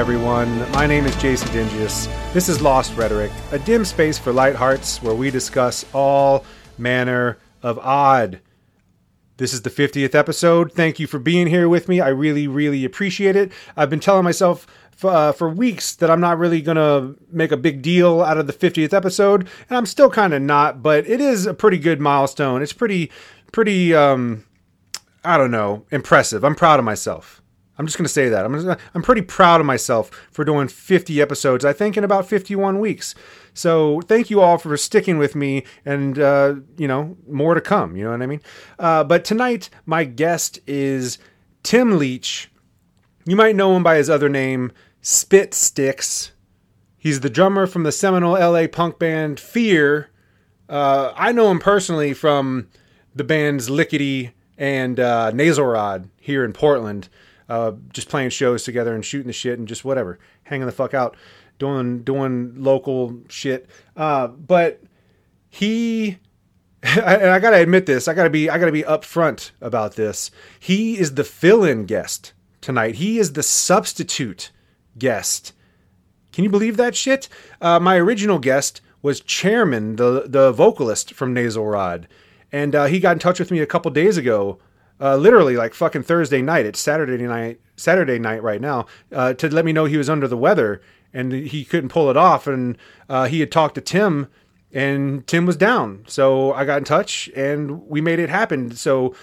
[0.00, 0.58] Everyone.
[0.72, 2.06] My name is Jason Dingius.
[2.32, 6.46] This is Lost Rhetoric, a dim space for light hearts where we discuss all
[6.78, 8.40] manner of odd.
[9.36, 10.72] This is the 50th episode.
[10.72, 12.00] Thank you for being here with me.
[12.00, 13.52] I really, really appreciate it.
[13.76, 14.66] I've been telling myself
[15.02, 18.46] uh, for weeks that I'm not really going to make a big deal out of
[18.46, 22.00] the 50th episode, and I'm still kind of not, but it is a pretty good
[22.00, 22.62] milestone.
[22.62, 23.12] It's pretty,
[23.52, 24.46] pretty, um,
[25.22, 26.42] I don't know, impressive.
[26.42, 27.42] I'm proud of myself.
[27.80, 28.44] I'm just going to say that.
[28.44, 31.64] I'm just, I'm pretty proud of myself for doing 50 episodes.
[31.64, 33.14] I think in about 51 weeks.
[33.54, 37.96] So thank you all for sticking with me, and uh, you know more to come.
[37.96, 38.42] You know what I mean?
[38.78, 41.16] Uh, but tonight my guest is
[41.62, 42.50] Tim Leach.
[43.24, 46.32] You might know him by his other name, Spit Stix.
[46.98, 50.10] He's the drummer from the seminal LA punk band Fear.
[50.68, 52.68] Uh, I know him personally from
[53.14, 57.08] the bands Lickety and uh, Nasal Rod here in Portland
[57.50, 60.94] uh, just playing shows together and shooting the shit and just whatever, hanging the fuck
[60.94, 61.16] out,
[61.58, 63.68] doing doing local shit.
[63.96, 64.80] Uh, but
[65.48, 66.18] he,
[66.82, 70.30] and I gotta admit this, I gotta be I gotta be upfront about this.
[70.60, 72.94] He is the fill-in guest tonight.
[72.94, 74.52] He is the substitute
[74.96, 75.52] guest.
[76.32, 77.28] Can you believe that shit?
[77.60, 82.06] Uh, my original guest was Chairman, the the vocalist from Nasal Rod,
[82.52, 84.60] and uh, he got in touch with me a couple days ago
[85.00, 86.66] uh, literally like fucking Thursday night.
[86.66, 90.28] It's Saturday night, Saturday night right now, uh, to let me know he was under
[90.28, 92.46] the weather and he couldn't pull it off.
[92.46, 92.76] And
[93.08, 94.28] uh, he had talked to Tim,
[94.72, 96.04] and Tim was down.
[96.06, 98.70] So I got in touch and we made it happen.
[98.72, 99.14] So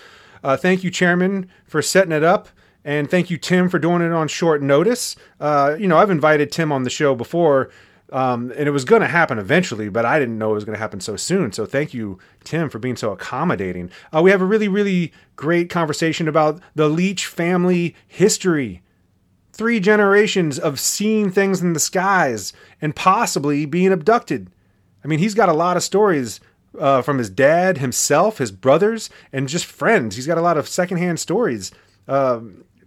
[0.43, 2.49] uh, thank you, Chairman, for setting it up.
[2.83, 5.15] And thank you, Tim, for doing it on short notice.
[5.39, 7.69] Uh, you know, I've invited Tim on the show before
[8.11, 10.75] um, and it was going to happen eventually, but I didn't know it was going
[10.75, 11.51] to happen so soon.
[11.51, 13.91] So thank you, Tim, for being so accommodating.
[14.15, 18.81] Uh, we have a really, really great conversation about the Leach family history.
[19.51, 24.51] Three generations of seeing things in the skies and possibly being abducted.
[25.03, 26.39] I mean, he's got a lot of stories
[26.79, 30.15] uh, from his dad, himself, his brothers, and just friends.
[30.15, 31.71] He's got a lot of secondhand stories
[32.07, 32.39] uh,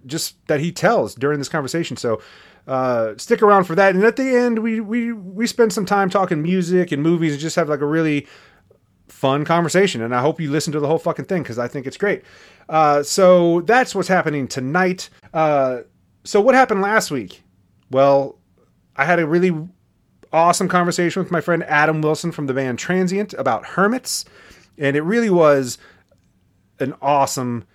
[0.07, 1.97] just that he tells during this conversation.
[1.97, 2.23] So
[2.71, 3.97] uh, stick around for that.
[3.97, 7.41] And at the end, we we we spend some time talking music and movies and
[7.41, 8.29] just have like a really
[9.09, 10.01] fun conversation.
[10.03, 12.23] And I hope you listen to the whole fucking thing because I think it's great.
[12.69, 15.11] Uh, so that's what's happening tonight.
[15.35, 15.81] Uh,
[16.23, 17.43] so what happened last week?
[17.91, 18.39] Well,
[18.95, 19.67] I had a really
[20.33, 24.25] awesome conversation with my friend Adam Wilson from the band Transient about hermits,
[24.79, 25.77] and it really was
[26.79, 27.67] an awesome,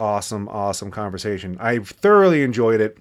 [0.00, 1.58] awesome, awesome conversation.
[1.60, 2.96] I thoroughly enjoyed it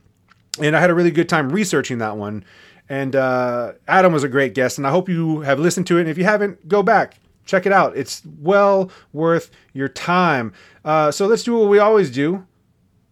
[0.59, 2.44] and I had a really good time researching that one.
[2.90, 6.02] And uh, Adam was a great guest, and I hope you have listened to it.
[6.02, 7.96] And if you haven't, go back, check it out.
[7.96, 10.53] It's well worth your time.
[10.84, 12.46] Uh, so let's do what we always do.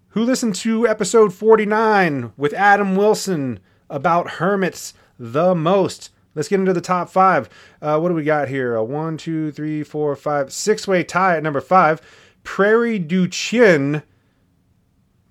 [0.10, 3.60] Who listened to episode 49 with Adam Wilson
[3.90, 6.10] about hermits the most?
[6.36, 7.50] Let's get into the top five.
[7.82, 8.76] Uh, what do we got here?
[8.76, 12.02] A one, two, three, four, five, six way tie at number five.
[12.44, 14.04] Prairie du Chien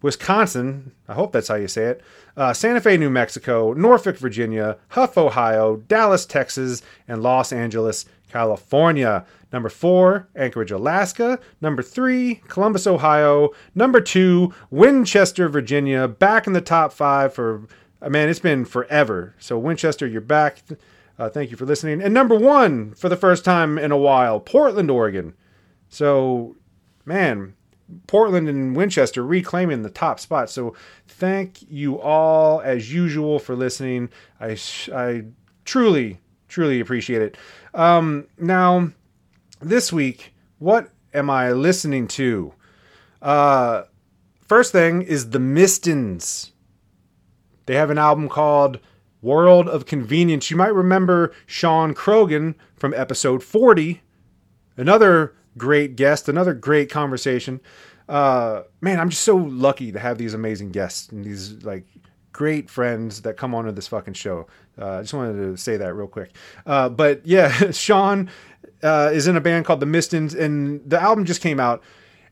[0.03, 2.03] Wisconsin, I hope that's how you say it,
[2.37, 9.27] uh, Santa Fe, New Mexico, Norfolk, Virginia, Huff, Ohio, Dallas, Texas, and Los Angeles, California.
[9.53, 11.39] Number four, Anchorage, Alaska.
[11.61, 13.51] Number three, Columbus, Ohio.
[13.75, 16.07] Number two, Winchester, Virginia.
[16.07, 17.67] Back in the top five for,
[18.01, 19.35] uh, man, it's been forever.
[19.39, 20.63] So, Winchester, you're back.
[21.19, 22.01] Uh, thank you for listening.
[22.01, 25.35] And number one, for the first time in a while, Portland, Oregon.
[25.89, 26.57] So,
[27.05, 27.55] man,
[28.07, 30.51] Portland and Winchester reclaiming the top spot.
[30.51, 30.75] So
[31.07, 34.11] thank you all as usual for listening.
[34.41, 34.57] I
[34.93, 35.25] I
[35.65, 37.37] truly truly appreciate it.
[37.75, 38.91] Um, now
[39.61, 42.53] this week, what am I listening to?
[43.23, 43.85] Uh,
[44.47, 46.51] first thing is the Mistons.
[47.67, 48.81] They have an album called
[49.23, 50.51] World of Convenience.
[50.51, 54.01] You might remember Sean Crogan from episode 40,
[54.77, 57.61] another great guest, another great conversation.
[58.09, 61.85] Uh, man, I'm just so lucky to have these amazing guests and these like
[62.33, 64.47] great friends that come onto this fucking show.
[64.79, 66.35] Uh, I just wanted to say that real quick.
[66.65, 68.31] Uh, but yeah, Sean
[68.83, 71.83] uh, is in a band called the Mistons, and the album just came out.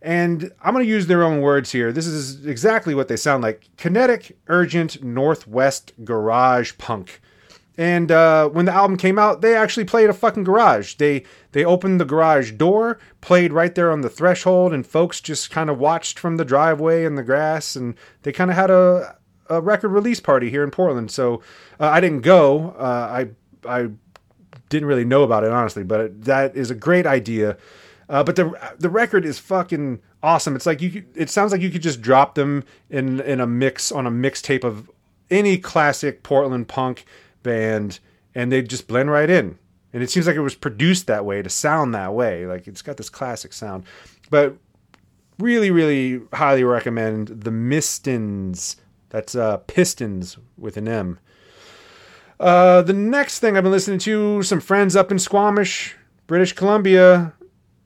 [0.00, 1.92] And I'm going to use their own words here.
[1.92, 7.20] This is exactly what they sound like kinetic, urgent, Northwest garage punk.
[7.78, 10.94] And uh, when the album came out, they actually played a fucking garage.
[10.96, 11.22] They
[11.52, 15.70] they opened the garage door, played right there on the threshold, and folks just kind
[15.70, 17.76] of watched from the driveway and the grass.
[17.76, 17.94] And
[18.25, 19.16] they kind of had a,
[19.48, 21.12] a record release party here in Portland.
[21.12, 21.40] So
[21.78, 22.70] uh, I didn't go.
[22.70, 23.26] Uh,
[23.64, 23.90] I I
[24.69, 27.56] didn't really know about it honestly, but that is a great idea.
[28.08, 30.56] Uh, but the the record is fucking awesome.
[30.56, 31.04] It's like you.
[31.14, 34.64] It sounds like you could just drop them in in a mix on a mixtape
[34.64, 34.90] of
[35.30, 37.04] any classic Portland punk
[37.48, 37.98] band,
[38.34, 39.58] and they just blend right in.
[39.92, 42.46] And it seems like it was produced that way to sound that way.
[42.46, 43.84] Like it's got this classic sound.
[44.30, 44.56] But
[45.38, 48.76] really, really highly recommend the Mistons.
[49.08, 51.18] That's uh, Pistons with an M.
[52.38, 55.96] Uh, the next thing I've been listening to, some friends up in Squamish,
[56.26, 57.32] British Columbia,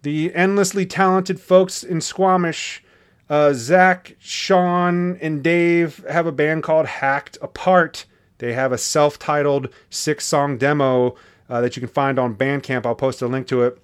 [0.03, 2.83] the endlessly talented folks in Squamish.
[3.31, 8.05] Uh, Zach, Sean, and Dave have a band called Hacked Apart.
[8.43, 11.15] They have a self titled six song demo
[11.49, 12.85] uh, that you can find on Bandcamp.
[12.85, 13.79] I'll post a link to it.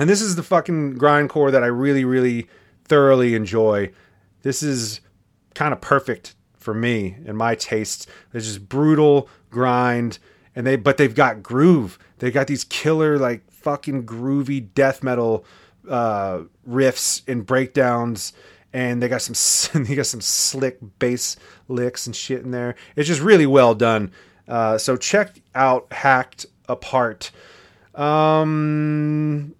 [0.00, 2.48] And this is the fucking grindcore that I really, really
[2.84, 3.92] thoroughly enjoy.
[4.42, 5.00] This is
[5.54, 8.08] kind of perfect for me and my tastes.
[8.34, 10.18] It's just brutal grind,
[10.56, 11.96] and they but they've got groove.
[12.18, 15.44] They've got these killer like fucking groovy death metal
[15.88, 18.32] uh, riffs and breakdowns,
[18.72, 21.36] and they got some they got some slick bass
[21.68, 22.74] licks and shit in there.
[22.96, 24.12] It's just really well done.
[24.48, 27.30] Uh, so check out Hacked Apart.
[27.94, 29.54] Um,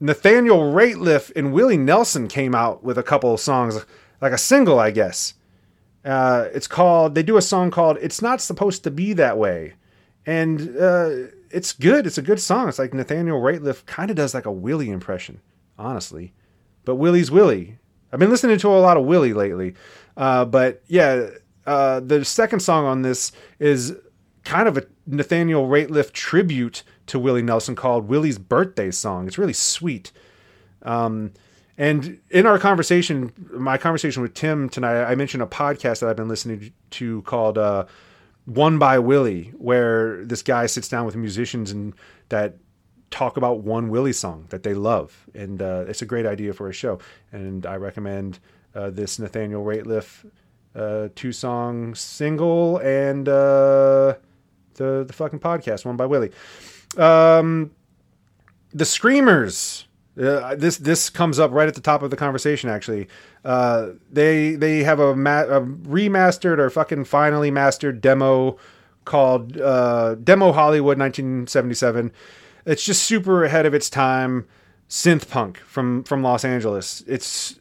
[0.00, 3.84] Nathaniel Rateliff and Willie Nelson came out with a couple of songs,
[4.20, 5.34] like a single, I guess.
[6.04, 7.14] Uh, it's called.
[7.14, 9.74] They do a song called "It's Not Supposed to Be That Way,"
[10.24, 11.10] and uh,
[11.50, 12.06] it's good.
[12.06, 12.68] It's a good song.
[12.68, 15.40] It's like Nathaniel Rateliff kind of does like a Willie impression,
[15.78, 16.32] honestly.
[16.84, 17.78] But Willie's Willie.
[18.12, 19.74] I've been listening to a lot of Willie lately.
[20.16, 21.30] Uh, but yeah,
[21.66, 23.94] uh, the second song on this is
[24.44, 29.26] kind of a Nathaniel Rateliff tribute to Willie Nelson called Willie's Birthday Song.
[29.26, 30.12] It's really sweet.
[30.82, 31.32] Um,
[31.76, 36.16] and in our conversation, my conversation with Tim tonight, I mentioned a podcast that I've
[36.16, 37.86] been listening to called uh,
[38.44, 41.94] One by Willie, where this guy sits down with musicians and
[42.28, 42.56] that
[43.10, 45.26] talk about one Willie song that they love.
[45.34, 46.98] And uh, it's a great idea for a show.
[47.32, 48.38] And I recommend
[48.74, 50.24] uh, this Nathaniel Rateliff
[50.74, 54.14] uh, two song single and uh,
[54.74, 56.30] the, the fucking podcast, One by Willie.
[56.96, 57.72] Um,
[58.72, 59.86] the Screamers.
[60.20, 62.68] Uh, this this comes up right at the top of the conversation.
[62.68, 63.08] Actually,
[63.44, 68.58] uh, they they have a, ma- a, remastered or fucking finally mastered demo
[69.04, 72.12] called uh, Demo Hollywood 1977.
[72.66, 74.46] It's just super ahead of its time,
[74.88, 77.02] synth punk from from Los Angeles.
[77.06, 77.58] It's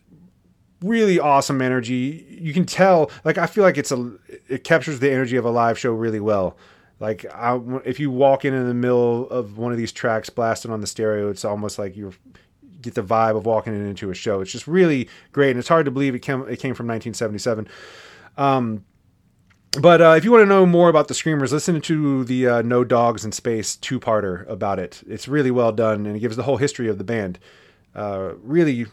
[0.82, 2.26] really awesome energy.
[2.40, 4.14] You can tell, like I feel like it's a
[4.48, 6.58] it captures the energy of a live show really well.
[7.00, 10.72] Like I, if you walk in in the middle of one of these tracks blasted
[10.72, 12.14] on the stereo, it's almost like you
[12.82, 14.42] get the vibe of walking into a show.
[14.42, 17.68] It's just really great, and it's hard to believe it came it came from 1977.
[18.38, 18.86] Um,
[19.74, 22.62] but uh, if you want to know more about the Screamers, listen to the uh,
[22.62, 25.04] No Dogs in Space two parter about it.
[25.08, 27.40] It's really well done, and it gives the whole history of the band.
[27.94, 28.86] Uh, really,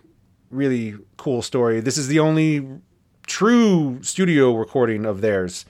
[0.50, 1.80] really cool story.
[1.80, 2.66] This is the only
[3.26, 5.64] true studio recording of theirs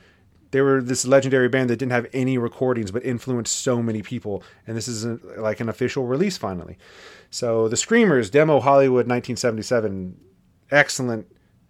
[0.50, 4.42] they were this legendary band that didn't have any recordings but influenced so many people
[4.66, 6.78] and this is a, like an official release finally
[7.30, 10.16] so the screamers demo hollywood 1977
[10.70, 11.26] excellent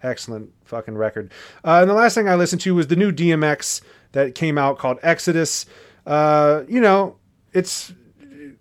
[0.06, 1.32] excellent fucking record
[1.64, 3.80] uh, and the last thing i listened to was the new dmx
[4.12, 5.66] that came out called exodus
[6.06, 7.16] uh, you know
[7.52, 7.92] it's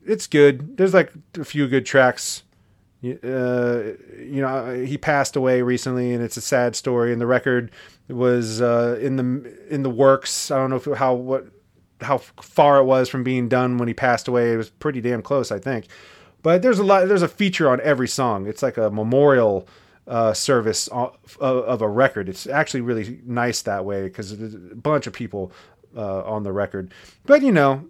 [0.05, 2.43] it's good there's like a few good tracks
[3.23, 7.11] uh, you know, he passed away recently, and it's a sad story.
[7.11, 7.71] And the record
[8.07, 10.49] was uh, in the in the works.
[10.49, 11.45] I don't know if, how what
[12.01, 14.53] how far it was from being done when he passed away.
[14.53, 15.87] It was pretty damn close, I think.
[16.41, 17.07] But there's a lot.
[17.07, 18.47] There's a feature on every song.
[18.47, 19.67] It's like a memorial
[20.07, 22.29] uh, service of, a record.
[22.29, 25.51] It's actually really nice that way because a bunch of people
[25.95, 26.93] uh, on the record.
[27.25, 27.87] But you know,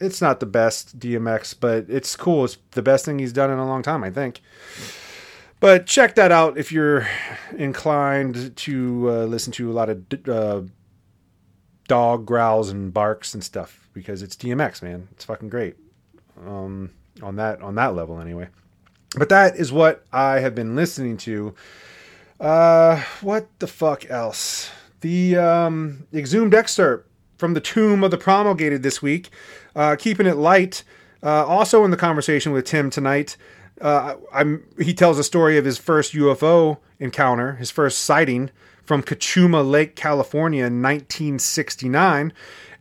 [0.00, 2.44] it's not the best DMX, but it's cool.
[2.44, 4.40] It's the best thing he's done in a long time, I think.
[5.60, 7.08] But check that out if you're
[7.56, 10.62] inclined to uh, listen to a lot of uh,
[11.88, 15.08] dog growls and barks and stuff because it's DMX, man.
[15.12, 15.76] It's fucking great.
[16.46, 16.90] Um,
[17.22, 18.48] on that on that level, anyway.
[19.16, 21.54] But that is what I have been listening to.
[22.38, 24.70] Uh, what the fuck else?
[25.00, 29.30] The um, exhumed excerpt from the tomb of the promulgated this week,
[29.74, 30.84] uh, keeping it light.
[31.22, 33.36] Uh, also in the conversation with Tim tonight,
[33.80, 34.14] uh,
[34.80, 38.50] he tells a story of his first UFO encounter, his first sighting
[38.84, 42.32] from Cachuma Lake, California in 1969.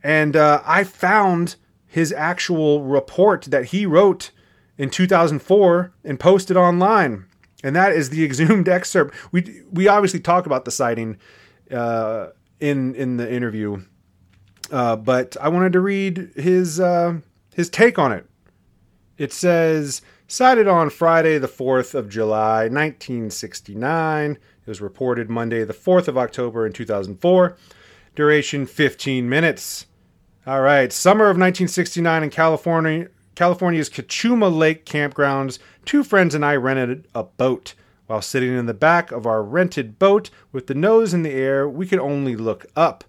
[0.03, 1.55] And uh, I found
[1.86, 4.31] his actual report that he wrote
[4.77, 7.25] in 2004 and posted online.
[7.63, 9.15] And that is the exhumed excerpt.
[9.31, 11.17] We, we obviously talk about the sighting
[11.72, 12.27] uh,
[12.60, 13.84] in, in the interview
[14.72, 17.19] uh, but I wanted to read his uh,
[17.53, 18.25] his take on it.
[19.17, 24.31] It says, sighted on Friday, the 4th of July, 1969.
[24.31, 27.57] It was reported Monday, the 4th of October in 2004.
[28.13, 29.88] duration 15 minutes.
[30.46, 33.07] All right, summer of 1969 in California,
[33.38, 37.75] California's Cachuma Lake campgrounds, two friends and I rented a boat.
[38.08, 41.70] While sitting in the back of our rented boat with the nose in the air,
[41.70, 43.03] we could only look up.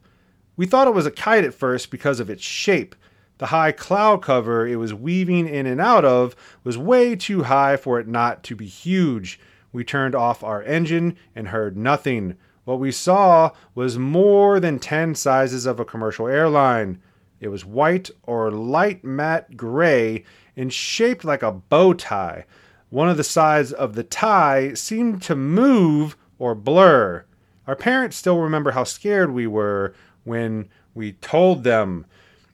[0.55, 2.95] We thought it was a kite at first because of its shape.
[3.39, 7.79] The high cloud cover it was weaving in and out of was way too high
[7.79, 9.41] for it not to be huge.
[9.73, 12.37] We turned off our engine and heard nothing.
[12.67, 17.01] What we saw was more than 10 sizes of a commercial airline.
[17.41, 20.25] It was white or light matte gray
[20.57, 22.45] and shaped like a bow tie.
[22.91, 27.25] One of the sides of the tie seemed to move or blur.
[27.67, 32.07] Our parents still remember how scared we were when we told them.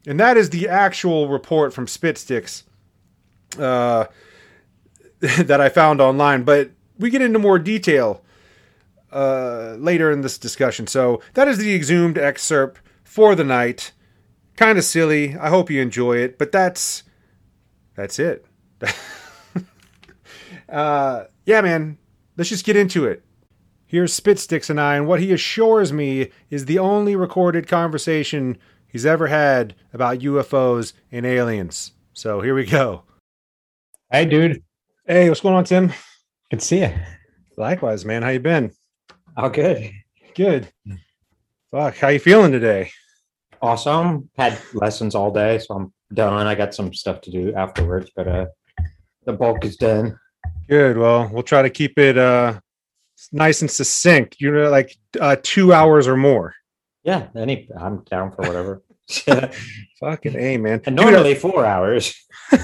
[0.07, 2.65] And that is the actual report from Spit Stix
[3.59, 4.07] uh,
[5.21, 6.43] that I found online.
[6.43, 8.23] But we get into more detail
[9.13, 10.87] uh, later in this discussion.
[10.87, 13.93] So that is the exhumed excerpt for the night.
[14.57, 15.37] Kind of silly.
[15.37, 17.03] I hope you enjoy it, but that's
[17.95, 18.47] that's it.
[20.69, 21.99] uh, yeah, man.
[22.37, 23.25] Let's just get into it.
[23.87, 28.59] Here's Spit Stix and I, and what he assures me is the only recorded conversation
[28.89, 31.93] he's ever had about UFOs and aliens.
[32.13, 33.05] So here we go.
[34.11, 34.63] Hey, dude.
[35.07, 35.93] Hey, what's going on, Tim?
[36.51, 36.91] Good to see you.
[37.57, 38.23] Likewise, man.
[38.23, 38.73] How you been?
[39.37, 39.93] Oh, good.
[40.35, 40.69] Good.
[41.71, 42.91] Fuck, how you feeling today?
[43.65, 44.29] Awesome.
[44.37, 46.47] Had lessons all day, so I'm done.
[46.47, 48.47] I got some stuff to do afterwards, but uh,
[49.25, 50.19] the bulk is done.
[50.69, 50.99] Good.
[50.99, 52.61] Well, we'll try to keep it uh
[53.33, 54.37] nice and succinct.
[54.39, 56.55] You know, like uh, two hours or more.
[57.05, 58.83] Yeah, any I'm down for whatever.
[60.01, 60.83] Fucking a man.
[60.85, 62.15] and normally four hours.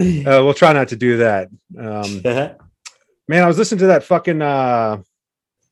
[0.00, 1.48] Uh, we'll try not to do that.
[1.78, 2.22] Um,
[3.28, 5.00] man, I was listening to that fucking uh,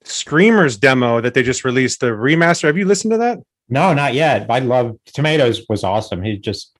[0.04, 2.64] Screamers demo that they just released, the remaster.
[2.64, 3.38] Have you listened to that?
[3.70, 4.50] No, not yet.
[4.50, 6.22] I love Tomatoes was awesome.
[6.22, 6.76] He's just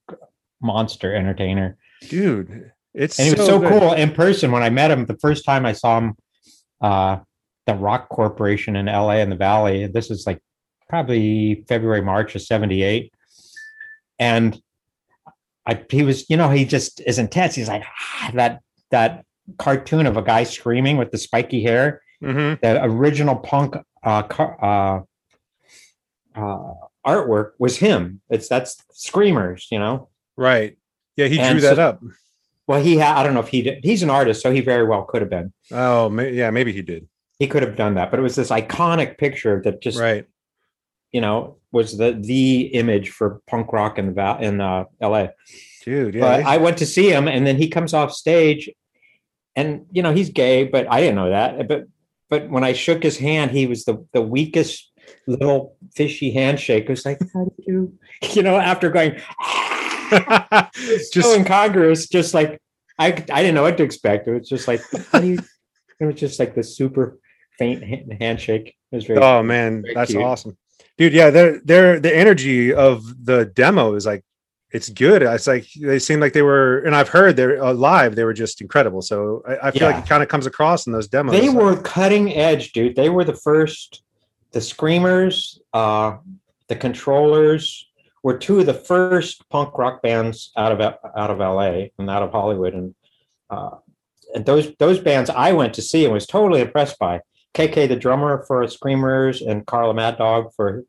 [0.60, 1.76] monster entertainer.
[2.08, 3.68] Dude, it's And he was so good.
[3.70, 6.14] cool in person when I met him the first time I saw him
[6.80, 7.18] uh
[7.66, 9.86] the Rock Corporation in LA in the Valley.
[9.86, 10.40] This is like
[10.88, 13.12] probably February, March of 78.
[14.18, 14.60] And
[15.66, 17.54] I he was, you know, he just is intense.
[17.54, 19.24] He's like "Ah," that that
[19.58, 22.02] cartoon of a guy screaming with the spiky hair.
[22.22, 22.60] Mhm.
[22.60, 25.00] The original punk uh, car, uh,
[26.42, 26.74] uh,
[27.06, 28.20] artwork was him.
[28.30, 30.08] It's that's screamers, you know.
[30.36, 30.76] Right.
[31.16, 32.02] Yeah, he drew that so- up.
[32.66, 33.82] Well, he ha- I don't know if he did.
[33.82, 35.52] He's an artist, so he very well could have been.
[35.72, 37.08] Oh, ma- yeah, maybe he did.
[37.40, 40.26] He could have done that, but it was this iconic picture that just Right.
[41.10, 45.30] you know was the the image for punk rock in the Val- in uh, L.A.
[45.84, 46.20] Dude, yeah.
[46.20, 48.70] But I went to see him, and then he comes off stage,
[49.56, 51.66] and you know he's gay, but I didn't know that.
[51.66, 51.86] But
[52.28, 54.89] but when I shook his hand, he was the the weakest
[55.30, 56.84] little fishy handshake.
[56.84, 57.98] It was like, how do you,
[58.32, 59.12] you know, after going
[61.12, 62.60] just so incongruous, just like
[62.98, 64.28] I I didn't know what to expect.
[64.28, 64.80] It was just like,
[65.12, 65.38] how do you?
[66.00, 67.18] It was just like the super
[67.58, 67.84] faint
[68.20, 68.74] handshake.
[68.90, 69.20] It was very.
[69.20, 70.22] oh man, very that's cute.
[70.22, 70.56] awesome.
[70.98, 74.24] Dude, yeah, they're they're the energy of the demo is like
[74.72, 75.22] it's good.
[75.22, 78.14] It's like they seem like they were, and I've heard they're uh, live.
[78.14, 79.02] They were just incredible.
[79.02, 81.38] So I, I feel like it kind of comes across in those demos.
[81.38, 82.96] They were cutting edge, dude.
[82.96, 84.02] They were the first.
[84.52, 86.16] The Screamers, uh,
[86.68, 87.86] the Controllers
[88.22, 92.22] were two of the first punk rock bands out of out of LA and out
[92.22, 92.94] of Hollywood, and
[93.48, 93.70] uh,
[94.34, 97.20] and those those bands I went to see and was totally impressed by.
[97.54, 100.84] KK, the drummer for Screamers, and Carla Mad Dog for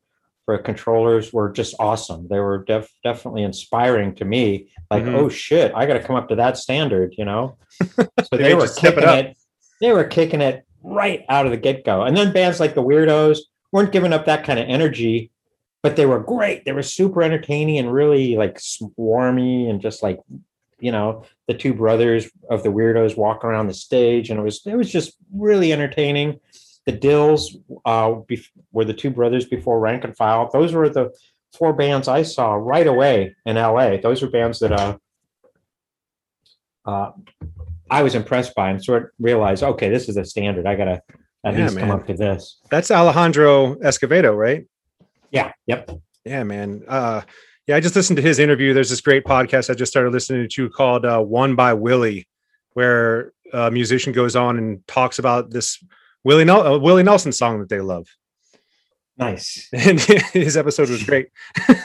[0.46, 2.27] for Controllers were just awesome.
[2.27, 4.70] They were def- definitely inspiring to me.
[4.89, 5.15] Like, Mhm.
[5.15, 7.58] oh shit, I got to come up to that standard, you know.
[8.00, 9.18] So They were it kicking up.
[9.25, 9.38] it.
[9.80, 12.01] They were kicking it right out of the get go.
[12.03, 13.38] And then bands like the Weirdos
[13.72, 15.32] weren't giving up that kind of energy,
[15.84, 16.66] but they were great.
[16.66, 20.20] They were super entertaining and really like swarmy and just like
[20.80, 24.62] you know the two brothers of the Weirdos walk around the stage, and it was
[24.66, 26.40] it was just really entertaining.
[26.86, 28.16] The Dils uh,
[28.72, 30.50] were the two brothers before Rank and File.
[30.51, 31.12] Those were the
[31.54, 33.98] four bands I saw right away in LA.
[33.98, 34.98] Those were bands that uh,
[36.86, 37.12] uh,
[37.90, 40.66] I was impressed by and sort of realized, okay, this is a standard.
[40.66, 41.04] I gotta
[41.43, 42.00] Yeah, least come man.
[42.00, 42.60] up to this.
[42.69, 44.65] That's Alejandro Escovedo, right?
[45.31, 45.51] Yeah.
[45.65, 45.91] Yep.
[46.25, 46.83] Yeah, man.
[46.88, 47.21] Uh,
[47.67, 48.74] yeah, I just listened to his interview.
[48.74, 52.27] There's this great podcast I just started listening to called uh, "One by Willie,"
[52.74, 55.83] where a musician goes on and talks about this
[56.24, 58.07] Willie Nel- uh, Willie Nelson song that they love.
[59.17, 59.69] Nice.
[59.74, 61.29] And his episode was great.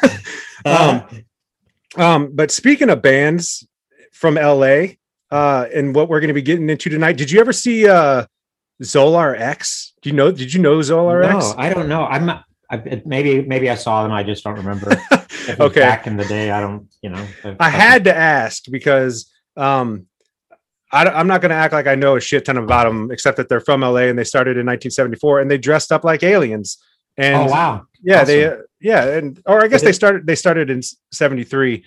[0.64, 1.24] um,
[1.96, 3.66] um, but speaking of bands
[4.12, 4.86] from LA,
[5.30, 8.26] uh, and what we're going to be getting into tonight, did you ever see uh,
[8.82, 9.94] Zolar X?
[10.02, 10.30] Do you know?
[10.30, 11.54] Did you know Zolar no, X?
[11.56, 12.04] I don't know.
[12.04, 12.30] I'm
[12.70, 14.12] I, maybe maybe I saw them.
[14.12, 14.92] I just don't remember.
[14.92, 15.80] If it was Okay.
[15.80, 16.88] Back in the day, I don't.
[17.02, 17.26] You know.
[17.60, 20.06] I had to ask because um,
[20.92, 23.36] I, am not going to act like I know a shit ton about them, except
[23.36, 26.78] that they're from LA and they started in 1974 and they dressed up like aliens.
[27.16, 27.86] And Oh wow.
[28.02, 28.60] yeah, they Awesome.
[28.60, 31.84] uh, yeah, and or I guess they started they started in '73.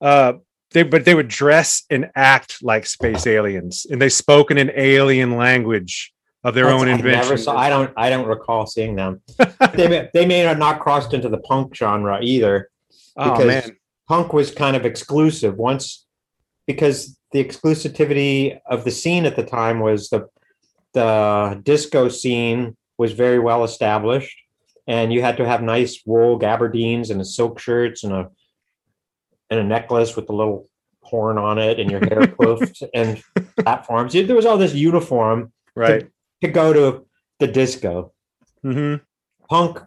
[0.00, 0.34] Uh,
[0.72, 4.72] they but they would dress and act like space aliens, and they spoke in an
[4.74, 6.12] alien language
[6.44, 7.20] of their own I invention.
[7.22, 7.56] Never saw.
[7.56, 7.92] I don't.
[7.96, 9.20] I don't recall seeing them.
[9.74, 12.68] they may, they may have not crossed into the punk genre either.
[13.16, 13.76] oh because- man,
[14.08, 16.06] Punk was kind of exclusive once
[16.66, 20.28] because the exclusivity of the scene at the time was the
[20.92, 24.36] the disco scene was very well established,
[24.86, 28.28] and you had to have nice wool gabardines and a silk shirts and a
[29.50, 30.68] and a necklace with a little
[31.02, 33.22] horn on it and your hair poofed and
[33.58, 34.12] platforms.
[34.12, 36.00] There was all this uniform right?
[36.00, 36.10] to
[36.48, 37.06] go to
[37.38, 38.12] the disco.
[38.62, 38.96] hmm
[39.48, 39.80] Punk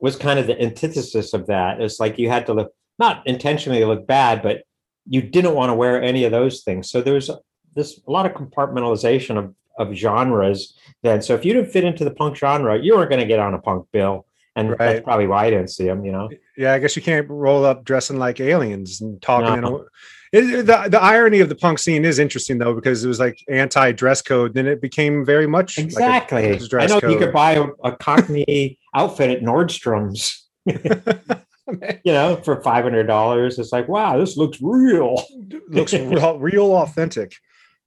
[0.00, 1.80] was kind of the antithesis of that.
[1.80, 4.62] It's like you had to look not intentionally look bad, but
[5.08, 6.90] you didn't want to wear any of those things.
[6.90, 7.30] So there was
[7.74, 11.22] this a lot of compartmentalization of of genres then.
[11.22, 13.54] So if you didn't fit into the punk genre, you weren't going to get on
[13.54, 14.26] a punk bill.
[14.54, 14.78] And Right.
[14.78, 16.28] that's probably why I didn't see them, you know.
[16.58, 19.48] Yeah, I guess you can't roll up dressing like aliens and talking.
[19.54, 19.86] In a, No.
[20.32, 23.38] It, the the irony of the punk scene is interesting though because it was like
[23.50, 26.58] anti dress code, then it became very much like Exactly.
[26.68, 32.62] dress I know you could buy a, a Cockney outfit at Nordstrom's, you know, for
[32.62, 33.58] five hundred dollars.
[33.58, 35.22] It's like, wow, this looks real.
[35.68, 37.34] looks real, real authentic.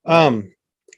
[0.06, 0.52] Um,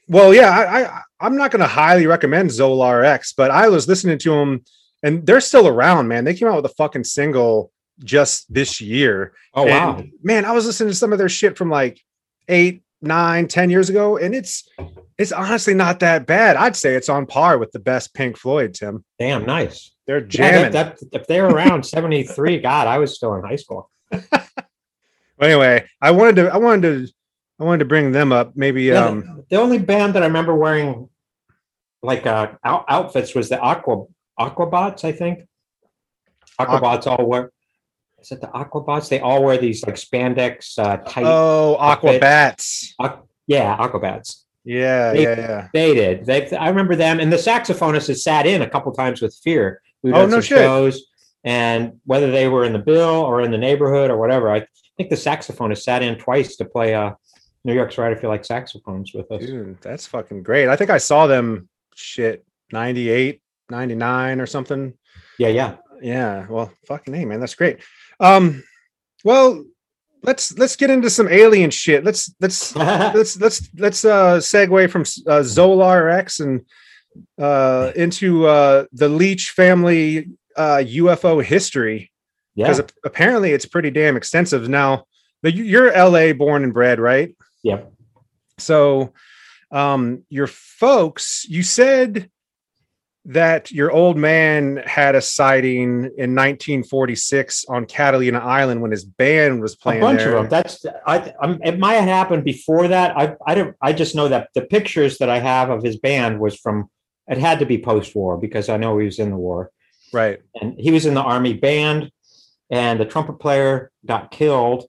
[0.06, 3.88] well, yeah, I, I I'm not going to highly recommend Zolar X, but I was
[3.88, 4.64] listening to them,
[5.02, 6.24] and they're still around, man.
[6.24, 7.72] They came out with a fucking single
[8.04, 9.32] just this year.
[9.54, 10.04] Oh And, wow.
[10.22, 10.44] man!
[10.44, 12.00] I was listening to some of their shit from like
[12.48, 14.68] eight, nine, ten years ago, and it's
[15.18, 16.56] it's honestly not that bad.
[16.56, 18.74] I'd say it's on par with the best Pink Floyd.
[18.74, 19.94] Tim, Damn, nice.
[20.06, 20.72] they're Yeah, jamming.
[20.72, 23.90] that, that, if they were around 73, God, I was still in high school.
[25.40, 27.12] Anyway, I wanted to, I wanted to,
[27.60, 28.56] I wanted to bring them up.
[28.56, 31.08] Maybe, Yeah, um, the only band that I remember wearing
[32.02, 34.06] like uh, out, outfits was the Aqua
[34.38, 35.46] Aquabots, I think.
[36.60, 37.52] Aquabots all wear.
[38.20, 39.08] Is it the Aquabots?
[39.08, 41.24] They all wear these like spandex uh, tight.
[41.26, 42.20] oh, Aqua outfit.
[42.20, 42.94] Bats.
[43.00, 44.42] Aqu- yeah, Aquabats.
[44.64, 45.68] Yeah, They- yeah, yeah.
[45.72, 46.26] They did.
[46.26, 49.80] They, I remember them, and the saxophonist has sat in a couple times with Fear.
[50.02, 50.58] We've Oh, done no some shit.
[50.58, 51.06] shows,
[51.44, 55.10] and whether they were in the bill or in the neighborhood or whatever, I think
[55.10, 57.12] the saxophonist sat in twice to play uh,
[57.64, 58.16] New York's Right.
[58.16, 59.40] I feel like saxophones with us.
[59.44, 60.68] Dude, that's fucking great.
[60.68, 64.92] I think I saw them shit 98, 99 or something.
[65.38, 65.76] Yeah, yeah.
[66.02, 66.46] Yeah.
[66.48, 67.40] Well, fucking hey, man.
[67.40, 67.78] That's great.
[68.20, 68.64] Um,
[69.24, 69.64] well,
[70.22, 72.04] let's let's get into some alien shit.
[72.04, 76.64] Let's let's let's let's let's uh segue from uh, Zolar X and
[77.40, 82.12] uh into uh the Leach family uh UFO history
[82.58, 82.66] yeah.
[82.66, 84.68] because apparently it's pretty damn extensive.
[84.68, 85.04] Now,
[85.42, 87.36] the, you're LA born and bred, right?
[87.62, 87.82] Yeah.
[88.58, 89.12] So,
[89.70, 92.28] um, your folks, you said
[93.30, 99.60] that your old man had a sighting in 1946 on Catalina Island when his band
[99.60, 100.00] was playing.
[100.02, 100.36] a bunch there.
[100.36, 100.50] of them.
[100.50, 101.34] That's I.
[101.40, 103.16] I'm, it might have happened before that.
[103.16, 103.36] I.
[103.46, 103.76] I don't.
[103.82, 106.88] I just know that the pictures that I have of his band was from.
[107.26, 109.70] It had to be post-war because I know he was in the war,
[110.14, 110.40] Right.
[110.58, 112.10] and he was in the army band,
[112.70, 114.86] and the trumpet player got killed.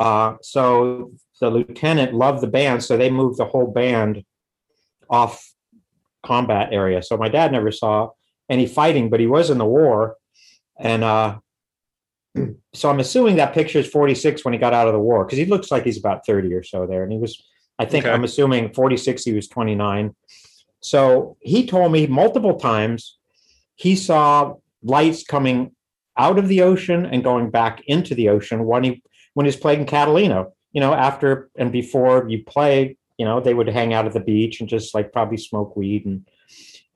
[0.00, 4.24] Uh, so the lieutenant loved the band, so they moved the whole band
[5.08, 5.48] off
[6.22, 7.02] combat area.
[7.02, 8.10] So my dad never saw
[8.48, 10.16] any fighting, but he was in the war,
[10.78, 11.38] and uh,
[12.74, 15.38] so I'm assuming that picture is 46 when he got out of the war because
[15.38, 17.42] he looks like he's about 30 or so there, and he was.
[17.78, 18.14] I think Okay.
[18.14, 19.24] I'm assuming 46.
[19.24, 20.14] He was 29.
[20.80, 23.18] So he told me multiple times
[23.76, 25.72] he saw lights coming
[26.16, 29.02] out of the ocean and going back into the ocean when he
[29.34, 30.46] when he's playing Catalina.
[30.72, 34.18] You know, after and before you play, you know, they would hang out at the
[34.18, 36.26] beach and just like probably smoke weed and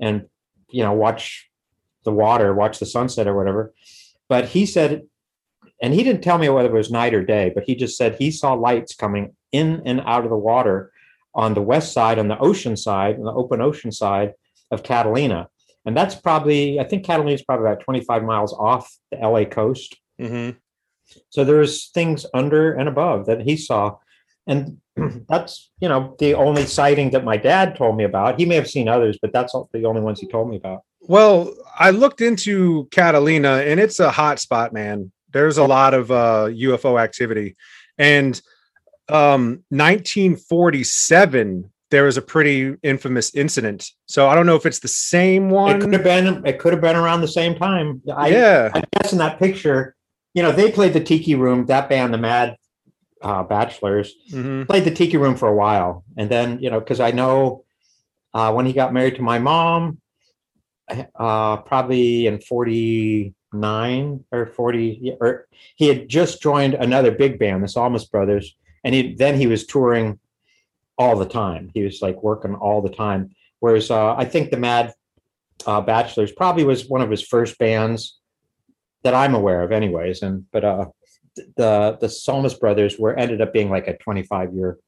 [0.00, 0.26] and
[0.68, 1.48] you know watch
[2.02, 3.72] the water, watch the sunset or whatever.
[4.28, 5.02] But he said,
[5.80, 8.16] and he didn't tell me whether it was night or day, but he just said
[8.16, 10.90] he saw lights coming in and out of the water
[11.32, 14.32] on the west side, on the ocean side, on the open ocean side
[14.72, 15.48] of Catalina.
[15.84, 19.94] And that's probably, I think Catalina is probably about 25 miles off the LA coast.
[20.20, 20.58] Mm-hmm.
[21.30, 23.98] So there's things under and above that he saw.
[24.48, 24.80] And
[25.28, 28.38] that's, you know, the only sighting that my dad told me about.
[28.38, 30.82] He may have seen others, but that's the only ones he told me about.
[31.02, 35.12] Well, I looked into Catalina and it's a hot spot, man.
[35.32, 37.56] There's a lot of uh, UFO activity.
[37.98, 38.40] And
[39.08, 43.90] um, 1947, there was a pretty infamous incident.
[44.06, 45.76] So I don't know if it's the same one.
[45.76, 46.46] It could have been.
[46.46, 48.02] It could have been around the same time.
[48.12, 48.70] I, yeah.
[48.74, 49.94] I guess in that picture,
[50.34, 51.66] you know, they played the Tiki Room.
[51.66, 52.56] That band, the Mad
[53.22, 57.00] uh, Bachelors, hmm played the Tiki Room for a while, and then you know, because
[57.00, 57.64] I know
[58.34, 60.00] uh, when he got married to my mom,
[61.18, 67.68] uh, probably in '49 or '40, or he had just joined another big band, the
[67.68, 70.18] Psalmist Brothers, and he then he was touring
[70.98, 71.70] all the time.
[71.74, 73.30] He was like working all the time.
[73.60, 74.92] Whereas uh, I think the Mad
[75.66, 78.18] uh, Bachelors probably was one of his first bands
[79.02, 80.22] that I'm aware of, anyways.
[80.22, 80.86] And but uh,
[81.56, 84.78] the the Psalmist Brothers were ended up being like a 25 year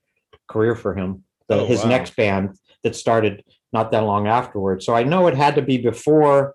[0.49, 1.25] career for him.
[1.49, 1.89] The, Oh, his wow.
[1.91, 4.85] next band that started not that long afterwards.
[4.85, 6.55] So I know it had to be before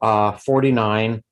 [0.00, 1.22] uh, 49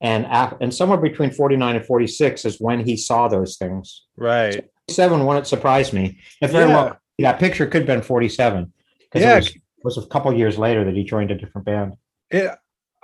[0.00, 4.06] and af- and somewhere between 49 and 46 is when he saw those things.
[4.16, 4.68] Right.
[4.88, 6.18] Seven wouldn't surprise me.
[6.40, 6.74] If very Yeah.
[6.84, 9.32] well that picture could have been 47 because Yeah.
[9.34, 11.94] it was, it was a couple years later that he joined a different band.
[12.30, 12.50] It,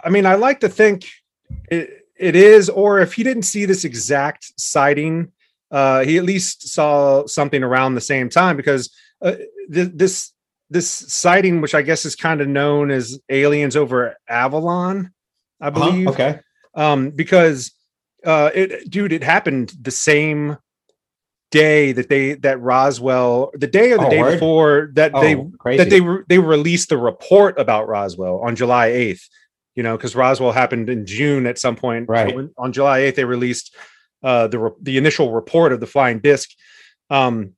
[0.03, 1.05] I mean, I like to think
[1.71, 5.33] it, it is, or if he didn't see this exact sighting,
[5.71, 9.33] uh, he at least saw something around the same time because uh,
[9.73, 10.33] th- this
[10.71, 15.13] this sighting, which I guess is kind of known as aliens over Avalon,
[15.61, 16.41] I Uh-huh, believe, Okay.
[16.75, 17.73] um, because
[18.25, 20.57] uh, it, dude, it happened the same
[21.53, 24.33] day that they that Roswell, the day or the Oh, day word?
[24.33, 25.85] before that Oh, they crazy.
[25.85, 29.23] that they re- they released the report about Roswell on July 8th.
[29.77, 32.09] You know, because Roswell happened in June at some point.
[32.09, 32.35] Right.
[32.35, 33.77] So on July 8th, they released
[34.23, 36.51] uh, the re- the initial report of the flying disc.
[37.11, 37.53] Um,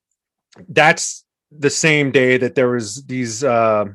[0.68, 3.86] that's the same day that there was these uh,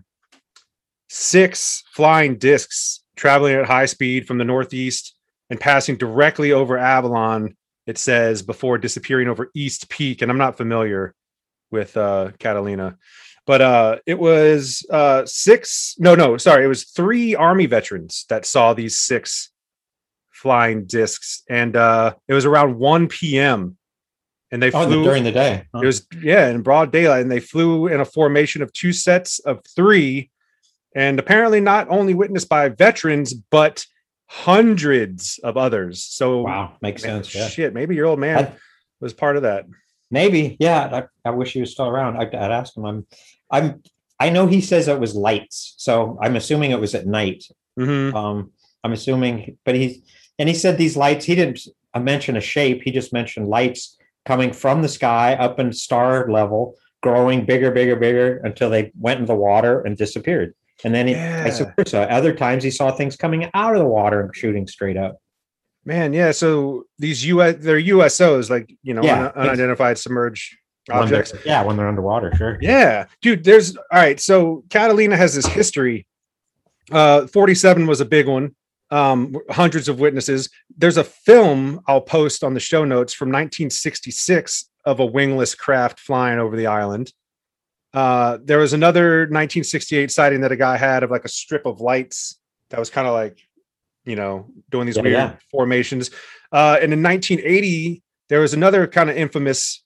[1.09, 5.15] six flying discs traveling at high speed from the northeast
[5.49, 7.55] and passing directly over Avalon.
[7.85, 11.13] It says before disappearing over East Peak, and I'm not familiar
[11.69, 12.97] with uh, Catalina,
[13.45, 15.95] but uh, it was uh, six.
[15.99, 19.49] No, no, sorry, it was three Army veterans that saw these six
[20.31, 23.77] flying discs, and uh, it was around 1 p.m.
[24.51, 25.65] And they Oh, flew during the day.
[25.73, 25.81] huh?
[25.81, 29.39] it was yeah, in broad daylight, and they flew in a formation of two sets
[29.39, 30.29] of three,
[30.95, 33.85] and apparently not only witnessed by veterans but
[34.27, 36.03] hundreds of others.
[36.03, 37.33] So wow, makes man, sense.
[37.35, 37.47] Yeah.
[37.47, 38.51] shit, maybe your old man I-
[39.01, 39.65] was part of that.
[40.11, 41.07] Maybe, yeah.
[41.25, 42.17] I, I wish he was still around.
[42.17, 42.85] I'd, I'd ask him.
[42.85, 43.07] I'm,
[43.53, 43.81] I'm,
[44.19, 47.43] I know he says it was lights, so I'm assuming it was at night.
[47.79, 48.13] Mhm.
[48.13, 48.51] Um,
[48.83, 49.99] I'm assuming, but he's,
[50.37, 51.23] and he said these lights.
[51.25, 51.59] He didn't
[51.97, 52.81] mention a shape.
[52.83, 57.95] He just mentioned lights coming from the sky up in star level, growing bigger, bigger,
[57.95, 60.53] bigger until they went in the water and disappeared.
[60.83, 61.71] And then he, vice Yeah.
[61.77, 62.11] versa.
[62.11, 65.17] Other times he saw things coming out of the water and shooting straight up.
[65.85, 66.31] Man, yeah.
[66.31, 69.25] So these US, they're USOs, like you know, Yeah.
[69.35, 70.55] un- unidentified submerged
[70.87, 72.57] When yeah, when they're underwater, sure.
[72.61, 73.43] Yeah, dude.
[73.43, 74.19] There's all right.
[74.19, 76.05] So Catalina has this history.
[76.91, 78.55] Uh, 47 was a big one.
[78.91, 80.49] Um, hundreds of witnesses.
[80.77, 85.99] There's a film I'll post on the show notes from 1966 of a wingless craft
[85.99, 87.11] flying over the island.
[87.93, 91.79] Uh, there was another 1968 sighting that a guy had of like a strip of
[91.79, 93.39] lights that was kind of like,
[94.03, 95.35] you know, doing these Yeah, weird yeah.
[95.51, 96.09] formations.
[96.51, 99.82] Uh, and in 1980, there was another kind of infamous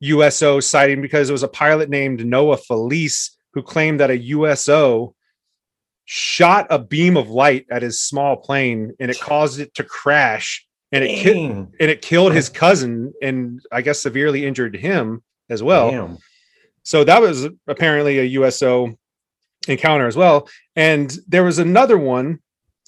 [0.00, 5.14] USO sighting because it was a pilot named Noah Felice who claimed that a USO
[6.04, 10.66] shot a beam of light at his small plane and it caused it to crash
[10.92, 15.62] and it ki- and it killed his cousin and I guess severely injured him as
[15.62, 15.90] well.
[15.90, 16.18] Damn.
[16.84, 18.96] So that was apparently a USO
[19.66, 20.48] encounter as well.
[20.76, 22.38] And there was another one.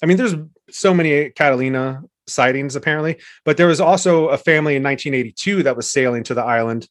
[0.01, 0.35] I mean, there's
[0.69, 5.89] so many Catalina sightings apparently, but there was also a family in 1982 that was
[5.89, 6.87] sailing to the island.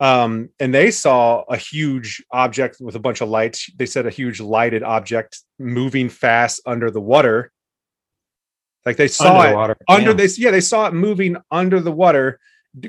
[0.00, 3.70] Um, and they saw a huge object with a bunch of lights.
[3.76, 7.52] They said a huge lighted object moving fast under the water.
[8.86, 9.76] Like they saw Under it the water.
[9.90, 10.16] under Damn.
[10.16, 12.40] this yeah they saw it moving under the water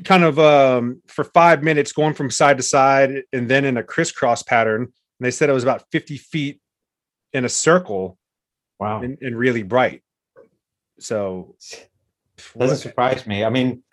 [0.05, 3.83] kind of um for five minutes going from side to side and then in a
[3.83, 6.61] crisscross pattern and they said it was about 50 feet
[7.33, 8.17] in a circle
[8.79, 9.01] Wow.
[9.01, 10.01] and, and really bright
[10.97, 11.55] so
[12.57, 13.43] Doesn't surprise me.
[13.43, 13.83] I mean,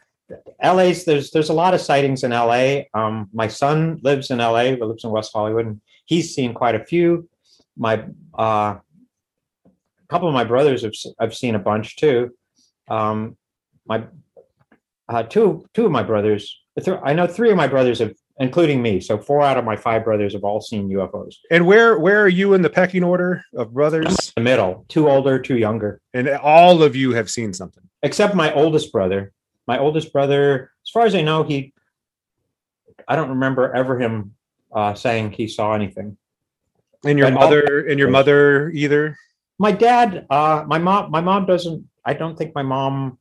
[0.62, 2.81] LA's there's there's a lot of sightings in LA.
[2.95, 6.75] Um, my son lives in LA, but lives in West Hollywood, and he's seen quite
[6.75, 7.29] a few.
[7.77, 8.05] My
[8.38, 8.77] uh,
[9.64, 12.35] a couple of my brothers have I've seen a bunch too.
[12.88, 13.37] Um,
[13.87, 14.05] my
[15.09, 18.83] uh, two two of my brothers, th- I know three of my brothers have, including
[18.83, 19.01] me.
[19.01, 21.37] So four out of my five brothers have all seen UFOs.
[21.51, 25.38] and where where are you in the pecking order of brothers The middle, two older,
[25.38, 26.01] two younger.
[26.12, 29.33] and all of you have seen something except my oldest brother.
[29.68, 31.74] My oldest brother, as far as I know, he,
[33.07, 34.35] I don't remember ever him
[34.74, 36.16] uh, saying he saw anything.
[37.04, 39.14] And your But all- mother and your mother either.
[39.59, 41.87] My dad, uh, my mom, my mom doesn't.
[42.04, 43.18] I don't think my mom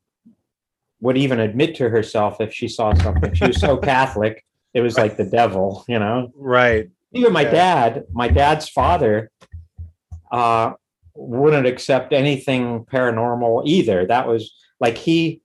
[1.01, 3.33] would even admit to herself if she saw something.
[3.33, 6.31] She was so Catholic; it was like the devil, you know.
[6.35, 6.89] Right.
[7.11, 7.51] Even my Yeah.
[7.51, 9.31] dad, my dad's father,
[10.31, 10.73] uh,
[11.15, 14.05] wouldn't accept anything paranormal either.
[14.07, 15.41] That was like he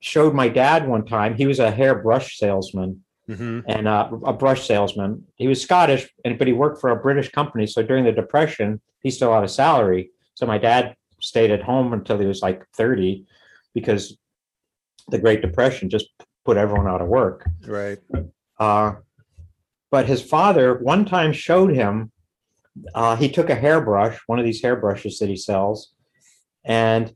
[0.00, 1.34] showed my dad one time.
[1.34, 5.24] He was a hairbrush salesman hmm and uh, a brush salesman.
[5.36, 7.66] He was Scottish, and but he worked for a British company.
[7.66, 10.10] So during the Depression, he still had a salary.
[10.34, 13.26] So my dad stayed at home until he was like thirty,
[13.74, 14.16] because
[15.08, 16.08] the Great Depression just
[16.44, 17.46] put everyone out of work.
[17.66, 17.98] Right.
[18.58, 18.94] Uh,
[19.90, 22.10] but his father one time showed him.
[22.94, 25.92] Uh, he took a hairbrush, one of these hairbrushes that he sells,
[26.64, 27.12] and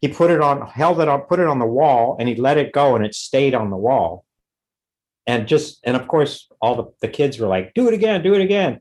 [0.00, 2.58] he put it on, held it up, put it on the wall, and he let
[2.58, 4.24] it go, and it stayed on the wall.
[5.26, 8.34] And just, and of course, all the, the kids were like, "Do it again, do
[8.34, 8.80] it again,"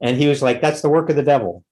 [0.00, 1.64] and he was like, "That's the work of the devil."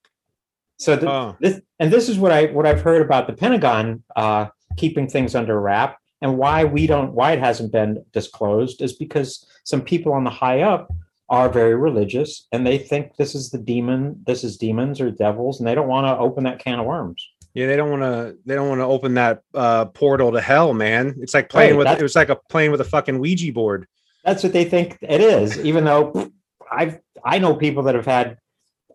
[0.79, 1.37] So th- Oh.
[1.41, 4.47] this, and this is what I what I've heard about the Pentagon uh,
[4.77, 9.47] keeping things under wrap, and why we don't, why it hasn't been disclosed, is because
[9.65, 10.93] some people on the high up
[11.29, 15.61] are very religious, and they think this is the demon, this is demons or devils,
[15.61, 17.29] and they don't want to open that can of worms.
[17.59, 18.37] Yeah, they don't want to.
[18.47, 21.17] They don't want to open that uh, portal to hell, man.
[21.21, 21.99] It's like playing Right, with.
[21.99, 23.89] It was like a playing with a fucking Ouija board.
[24.25, 26.31] That's what they think it is, even though
[26.71, 28.39] I've I know people that have had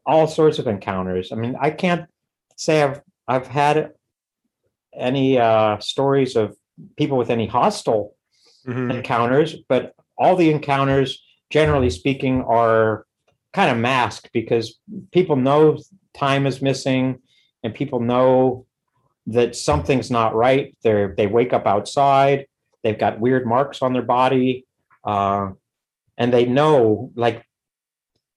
[0.06, 1.34] all sorts of encounters.
[1.34, 2.06] I mean, I can't
[2.56, 3.92] say I've I've had
[4.94, 6.56] any uh, stories of
[6.96, 8.16] people with any hostile
[8.66, 8.94] Mhm.
[8.96, 13.06] encounters, but all the encounters, generally speaking, are
[13.52, 14.80] kind of masked because
[15.12, 15.78] people know
[16.14, 17.20] time is missing
[17.64, 18.66] and people know
[19.28, 20.76] that something's not right.
[20.84, 22.48] They're they wake up outside,
[22.84, 24.66] they've got weird marks on their body,
[25.04, 25.52] uh,
[26.18, 27.46] and they know, like,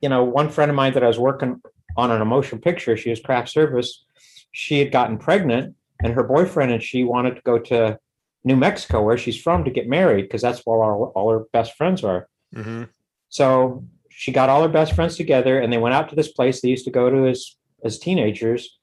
[0.01, 1.61] you know, one friend of mine that I was working
[1.97, 4.05] on an emotion picture, she was craft service,
[4.53, 7.99] she had gotten pregnant, and her boyfriend and she wanted to go to
[8.45, 11.75] New Mexico, where she's from, to get married because that's where all, all her best
[11.75, 12.29] friends are.
[12.55, 12.89] Mhm.
[13.29, 16.61] So she got all her best friends together and they went out to this place
[16.61, 18.76] they used to go to as as teenagers.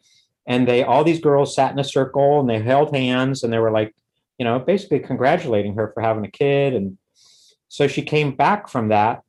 [0.46, 3.60] And they all these girls sat in a circle and they held hands and they
[3.60, 3.96] were like,
[4.38, 6.74] you know, basically congratulating her for having a kid.
[6.74, 6.98] And
[7.70, 9.22] so she came back from that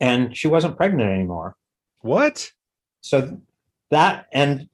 [0.00, 1.56] and she wasn't pregnant anymore.
[2.00, 2.50] What?
[3.00, 3.40] So
[3.90, 4.68] that and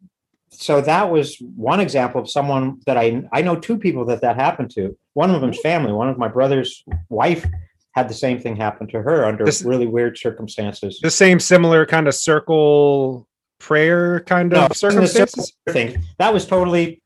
[0.50, 4.36] so that was one example of someone that I I know two people that that
[4.36, 4.96] happened to.
[5.14, 5.92] One of them's family.
[5.92, 7.46] One of my brother's wife
[7.92, 10.98] had the same thing happen to her under This- really weird circumstances.
[11.02, 13.28] The same similar kind of circle
[13.60, 15.52] prayer kind No, of circumstances.
[15.68, 17.00] thing that was totally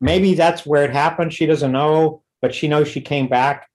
[0.00, 1.32] maybe that's where it happened.
[1.32, 3.68] She doesn't know, but she knows she came back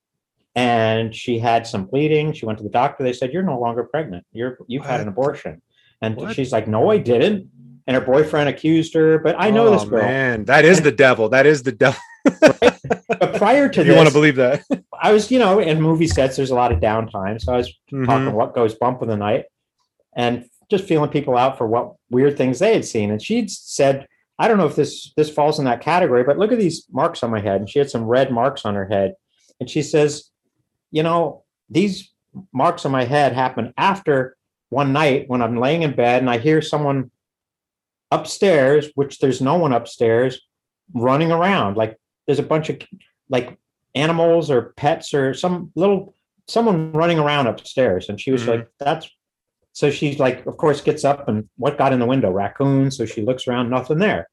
[0.56, 2.34] and she had some bleeding.
[2.34, 3.04] She went to the doctor.
[3.04, 4.26] They said, You're no longer pregnant.
[4.34, 5.62] You're you've had an abortion.
[6.02, 6.34] And What?
[6.36, 7.50] she's like, No, I didn't.
[7.88, 10.04] And her boyfriend accused her, but I know Oh, this girl.
[10.08, 11.30] Man, that is the devil.
[11.30, 12.00] That is the devil.
[13.20, 14.64] But prior to If you want to believe that.
[15.00, 17.40] I was, you know, in movie sets, there's a lot of downtime.
[17.40, 18.06] So I was Mhm.
[18.08, 19.46] talking what goes bump in the night
[20.16, 23.12] and just feeling people out for what weird things they had seen.
[23.12, 26.52] And she'd said, I don't know if this this falls in that category, but look
[26.52, 27.62] at these marks on my head.
[27.62, 29.14] And she had some red marks on her head.
[29.60, 30.30] And she says,
[30.92, 32.12] you know, these
[32.54, 34.36] marks on my head happen after
[34.70, 37.12] one night when I'm laying in bed and I hear someone
[38.12, 40.42] upstairs, which there's no one upstairs,
[40.94, 41.78] running around.
[41.78, 42.82] Like there's a bunch of
[43.30, 43.58] like
[43.94, 46.14] animals or pets or some little
[46.48, 48.10] someone running around upstairs.
[48.10, 48.48] And she was Mhm.
[48.48, 49.10] like, that's
[49.76, 52.32] so she's like, of course, gets up and what got in the window?
[52.32, 52.90] Raccoon.
[52.92, 54.30] So she looks around, nothing there.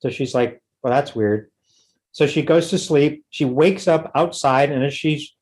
[0.00, 1.48] So she's like, well, that's weird.
[2.10, 3.24] So she goes to sleep.
[3.30, 5.36] She wakes up outside, and as she's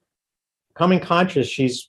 [0.75, 1.89] coming conscious, she's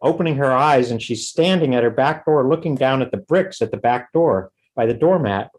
[0.00, 3.60] opening her eyes and she's standing at her back door looking down at the bricks
[3.60, 5.50] at the back door by the doormat.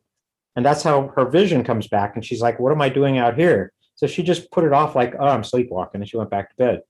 [0.56, 2.16] And that's how her vision comes back.
[2.16, 3.74] And she's like, What am I doing out here?
[3.96, 6.00] So she just put it off like, Oh, I'm sleepwalking.
[6.00, 6.82] And she went back to bed.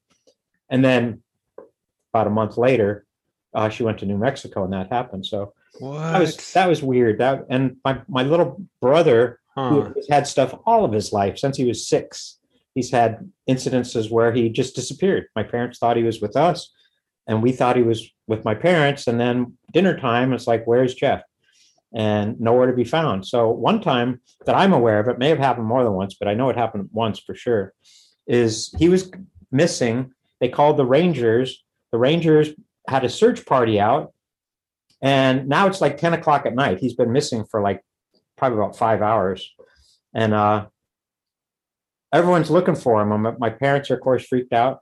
[0.70, 1.24] And then
[2.14, 3.06] about a month later,
[3.54, 5.26] uh, she went to New Mexico and that happened.
[5.26, 6.00] So What?
[6.12, 7.20] that was that was weird.
[7.20, 9.70] That and my, my little brother Huh.
[9.70, 12.40] who has had stuff all of his life since he was six.
[12.74, 15.26] He's had incidences where he just disappeared.
[15.36, 16.72] My parents thought he was with us,
[17.28, 19.08] and we thought he was with my parents.
[19.08, 21.24] And then dinner time, it's like, where's Jeff?
[21.94, 23.28] And nowhere to be found.
[23.28, 26.30] So one time that I'm aware of, it may have happened more than once, but
[26.30, 27.74] I know it happened once for sure.
[28.26, 29.12] Is he was
[29.52, 30.14] missing?
[30.40, 31.62] They called the Rangers.
[31.92, 32.52] The Rangers
[32.88, 34.14] had a search party out,
[35.02, 36.80] and now it's like 10 o'clock at night.
[36.80, 37.82] He's been missing for like
[38.38, 39.50] probably about five hours.
[40.14, 40.68] And uh,
[42.14, 43.12] everyone's looking for him.
[43.12, 44.80] And my- parents are, of course, freaked out.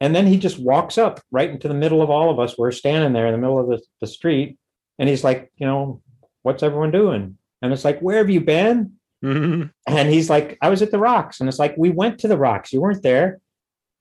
[0.00, 2.58] And then he just walks up right into the middle of all of us.
[2.58, 4.58] We're standing there in the middle of the, the street.
[4.98, 6.00] And he's like, you know,
[6.42, 7.38] what's everyone doing?
[7.62, 8.94] And it's like, where have you been?
[9.22, 9.70] Mhm.
[9.86, 11.38] And he's like, I was at the rocks.
[11.38, 12.72] And it's like, we went to the rocks.
[12.72, 13.40] You weren't there.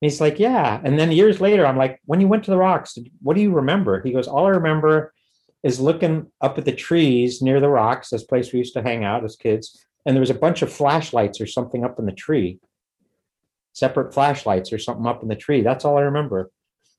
[0.01, 0.81] And he's like, yeah.
[0.83, 3.51] And then years later, I'm like, when you went to the rocks, what do you
[3.51, 4.01] remember?
[4.01, 5.13] He goes, all I remember
[5.61, 9.03] is looking up at the trees near the rocks, this place we used to hang
[9.03, 9.85] out as kids.
[10.05, 12.59] And there was a bunch of flashlights or something up in the tree,
[13.73, 15.61] separate flashlights or something up in the tree.
[15.61, 16.49] That's all I remember.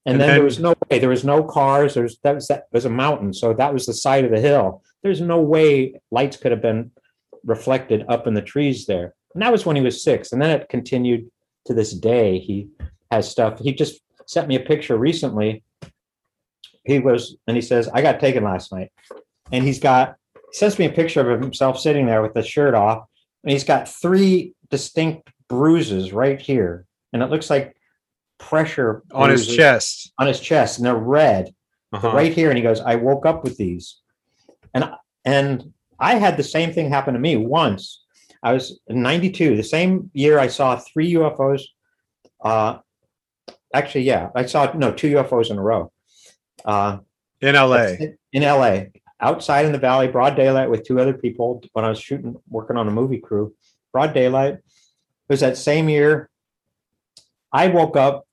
[0.07, 1.95] And, And then, then- there was no way, there was no cars.
[1.95, 3.33] There's that was that was a mountain.
[3.33, 4.83] So that was the side of the hill.
[5.03, 6.93] There's no way lights could have been
[7.45, 9.15] reflected up in the trees there.
[9.35, 10.31] And that was when he was six.
[10.31, 11.29] And then it continued
[11.67, 12.39] to this day.
[12.39, 12.69] He
[13.11, 13.59] has stuff.
[13.59, 15.63] He just sent me a picture recently.
[16.85, 18.91] He was, and he says, I got taken last night.
[19.53, 22.75] And he's got, he sends me a picture of himself sitting there with the shirt
[22.75, 23.05] off.
[23.45, 26.87] And he's got three distinct bruises right here.
[27.13, 27.77] And it looks like
[28.39, 30.13] pressure On his chest.
[30.19, 31.55] on his chest, and they're red
[31.93, 32.11] Uh-huh.
[32.13, 34.01] right here and he goes i woke up with these
[34.75, 34.91] and
[35.25, 38.02] and i had the same thing happen to me once
[38.43, 41.63] i was in 92 the same year i saw three ufos
[42.43, 42.79] uh
[43.75, 45.91] actually yeah i saw no two ufos in a row
[46.65, 46.99] uh
[47.41, 47.87] In LA.
[48.33, 48.81] in la
[49.21, 52.77] outside in the valley broad daylight with two other people when i was shooting working
[52.77, 53.55] on a movie crew
[53.93, 54.63] broad daylight it
[55.29, 56.29] was that same year
[57.53, 58.27] i woke up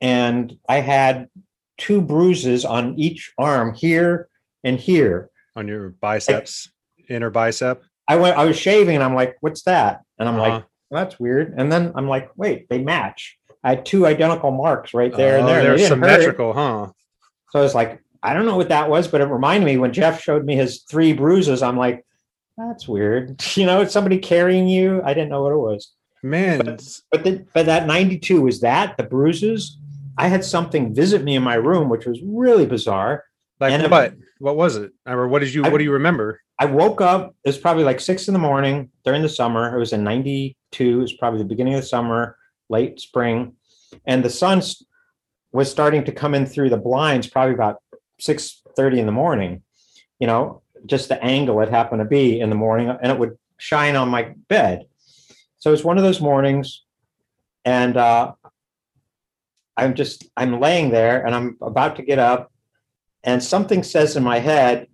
[0.00, 1.28] and i had
[1.78, 4.28] two bruises on each arm here
[4.64, 6.70] and here On your biceps.
[7.08, 7.82] Inner bicep.
[8.08, 10.50] I went i was shaving and i'm like what's that and i'm Uh-huh.
[10.50, 14.50] like well, that's weird and then i'm like wait they match i had two identical
[14.50, 16.88] marks right there and Oh, there They're they symmetrical, huh?
[17.50, 19.92] So I was like, I don't know what that was, but it reminded me when
[19.92, 21.62] Jeff showed me his three bruises.
[21.62, 22.04] I'm like,
[22.56, 23.42] that's weird.
[23.56, 25.02] You know, it's somebody carrying you.
[25.04, 25.92] I didn't know what it was.
[26.22, 26.58] Man,
[27.10, 29.76] But the, but that 92 was that the bruises.
[30.16, 33.24] I had something visit me in my room, which was really bizarre.
[33.60, 34.14] like and- what?
[34.42, 34.90] What was it?
[35.06, 36.40] Or what did you I- what do you remember?
[36.58, 37.34] I woke up.
[37.44, 39.74] It was probably like six in the morning during the summer.
[39.74, 40.98] It was in '92.
[40.98, 42.36] It was probably the beginning of the summer,
[42.68, 43.54] late spring,
[44.04, 44.60] and the sun
[45.52, 47.28] was starting to come in through the blinds.
[47.28, 47.76] Probably about
[48.18, 49.62] six thirty in the morning.
[50.18, 53.38] You know, just the angle it happened to be in the morning, and it would
[53.58, 54.86] shine on my bed.
[55.58, 56.82] So it's one of those mornings,
[57.64, 58.32] and uh,
[59.76, 62.51] I'm just I'm laying there, and I'm about to get up,
[63.24, 64.88] and something says in my head,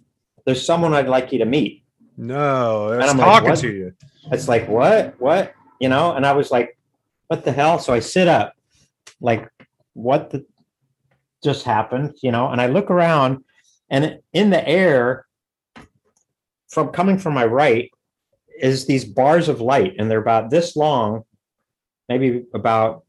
[0.45, 1.85] "There's someone I'd like you to meet."
[2.17, 3.59] No, it's I'm like, talking what?
[3.61, 3.93] to you.
[4.33, 5.15] It's like, what?
[5.21, 5.55] What?
[5.81, 6.13] You know?
[6.13, 6.77] And I was like,
[7.29, 7.79] what the hell?
[7.79, 8.53] So I sit up,
[9.21, 9.49] like,
[9.95, 10.45] what the
[11.45, 12.17] just happened?
[12.23, 12.49] You know?
[12.51, 13.45] And I look around,
[13.89, 15.27] and in the air,
[16.69, 17.91] from coming from my right,
[18.61, 21.23] is these bars of light, and they're about this long,
[22.09, 23.05] maybe about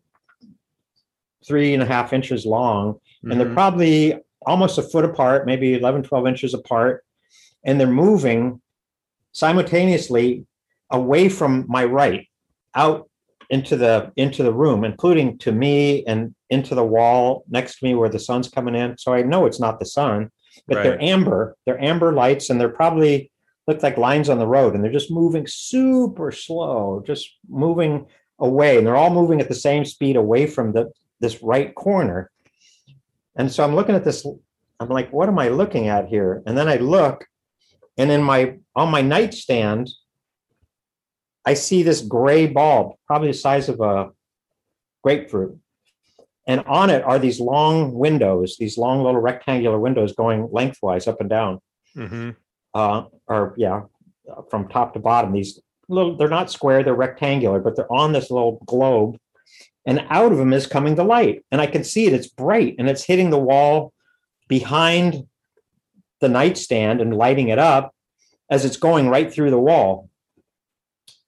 [1.46, 3.54] three and a half inches long and they're Mhm.
[3.54, 4.14] probably
[4.50, 7.06] almost a foot apart, maybe 11, 12 inches apart.
[7.64, 8.62] And they're moving
[9.32, 10.46] simultaneously
[10.90, 12.28] away from my right
[12.74, 13.10] out
[13.50, 17.96] into the into the room, including to me and into the wall next to me
[17.96, 18.98] where the sun's coming in.
[18.98, 20.32] So I know it's not the sun,
[20.68, 21.56] but they're amber.
[21.66, 23.32] They're amber lights and they're probably
[23.68, 28.08] look like lines on the road and they're just moving super slow, just moving
[28.40, 28.78] away.
[28.78, 32.32] And they're all moving at the same speed away from the this right corner.
[33.40, 34.28] And so I'm looking at this,
[34.82, 36.44] I'm like, what am I looking at here?
[36.46, 37.26] And then I look,
[37.98, 39.90] and in my on my nightstand,
[41.46, 44.10] I see this gray bulb, probably the size of a
[45.04, 45.58] grapefruit.
[46.48, 51.22] And on it are these long windows, these long little rectangular windows going lengthwise up
[51.22, 51.60] and down.
[51.96, 52.36] Mhm.
[52.74, 53.84] Uh, or yeah,
[54.50, 55.32] from top to bottom.
[55.32, 59.18] These little, they're not square, they're rectangular, but they're on this little globe
[59.86, 61.44] and out of them is coming the light.
[61.52, 63.94] And i can see it it's bright and it's hitting the wall
[64.48, 65.28] behind
[66.20, 67.94] the nightstand and lighting it up
[68.50, 70.10] as it's going right through the wall.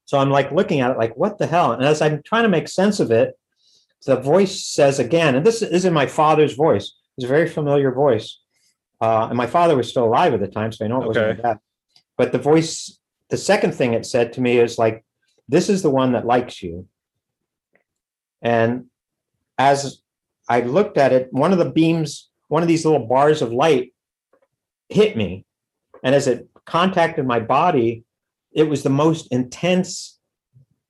[0.05, 1.71] So i'm like looking at it like what the hell?
[1.71, 3.37] And as i'm trying to make sense of it
[4.05, 7.91] the voice says again and this is in my father's voice it's a very familiar
[7.91, 8.39] voice.
[8.99, 11.37] Uh, and my father was still alive at the time so i know it wasn't
[11.37, 11.59] my dad
[12.17, 12.99] but the voice
[13.29, 15.03] the second thing it said to me is like
[15.47, 16.87] this is the one that likes you
[18.41, 18.85] and
[19.57, 20.01] as
[20.49, 23.93] I looked at it, one of the beams, one of these little bars of light
[24.89, 25.45] hit me.
[26.03, 28.03] And as it contacted my body,
[28.51, 30.19] it was the most intense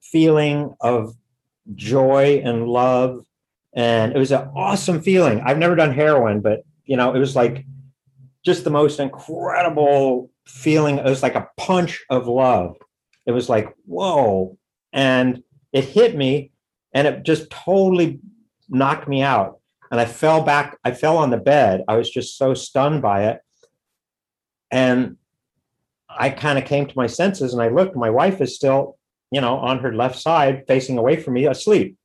[0.01, 1.13] feeling of
[1.75, 3.23] joy and love.
[3.75, 5.41] And it was an awesome feeling.
[5.41, 7.65] I've never done heroin, but you know, it was like
[8.43, 10.97] just the most incredible feeling.
[10.97, 12.75] It was like a punch of love.
[13.25, 14.57] It was like, whoa.
[14.91, 16.51] And it hit me
[16.93, 18.19] and it just totally
[18.69, 19.59] knocked me out.
[19.91, 20.77] and I fell back.
[20.85, 21.83] I fell on the bed.
[21.87, 23.39] I was just so stunned by it,
[24.71, 25.17] and
[26.09, 27.53] I kind of came to my senses.
[27.53, 27.95] And I looked.
[27.95, 28.97] My wife is still,
[29.31, 31.97] you know, on her left side, facing away from me, asleep.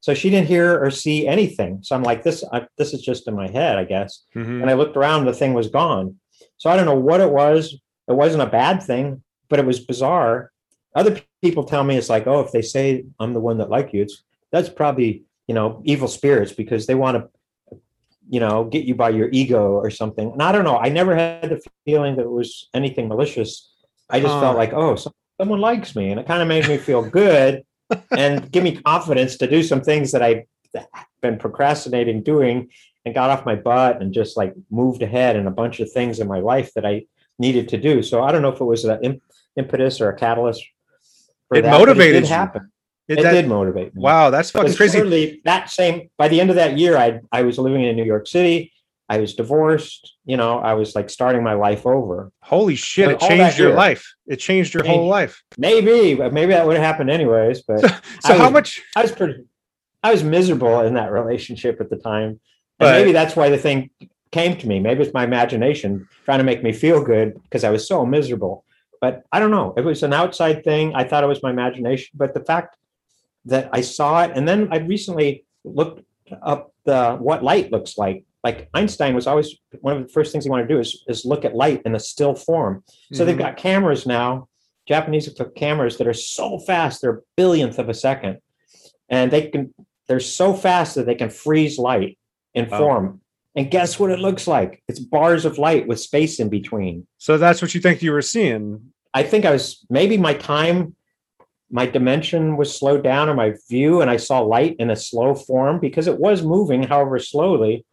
[0.00, 1.80] So she didn't hear or see anything.
[1.82, 4.24] So I'm like, this, I, this is just in my head, I guess.
[4.34, 4.62] Mhm.
[4.62, 6.18] And I looked around, the thing was gone.
[6.56, 7.74] So I don't know what it was.
[8.08, 10.50] It wasn't a bad thing, but it was bizarre.
[10.94, 13.92] Other people tell me it's like, oh, if they say I'm the one that like
[13.92, 14.22] you, it's
[14.52, 17.78] that's probably you know evil spirits because they want to,
[18.28, 20.32] you know, get you by your ego or something.
[20.32, 20.78] And I don't know.
[20.78, 23.72] I never had the feeling that it was anything malicious.
[24.08, 24.40] I just Huh.
[24.40, 27.62] felt like, oh, so, someone likes me, and it kind of made me feel good
[28.10, 30.42] and give me confidence to do some things that I've
[31.22, 32.68] been procrastinating doing
[33.04, 36.20] and got off my butt and just like moved ahead in a bunch of things
[36.20, 37.06] in my life that I
[37.38, 38.02] needed to do.
[38.02, 39.20] So I don't know if it was an im-
[39.56, 40.62] impetus or a catalyst.
[41.52, 42.34] It that, but motivated did you.
[42.34, 42.70] happen.
[43.08, 44.02] It- It that- did motivate me.
[44.02, 45.40] wow, that's fucking crazy.
[45.44, 48.26] that same by the end of that year, I I was living in New York
[48.28, 48.72] City.
[49.08, 50.14] I was divorced.
[50.24, 52.30] You know, I was like starting my life over.
[52.44, 53.08] Holy shit!
[53.08, 53.76] Like, It changed your year.
[53.76, 54.04] life.
[54.28, 55.42] It changed your whole life.
[55.58, 57.62] Maybe, but maybe that would have happened anyways.
[57.62, 57.80] But
[58.20, 58.80] So I how much?
[58.94, 59.42] I was pretty,
[60.04, 62.28] I was miserable in that relationship at the time.
[62.28, 62.38] And
[62.78, 63.90] But- maybe that's why the thing
[64.30, 64.78] came to me.
[64.78, 68.64] Maybe it's my imagination trying to make me feel good because I was so miserable.
[69.00, 69.72] But I don't know.
[69.76, 70.94] It was an outside thing.
[70.94, 72.10] I thought it was my imagination.
[72.14, 72.76] But the fact
[73.46, 76.02] that I saw it, and then I recently looked
[76.42, 78.24] up the what light looks like.
[78.44, 81.24] Like Einstein was always one of the first things he wanted to do is, is
[81.24, 82.84] look at light in a still form.
[83.12, 83.38] So they've Mhm.
[83.38, 84.48] got cameras now,
[84.86, 88.38] Japanese took cameras that are so fast, they're a billionth of a second.
[89.10, 89.74] And they can,
[90.08, 92.18] they're so fast that they can freeze light
[92.54, 92.78] in Wow.
[92.78, 93.20] form.
[93.56, 94.82] And guess what it looks like?
[94.86, 97.06] It's bars of light with space in between.
[97.18, 98.92] So that's what you think you were seeing.
[99.12, 100.94] I think I was maybe my time,
[101.70, 105.34] my dimension was slowed down or my view, and I saw light in a slow
[105.34, 107.84] form because it was moving, however slowly.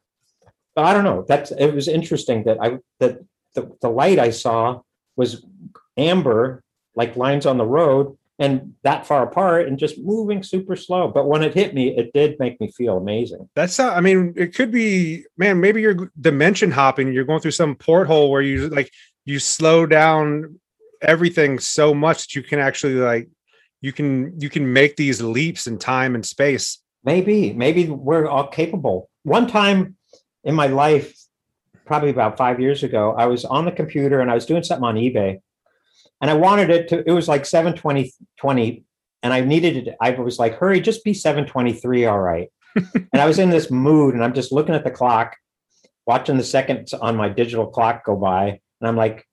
[0.75, 1.25] But I don't know.
[1.27, 3.19] That's it was interesting that I that
[3.55, 4.81] the, the light I saw
[5.15, 5.43] was
[5.97, 6.63] amber,
[6.95, 11.07] like lines on the road, and that far apart and just moving super slow.
[11.07, 13.49] But when it hit me, it did make me feel amazing.
[13.55, 17.11] That's how, I mean, it could be, man, maybe you're dimension hopping.
[17.11, 18.91] You're going through some porthole where you like,
[19.25, 20.59] you slow down
[21.01, 23.27] everything so much that you can actually like,
[23.81, 26.79] you can, you can make these leaps in time and space.
[27.03, 29.09] Maybe, maybe we're all capable.
[29.23, 29.95] One time
[30.43, 31.15] in my life,
[31.85, 34.83] probably about five years ago, I was on the computer and I was doing something
[34.83, 35.39] on eBay.
[36.22, 38.84] And I wanted it to, it was like 720, 20,
[39.24, 39.95] and I needed it.
[40.01, 42.49] I was like, hurry, just be 723, all right.
[42.76, 45.36] and I was in this mood and I'm just looking at the clock,
[46.05, 48.59] watching the seconds on my digital clock go by.
[48.80, 49.28] And I'm like,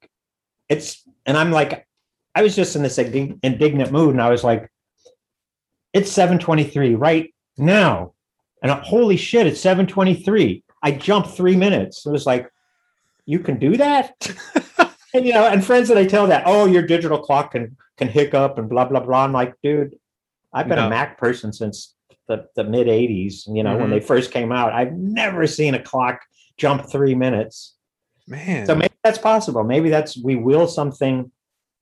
[0.69, 1.87] it's, and I'm like,
[2.35, 4.11] I was just in this indignant mood.
[4.11, 4.71] And I was like,
[5.93, 8.13] it's 723 right now.
[8.63, 10.65] And uh, holy shit, it's 723.
[10.83, 12.05] I jumped three minutes.
[12.05, 12.51] It was like,
[13.27, 14.13] you can do that?
[15.15, 18.09] and you know, and friends that I tell that, oh, your digital clock can can
[18.09, 19.25] hiccup and blah blah blah.
[19.25, 19.95] I'm like, dude,
[20.53, 20.87] I've been No.
[20.87, 21.95] a Mac person since
[22.27, 23.91] the, the mid 80s, you know, when Mhm.
[23.91, 24.73] they first came out.
[24.73, 26.21] I've never seen a clock
[26.57, 27.77] jump three minutes.
[28.27, 28.67] Man.
[28.67, 29.63] So maybe that's possible.
[29.65, 31.31] Maybe that's we will something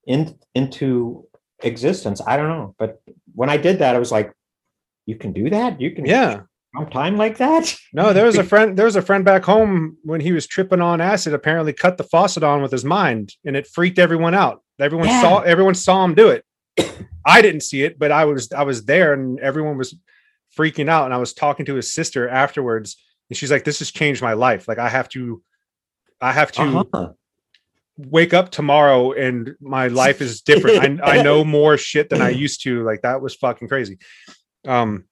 [0.07, 1.27] in into
[1.63, 2.21] existence.
[2.27, 2.75] I don't know.
[2.79, 3.01] But
[3.35, 4.33] when I did that, I was like,
[5.07, 5.81] you can do that?
[5.81, 6.43] You can yeah.
[6.91, 7.75] Time like that?
[7.93, 8.77] No, there was a friend.
[8.77, 11.35] There was a friend back home when he was tripping on acid.
[11.35, 14.63] Apparently, cut the faucet on with his mind, and it freaked everyone out.
[14.81, 15.21] Everyone Yeah.
[15.21, 15.41] saw.
[15.41, 16.45] Everyone saw him do it.
[17.27, 18.51] I didn't see it, but I was.
[18.53, 19.95] I was there, and everyone was
[20.59, 21.05] freaking out.
[21.05, 22.97] And I was talking to his sister afterwards,
[23.29, 24.67] and she's like, "This has changed my life.
[24.67, 25.43] Like, I have to.
[26.21, 27.09] I have to Uh-huh.
[27.99, 31.03] wake up tomorrow, and my life is different.
[31.03, 32.83] I, I know more shit than I used to.
[32.85, 33.99] Like, that was fucking crazy.
[34.67, 35.05] Um,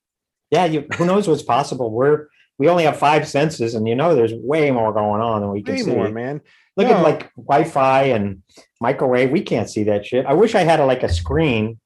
[0.51, 1.90] Yeah, you, who knows what's possible?
[1.90, 2.26] We're
[2.59, 5.62] we only have five senses, and you know there's way more going on than we
[5.62, 5.90] can way see.
[5.90, 6.40] more, man.
[6.76, 6.96] Look No.
[6.96, 8.42] at like Wi-Fi and
[8.80, 9.30] microwave.
[9.30, 10.26] We can't see that shit.
[10.26, 11.78] I wish I had a, like a screen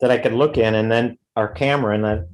[0.00, 2.26] that I could look in, and then our camera, and then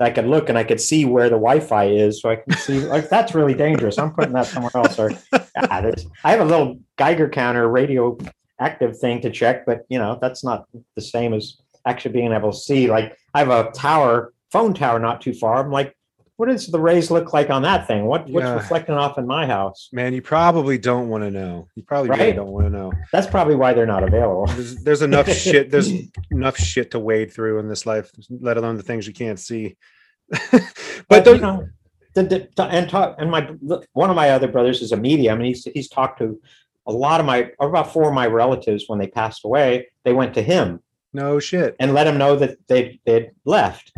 [0.00, 2.80] I could look and I could see where the Wi-Fi is, so I can see.
[2.80, 3.98] like that's really dangerous.
[3.98, 4.98] I'm putting that somewhere else.
[4.98, 5.46] Or yeah,
[6.24, 8.16] I have a little Geiger counter radio
[8.60, 12.52] active thing to check, but you know that's not the same as actually being able
[12.52, 12.88] to see.
[12.88, 15.62] Like I have a tower, phone tower, not too far.
[15.64, 15.94] I'm like,
[16.36, 18.04] what does the rays look like on that thing?
[18.04, 18.54] What what's Yeah.
[18.54, 19.88] reflecting off in my house?
[19.92, 21.66] Man, you probably don't want to know.
[21.74, 22.92] You probably really don't want to know.
[23.12, 24.46] That's probably why they're not available.
[24.46, 25.70] There's, there's enough shit.
[25.70, 25.90] There's
[26.30, 29.76] enough shit to wade through in this life, let alone the things you can't see.
[30.52, 30.62] but
[31.08, 31.68] but the, you know,
[32.14, 33.50] the, the, and talk and my
[33.92, 36.40] one of my other brothers is a medium, and he's he's talked to
[36.86, 39.88] a lot of my or about four of my relatives when they passed away.
[40.04, 40.80] They went to him
[41.12, 41.74] no shit.
[41.80, 43.92] and let him know that they they'd left,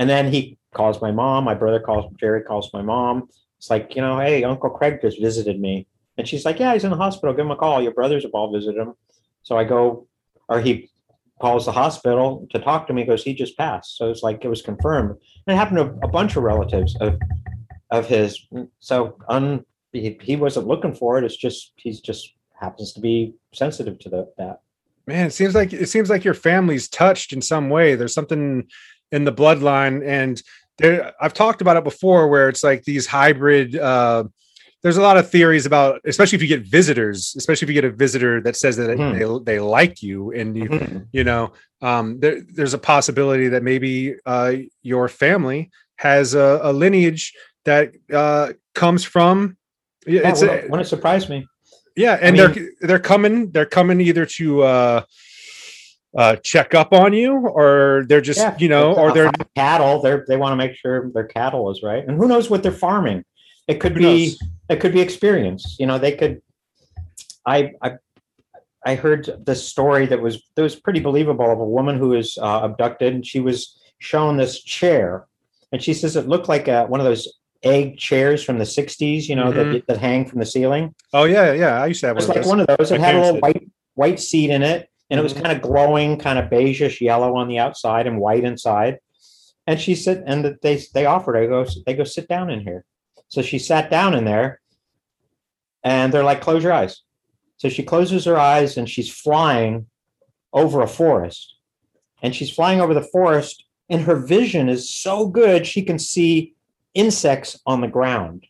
[0.00, 1.44] and then he calls my mom.
[1.44, 3.28] My brother calls Jerry calls my mom.
[3.58, 5.86] It's like you know, hey, Uncle Craig just visited me,
[6.16, 7.34] and she's like, yeah, he's in the hospital.
[7.34, 7.82] Give him a call.
[7.82, 8.94] Your brothers have all visited him.
[9.42, 10.08] So I go,
[10.48, 10.90] or he
[11.38, 13.98] calls the hospital to talk to me because he just passed.
[13.98, 15.10] So it's like it was confirmed.
[15.46, 17.20] And it happened to a bunch of relatives of
[17.90, 18.48] of his.
[18.78, 21.24] So un, he, he wasn't looking for it.
[21.24, 24.60] It's just he's just happens to be sensitive to the, that.
[25.06, 27.96] Man, it seems like it seems like your family's touched in some way.
[27.96, 28.66] There's something
[29.12, 30.42] in the bloodline, and
[30.78, 33.76] there, I've talked about it before, where it's like these hybrid.
[33.76, 34.24] Uh,
[34.82, 37.84] there's a lot of theories about, especially if you get visitors, especially if you get
[37.84, 39.44] a visitor that says that Mhm.
[39.44, 41.06] they, they like you, and you Mhm.
[41.12, 41.52] you know,
[41.82, 47.34] um, there, there's a possibility that maybe uh, your family has a, a lineage
[47.66, 49.56] that uh, comes from.
[50.06, 51.46] Yeah, it's it wouldn't surprise me.
[51.94, 53.50] yeah, and mean- they're they're coming.
[53.50, 54.62] They're coming either to
[56.16, 59.30] uh, uh, check up on you, or they're just Yeah, you know, or uh, they're
[59.56, 60.02] cattle.
[60.02, 62.72] They're they want to make sure their cattle is right, and who knows what they're
[62.72, 63.24] farming?
[63.68, 64.38] It could Who be knows?
[64.68, 65.76] it could be experience.
[65.78, 66.42] You know, they could.
[67.46, 67.92] I I
[68.84, 72.38] I heard this story that was that was pretty believable of a woman who was
[72.38, 75.26] uh, abducted, and she was shown this chair,
[75.72, 77.28] and she says it looked like a, one of those
[77.62, 79.28] egg chairs from the '60s.
[79.28, 80.94] You know that that hang from the ceiling.
[81.12, 81.80] Oh yeah, yeah.
[81.82, 82.28] I used to have It one.
[82.28, 82.50] like of those.
[82.50, 82.90] one of those.
[82.90, 85.42] It My had a little parents white white seat in it, and it was Mhm.
[85.42, 88.98] kind of glowing, kind of beigeish yellow on the outside and white inside.
[89.66, 91.36] And she said, and that they they offered.
[91.36, 92.84] I go, they go sit down in here.
[93.28, 94.60] So she sat down in there,
[95.84, 97.02] and they're like, close your eyes.
[97.56, 99.86] So she closes her eyes, and she's flying
[100.52, 101.54] over a forest,
[102.22, 106.54] and she's flying over the forest, and her vision is so good she can see
[106.94, 108.46] insects on the ground,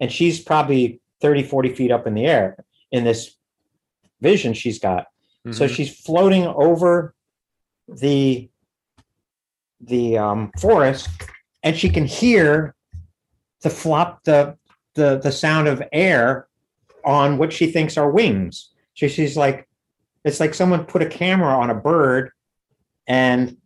[0.00, 2.56] and she's probably 30, 40 feet up in the air
[2.90, 3.36] in this
[4.20, 5.06] vision she's got.
[5.50, 5.74] So Mhm.
[5.74, 7.14] she's floating over
[7.88, 8.48] the
[9.84, 11.08] the um, forest,
[11.64, 12.76] and she can hear
[13.62, 14.56] the flop the
[14.94, 16.46] the the sound of air
[17.04, 18.70] on what she thinks are wings.
[18.94, 19.66] So she's like,
[20.24, 22.30] it's like someone put a camera on a bird,
[23.08, 23.56] and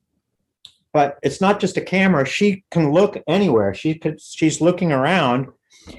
[0.95, 2.25] but it's not just a camera.
[2.25, 3.75] She can look anywhere.
[3.75, 4.19] She could.
[4.23, 5.49] She's looking around,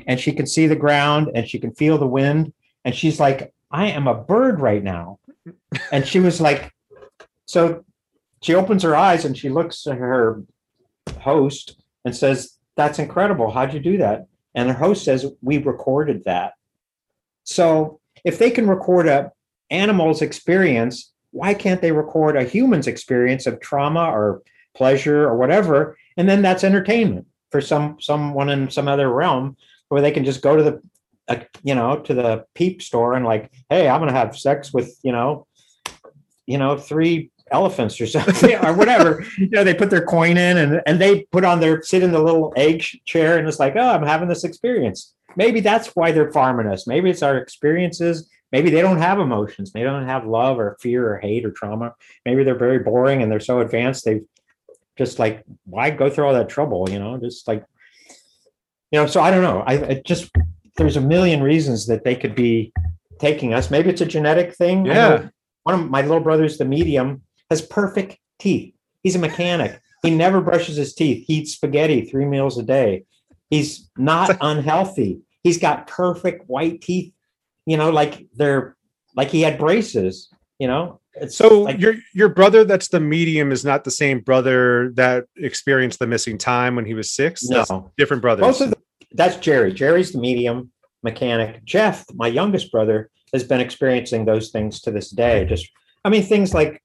[0.08, 2.52] and she can see the ground, and she can feel the wind,
[2.84, 5.20] and she's like, I am a bird right now.
[5.92, 6.74] And she was like,
[7.46, 7.84] so
[8.42, 10.44] she opens her eyes and she looks at her
[11.20, 13.52] host and says, That's incredible.
[13.52, 14.28] How'd you do that?
[14.56, 16.54] And her host says, We recorded that.
[17.44, 19.32] So if they can record a
[19.70, 24.42] animal's experience, why can't they record a human's experience of trauma or
[24.76, 25.98] pleasure or whatever?
[26.16, 29.56] And then that's entertainment for some someone in some other realm
[29.90, 30.82] where they can just go to the
[31.28, 34.98] uh, you know to the peep store and like hey i'm gonna have sex with
[35.04, 35.46] you know
[36.46, 39.24] you know three elephants or something or whatever.
[39.38, 42.12] You know they put their coin in and and they put on their sit in
[42.12, 45.14] the little egg chair and it's like oh i'm having this experience.
[45.36, 46.88] Maybe that's why they're farming us.
[46.88, 48.28] Maybe it's our experiences.
[48.52, 49.72] Maybe they don't have emotions.
[49.72, 51.94] They don't have love or fear or hate or trauma.
[52.26, 54.26] Maybe they're very boring and they're so advanced they've
[54.98, 57.64] just like why go through all that trouble you know just like
[58.90, 59.64] you know so i don't know.
[59.66, 60.32] I it just
[60.78, 62.72] there's a million reasons that they could be
[63.20, 63.72] taking us.
[63.72, 64.86] Maybe it's a genetic thing.
[64.86, 65.30] Yeah.
[65.64, 68.74] one of my little brothers the medium has perfect teeth.
[69.04, 69.82] He's a mechanic.
[70.04, 71.26] He never brushes his teeth.
[71.28, 73.06] He eats spaghetti three meals a day.
[73.50, 75.22] He's not unhealthy.
[75.44, 77.14] He's got perfect white teeth
[77.68, 78.76] you know like they're
[79.16, 81.00] like he had braces you know?
[81.14, 85.26] It's So like, your your brother that's the medium is not the same brother that
[85.36, 87.48] experienced the missing time when he was six.
[87.48, 88.46] That's no different brothers.
[88.46, 88.77] Both of the,
[89.14, 89.74] that's Jerry.
[89.74, 90.72] Jerry's the medium
[91.04, 91.64] mechanic.
[91.64, 95.46] Jeff, my youngest brother, has been experiencing those things to this day.
[95.46, 95.70] Just,
[96.06, 96.82] I mean, things like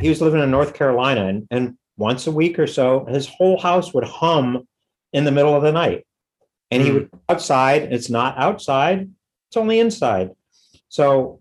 [0.00, 3.58] he was living in North Carolina, and, and once a week or so, his whole
[3.58, 4.66] house would hum
[5.12, 6.06] in the middle of the night,
[6.70, 6.94] and he Hmm.
[6.94, 7.92] would outside.
[7.92, 9.10] It's not outside;
[9.48, 10.30] it's only inside.
[10.88, 11.40] So,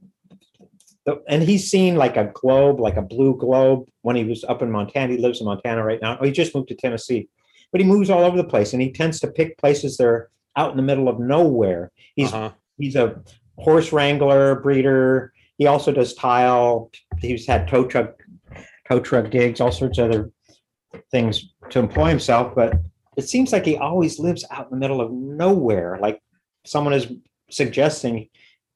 [1.27, 4.71] and he's seen like a globe, like a blue globe, when he was up in
[4.71, 5.13] Montana.
[5.13, 6.17] He lives in Montana right now.
[6.19, 7.29] Oh, he just moved to Tennessee
[7.71, 10.29] but he moves all over the place and he tends to pick places that are
[10.55, 11.91] out in the middle of nowhere.
[12.15, 12.51] He's Uh-huh.
[12.77, 13.21] he's a
[13.57, 15.33] horse wrangler, breeder.
[15.57, 16.91] He also does tile.
[17.19, 18.15] He's had tow truck
[18.87, 20.31] tow truck gigs, all sorts of other
[21.11, 22.55] things to employ himself.
[22.55, 22.73] But
[23.17, 25.97] it seems like he always lives out in the middle of nowhere.
[26.01, 26.21] Like
[26.65, 27.07] someone is
[27.51, 28.29] suggesting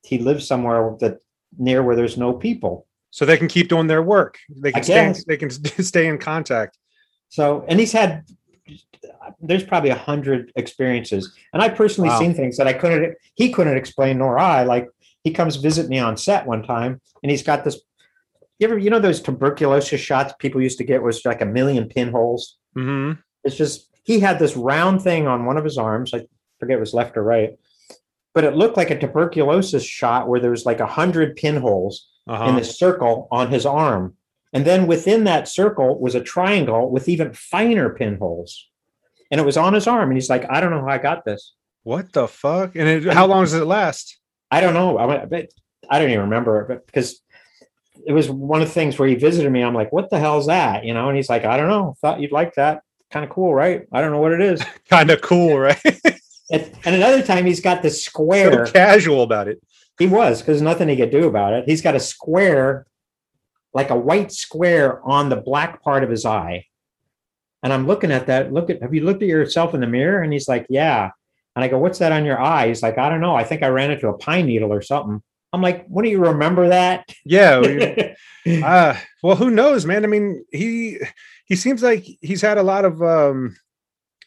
[0.04, 1.20] he lives somewhere that
[1.58, 2.86] near where there's no people.
[3.12, 4.40] so they can keep doing their work.
[4.50, 5.14] They can stay.
[5.28, 5.50] They can
[5.94, 6.78] stay in contact.
[7.30, 8.24] So, and he's had,
[9.42, 12.20] there's probably a hundred experiences, and I personally Wow.
[12.20, 14.64] seen things that I couldn't, he couldn't explain, nor I.
[14.64, 14.88] Like
[15.24, 17.80] he comes visit me on set one time, and he's got this.
[18.60, 21.88] You ever, you know, those tuberculosis shots people used to get was like a million
[21.90, 22.58] pinholes.
[22.76, 26.14] hmm It's just he had this round thing on one of his arms.
[26.14, 26.26] I
[26.60, 27.58] forget it was left or right,
[28.34, 32.46] but it looked like a tuberculosis shot where there was like a hundred pinholes Uh-huh.
[32.50, 34.16] in this circle on his arm.
[34.54, 38.70] And then within that circle was a triangle with even finer pinholes.
[39.32, 40.10] And it was on his arm.
[40.10, 41.54] And he's like, I don't know how I got this.
[41.82, 42.76] What the fuck?
[42.76, 44.20] And it, how long does it last?
[44.52, 44.98] I don't know.
[45.00, 45.48] I,
[45.90, 47.20] I don't even remember it but because
[48.06, 49.64] it was one of the things where he visited me.
[49.64, 50.84] I'm like, what the hell's that?
[50.84, 51.96] You know, and he's like, I don't know.
[52.02, 52.82] Thought you'd like that.
[53.12, 53.84] Kind of cool, right?
[53.92, 54.64] I don't know what it is.
[54.90, 55.80] Kind of cool, right?
[56.52, 58.66] and, and another time he's got this so square.
[58.68, 59.62] casual about it.
[60.00, 61.66] He was because nothing he could do about it.
[61.68, 62.88] He's got a square,
[63.74, 66.66] like a white square on the black part of his eye.
[67.64, 68.54] And I'm looking at that.
[68.54, 70.22] Look at have you looked at yourself in the mirror?
[70.22, 71.10] And he's like, Yeah.
[71.56, 72.68] And I go, What's that on your eye?
[72.68, 73.36] He's like, I don't know.
[73.36, 75.22] I think I ran into a pine needle or something.
[75.54, 77.10] I'm like, What do you remember that?
[77.26, 78.14] Yeah.
[78.64, 80.04] uh, well, who knows, man?
[80.04, 81.00] I mean, he
[81.46, 83.56] he seems like he's had a lot of um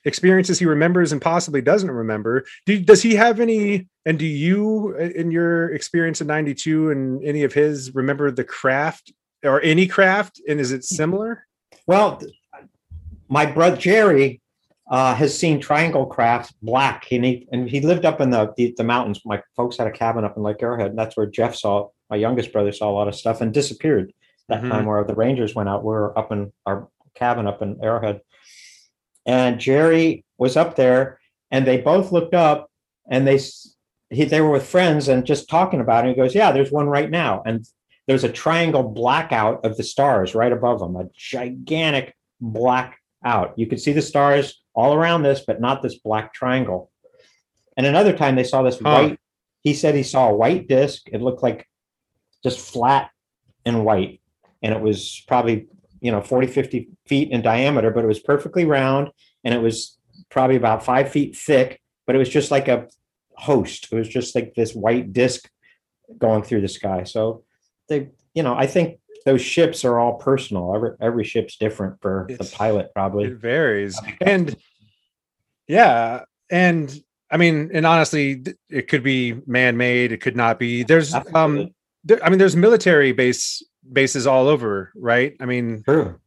[0.06, 2.46] experiences he remembers and possibly doesn't remember.
[2.64, 3.88] Do, does he have any?
[4.06, 9.12] And do you, in your experience in '92 and any of his, remember the craft
[9.46, 10.40] or any craft?
[10.48, 11.46] And is it similar?
[11.86, 12.20] Well,
[13.28, 14.40] my brother Jerry
[14.88, 18.74] uh, has seen Triangle crafts Black, and he and he lived up in the, the
[18.76, 19.20] the mountains.
[19.24, 22.16] My folks had a cabin up in Lake Arrowhead, and that's where Jeff saw my
[22.16, 24.12] youngest brother saw a lot of stuff and disappeared
[24.48, 24.70] that Mhm.
[24.70, 25.82] time where the Rangers went out.
[25.82, 28.20] We were up in our cabin up in Arrowhead,
[29.24, 31.18] and Jerry was up there,
[31.50, 32.70] and they both looked up,
[33.10, 33.40] and they
[34.10, 36.10] he they were with friends and just talking about it.
[36.10, 37.66] He goes, "Yeah, there's one right now," and
[38.06, 43.54] there's a triangle blackout of the stars right above them, a gigantic black out.
[43.58, 46.90] You could see the stars all around this, but not this black triangle.
[47.76, 48.90] And another time they saw this Huh.
[48.90, 49.20] white,
[49.62, 51.08] he said he saw a white disc.
[51.12, 51.66] It looked like
[52.42, 53.10] just flat
[53.64, 54.20] and white.
[54.62, 55.66] And it was probably,
[56.00, 59.10] you know, 40, 50 feet in diameter, but it was perfectly round
[59.44, 59.98] and it was
[60.30, 62.88] probably about five feet thick, but it was just like a
[63.36, 63.88] host.
[63.92, 65.48] It was just like this white disc
[66.18, 67.02] going through the sky.
[67.04, 67.44] So
[67.88, 70.74] they, you know, I think those ships are all personal.
[70.74, 73.24] Every every ship's different for the pilot, probably.
[73.24, 74.00] It varies.
[74.20, 74.56] And
[75.68, 76.96] yeah, and
[77.30, 80.12] I mean, and honestly, it could be man-made.
[80.12, 80.84] It could not be.
[80.84, 81.70] There's um,
[82.04, 83.62] there, I mean, there's military base
[83.92, 85.34] bases all over, right?
[85.40, 86.20] I mean, True.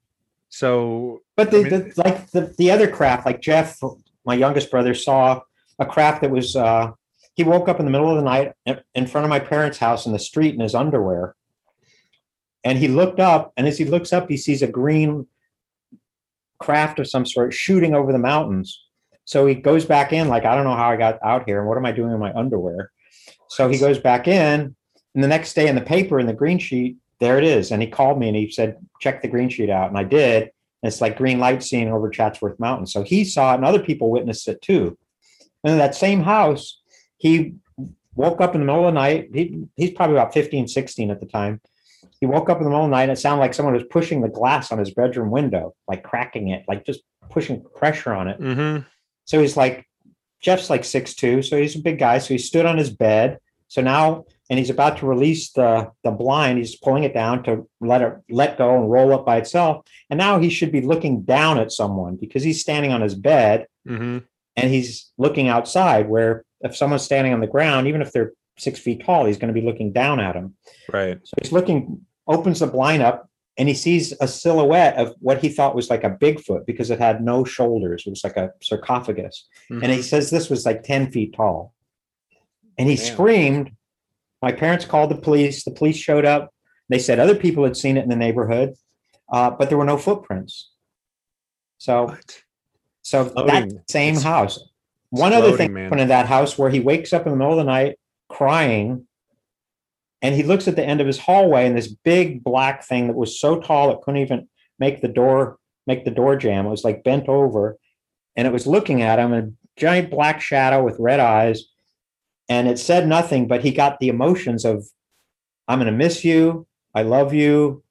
[0.49, 3.79] so But the, I mean- the like the, the other craft, like Jeff,
[4.25, 5.41] my youngest brother, saw
[5.79, 6.91] a craft that was uh
[7.35, 8.51] he woke up in the middle of the night
[8.93, 11.35] in front of my parents' house in the street in his underwear.
[12.63, 15.27] And he looked up, and as he looks up, he sees a green
[16.59, 18.83] craft of some sort shooting over the mountains.
[19.23, 21.67] So he goes back in, like, I don't know how I got out here, and
[21.67, 22.91] what am I doing in my underwear?
[23.47, 24.75] So he goes back in,
[25.15, 27.71] and the next day in the paper in the green sheet, there it is.
[27.71, 29.89] And he called me and he said, check the green sheet out.
[29.89, 30.43] And I did.
[30.43, 32.87] And it's like green light seen over Chatsworth Mountain.
[32.87, 34.97] So he saw it and other people witnessed it too.
[35.63, 36.79] And in that same house,
[37.17, 37.55] he
[38.15, 39.29] woke up in the middle of the night.
[39.33, 41.59] He, he's probably about 15, 16 at the time.
[42.21, 43.83] He woke up in the middle of the night and it sounded like someone was
[43.89, 48.27] pushing the glass on his bedroom window, like cracking it, like just pushing pressure on
[48.27, 48.39] it.
[48.39, 48.85] mhm.
[49.25, 49.85] So he's like,
[50.41, 52.17] Jeff's like six two, so he's a big guy.
[52.19, 53.39] So he stood on his bed.
[53.67, 56.57] So now, and he's about to release the the blind.
[56.57, 59.85] He's pulling it down to let it let go and roll up by itself.
[60.09, 63.67] And now he should be looking down at someone because he's standing on his bed
[63.87, 64.23] Mhm.
[64.55, 66.09] and he's looking outside.
[66.09, 69.53] Where if someone's standing on the ground, even if they're six feet tall, he's going
[69.53, 70.55] to be looking down at him.
[70.91, 71.19] right.
[71.23, 75.49] So he's looking, opens the blind up, and he sees a silhouette of what he
[75.49, 78.03] thought was like a Bigfoot because it had no shoulders.
[78.07, 79.47] It was like a sarcophagus.
[79.69, 81.73] And he says this was like 10 feet tall.
[82.77, 83.05] And he Damn.
[83.13, 83.71] screamed.
[84.41, 85.65] My parents called the police.
[85.65, 86.53] The police showed up.
[86.87, 88.75] They said other people had seen it in the neighborhood,
[89.33, 90.71] uh, but there were no footprints.
[91.79, 92.43] So, What?
[93.01, 93.69] so Floating.
[93.69, 94.59] that same It's- house.
[95.09, 95.85] One other thing man.
[95.85, 97.97] happened in that house where he wakes up in the middle of the night
[98.29, 99.07] crying,
[100.21, 103.15] and he looks at the end of his hallway, and this big black thing that
[103.15, 104.47] was so tall it couldn't even
[104.77, 105.57] make the door
[105.87, 106.65] make the door jam.
[106.65, 107.77] It was like bent over,
[108.35, 111.63] and it was looking at him, a giant black shadow with red eyes,
[112.47, 114.85] and it said nothing, but he got the emotions of,
[115.67, 116.67] "I'm going to miss you.
[116.93, 117.83] I love you."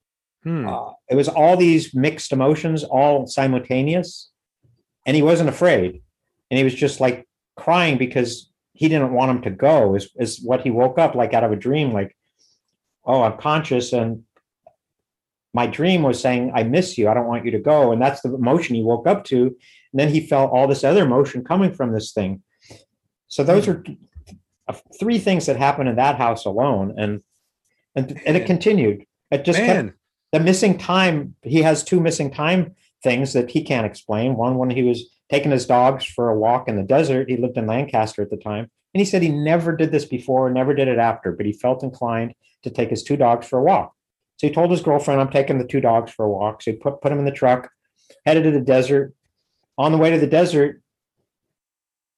[0.45, 0.69] Hmm.
[0.69, 4.31] Uh, it was all these mixed emotions, all simultaneous,
[5.07, 6.03] and he wasn't afraid,
[6.51, 7.27] and he was just like
[7.57, 9.95] crying because he didn't want him to go.
[9.97, 12.17] Is is what he woke up like out of a dream, like,
[13.09, 14.25] oh, I'm conscious, and
[15.53, 17.09] my dream was saying, "I miss you.
[17.09, 19.47] I don't want you to go," and that's the emotion he woke up to.
[19.47, 22.43] And then he felt all this other emotion coming from this thing.
[23.27, 23.83] So those are
[25.01, 27.23] three things that happened in that house alone, and
[27.97, 29.05] and and it continued.
[29.31, 29.95] It just kept
[30.33, 34.71] the missing time he has two missing time things that he can't explain one when
[34.71, 37.29] he was taking his dogs for a walk in the desert.
[37.29, 38.71] He lived in Lancaster at the time.
[38.95, 41.83] And he said he never did this before, never did it after, but he felt
[41.83, 43.95] inclined to take his two dogs for a walk.
[44.37, 46.63] So he told his girlfriend, I'm taking the two dogs for a walk.
[46.63, 47.71] So he put, put them in the truck,
[48.25, 49.15] headed to the desert.
[49.77, 50.81] On the way to the desert,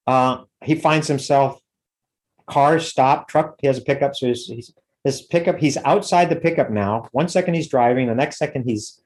[0.07, 1.61] uh, he finds himself
[2.47, 3.57] car stopped, truck.
[3.61, 4.15] He has a pickup.
[4.15, 4.75] So he's, he's,
[5.05, 7.09] his pickup, he's outside the pickup now.
[7.13, 9.01] One second he's driving, the next second he's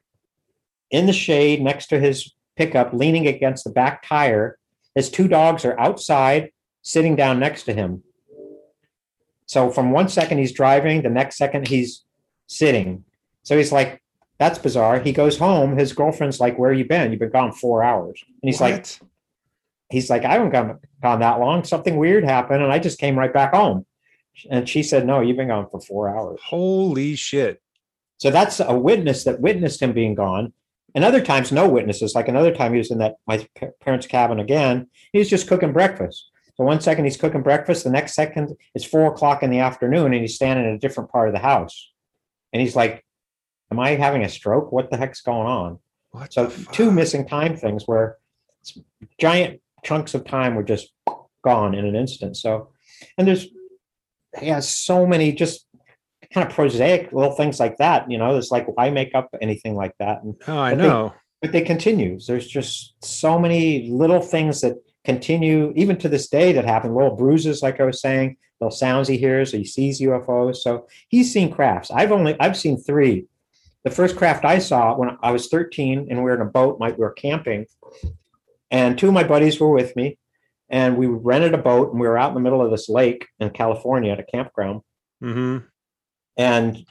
[0.91, 4.57] in the shade next to his pickup, leaning against the back tire.
[4.93, 8.03] His two dogs are outside, sitting down next to him.
[9.45, 12.03] So from one second he's driving, the next second he's
[12.47, 13.03] sitting.
[13.43, 14.01] So he's like,
[14.37, 14.99] that's bizarre.
[14.99, 15.77] He goes home.
[15.77, 17.11] His girlfriend's like, where you been?
[17.11, 18.23] You've been gone four hours.
[18.27, 18.85] And he's like,
[19.89, 21.63] he's like, I haven't gone, gone that long.
[21.63, 22.61] Something weird happened.
[22.61, 23.85] And I just came right back home.
[24.49, 26.39] And she said, no, you've been gone for four hours.
[26.43, 27.61] holy shit.
[28.17, 30.53] So that's a witness that witnessed him being gone.
[30.93, 32.15] And other times, no witnesses.
[32.15, 33.45] Like another time, he was in that my
[33.81, 34.87] parents' cabin again.
[35.11, 36.29] He was just cooking breakfast.
[36.55, 40.13] So one second he's cooking breakfast, the next second it's four o'clock in the afternoon,
[40.13, 41.91] and he's standing in a different part of the house.
[42.53, 43.03] And he's like,
[43.71, 44.71] "Am I having a stroke?
[44.71, 45.79] What the heck's going on?"
[46.11, 48.17] What So two missing time things where
[49.19, 50.91] giant chunks of time were just
[51.43, 52.37] gone in an instant.
[52.37, 52.69] So,
[53.17, 53.47] and there's
[54.39, 55.67] he has so many just
[56.33, 58.09] kind of prosaic little things like that.
[58.09, 60.23] You know, it's like why make up anything like that?
[60.23, 61.13] And Oh, I but they- know.
[61.41, 62.17] but they continue.
[62.25, 64.75] There's just so many little things that
[65.05, 66.93] continue even to this day that happen.
[66.93, 69.51] Little bruises, like I was saying, little sounds he hears.
[69.51, 70.57] He sees UFOs.
[70.57, 71.91] So he's seen crafts.
[71.91, 73.27] I've only I've seen three.
[73.83, 76.79] The first craft I saw when I was 13 and we were in a boat,
[76.79, 77.67] we were camping,
[78.71, 80.17] and two of my buddies were with me,
[80.69, 83.27] and we rented a boat and we were out in the middle of this lake
[83.39, 84.81] in California at a campground
[85.21, 85.59] hmm
[86.37, 86.85] and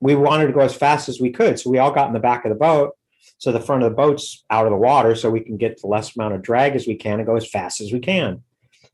[0.00, 1.58] we wanted to go as fast as we could.
[1.58, 2.92] So we all got in the back of the boat.
[3.38, 5.86] So the front of the boat's out of the water, so we can get the
[5.86, 8.42] less amount of drag as we can and go as fast as we can.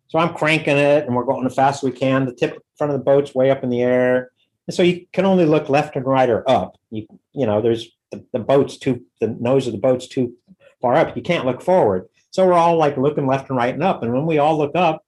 [0.08, 2.26] So I'm cranking it, and we're going as fast as we can.
[2.26, 4.30] The tip front of the boat's way up in the air,
[4.66, 6.76] and so you can only look left and right or up.
[6.90, 10.34] You you know, there's the, the boat's too the nose of the boat's too
[10.80, 11.16] far up.
[11.16, 12.08] You can't look forward.
[12.30, 14.02] So we're all like looking left and right and up.
[14.02, 15.04] And when we all look up,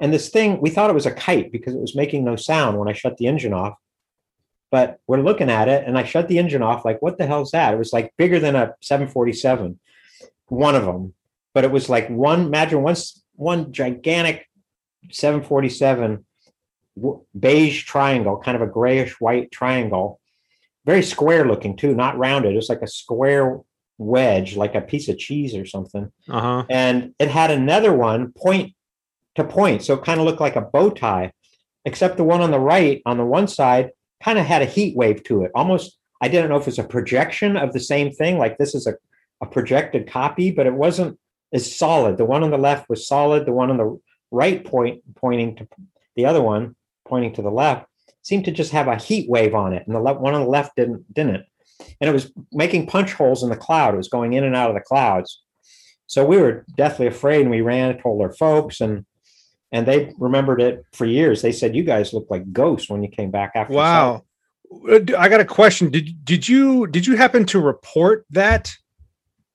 [0.00, 2.78] and this thing, we thought it was a kite because it was making no sound
[2.78, 3.74] when I shut the engine off.
[4.74, 6.84] But we're looking at it, and I shut the engine off.
[6.84, 7.72] Like, what the hell's that?
[7.74, 9.78] It was like bigger than a 747,
[10.48, 11.14] one of them.
[11.54, 12.40] But it was like one.
[12.46, 12.96] Imagine one
[13.36, 14.36] one gigantic
[15.12, 16.24] 747
[17.38, 20.20] beige triangle, kind of a grayish white triangle,
[20.84, 22.56] very square looking too, not rounded.
[22.56, 23.60] It's like a square
[23.98, 26.64] wedge, like a piece of cheese or something Uh huh.
[26.68, 28.74] and it had another one point
[29.36, 31.32] to point so it kind of looked like a bow tie
[31.84, 33.90] except the one on the right on the one side
[34.24, 36.78] kind of had a heat wave to it almost i didn't know if it was
[36.78, 38.94] a projection of the same thing like this is a,
[39.42, 41.18] a projected copy but it wasn't
[41.54, 42.18] as solid.
[42.18, 43.98] The one on the left was solid the one on the
[44.30, 45.68] right point pointing to
[46.16, 46.74] the other one
[47.06, 47.86] pointing to the left
[48.22, 50.48] seemed to just have a heat wave on it and the le- one on the
[50.48, 51.44] left didn't didn't.
[52.00, 54.70] And it was making punch holes in the cloud it was going in and out
[54.70, 55.42] of the clouds.
[56.06, 59.06] So we were deathly afraid and we ran and told our folks and
[59.74, 61.42] and they remembered it for years.
[61.42, 63.74] They said you guys looked like ghosts when you came back after.
[63.74, 64.24] Wow.
[64.88, 65.90] Uh, I got a question.
[65.90, 68.72] Did did you did you happen to report that?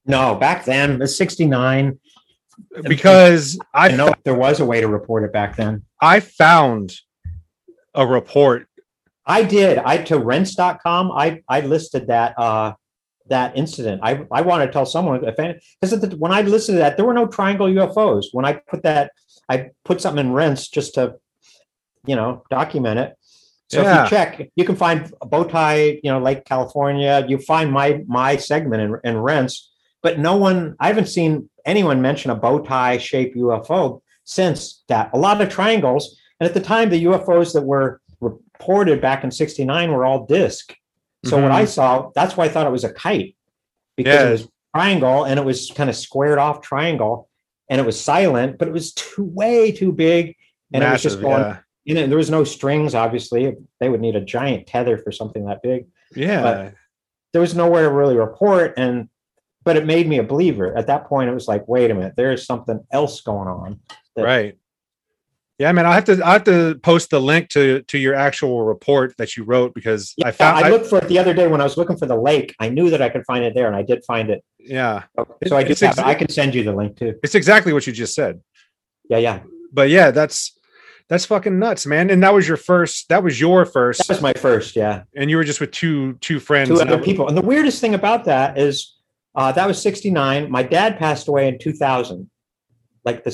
[0.05, 1.97] No, back then it's 69.
[2.83, 5.83] Because I I know there was a way to report it back then.
[6.01, 6.93] I found
[7.95, 8.67] a report.
[9.25, 9.77] I did.
[9.77, 12.73] I to rents.com, I I listed that uh
[13.29, 14.01] that incident.
[14.03, 15.37] I I want to tell someone if
[15.81, 18.25] because when I listed that, there were no triangle UFOs.
[18.33, 19.11] When I put that,
[19.49, 21.15] I put something in rents just to,
[22.05, 23.15] you know, document it.
[23.69, 24.05] So Yeah.
[24.05, 27.25] if you check, you can find a bow tie, you know, Lake California.
[27.27, 29.71] You find my my segment in, in rents,
[30.01, 30.75] but no one.
[30.79, 35.09] I haven't seen anyone mention a bow tie shaped UFO since that.
[35.13, 39.31] A lot of triangles, and at the time, the UFOs that were reported back in
[39.31, 40.75] '69 were all disc.
[41.25, 41.55] So what Mhm.
[41.55, 43.35] I saw, that's why I thought it was a kite
[43.97, 47.28] because it was triangle and it was kind of squared off triangle
[47.69, 50.35] and it was silent, but it was too way too big
[50.73, 51.41] and it was just going.
[51.41, 51.57] yeah.
[51.85, 52.93] You know, there was no strings.
[52.93, 55.85] Obviously, they would need a giant tether for something that big.
[56.15, 56.41] Yeah.
[56.41, 56.73] But-
[57.31, 59.07] There was nowhere to really report, and
[59.63, 60.75] but it made me a believer.
[60.75, 63.79] At that point, it was like, wait a minute, there is something else going on.
[64.15, 64.57] that- right.
[65.59, 65.85] Yeah, man.
[65.85, 69.35] I have to I have to post the link to to your actual report that
[69.35, 71.59] you wrote because Yeah, I found I I- looked for it the other day when
[71.61, 72.55] I was looking for the lake.
[72.59, 74.43] I knew that I could find it there, and I did find it.
[74.57, 75.03] yeah.
[75.47, 77.19] So I just ex- I can send you the link too.
[77.23, 78.41] It's exactly what you just said.
[79.09, 79.39] Yeah, yeah.
[79.73, 80.57] But yeah, that's
[81.09, 82.09] that's fucking nuts, man.
[82.09, 84.75] And that was your first that was your first That was my first.
[84.77, 85.03] Yeah.
[85.15, 87.27] and you were just with two two friends two and other people.
[87.27, 88.95] And the weirdest thing about that is
[89.35, 90.49] Uh, that was 69.
[90.49, 92.29] My dad passed away in 2000,
[93.05, 93.31] like the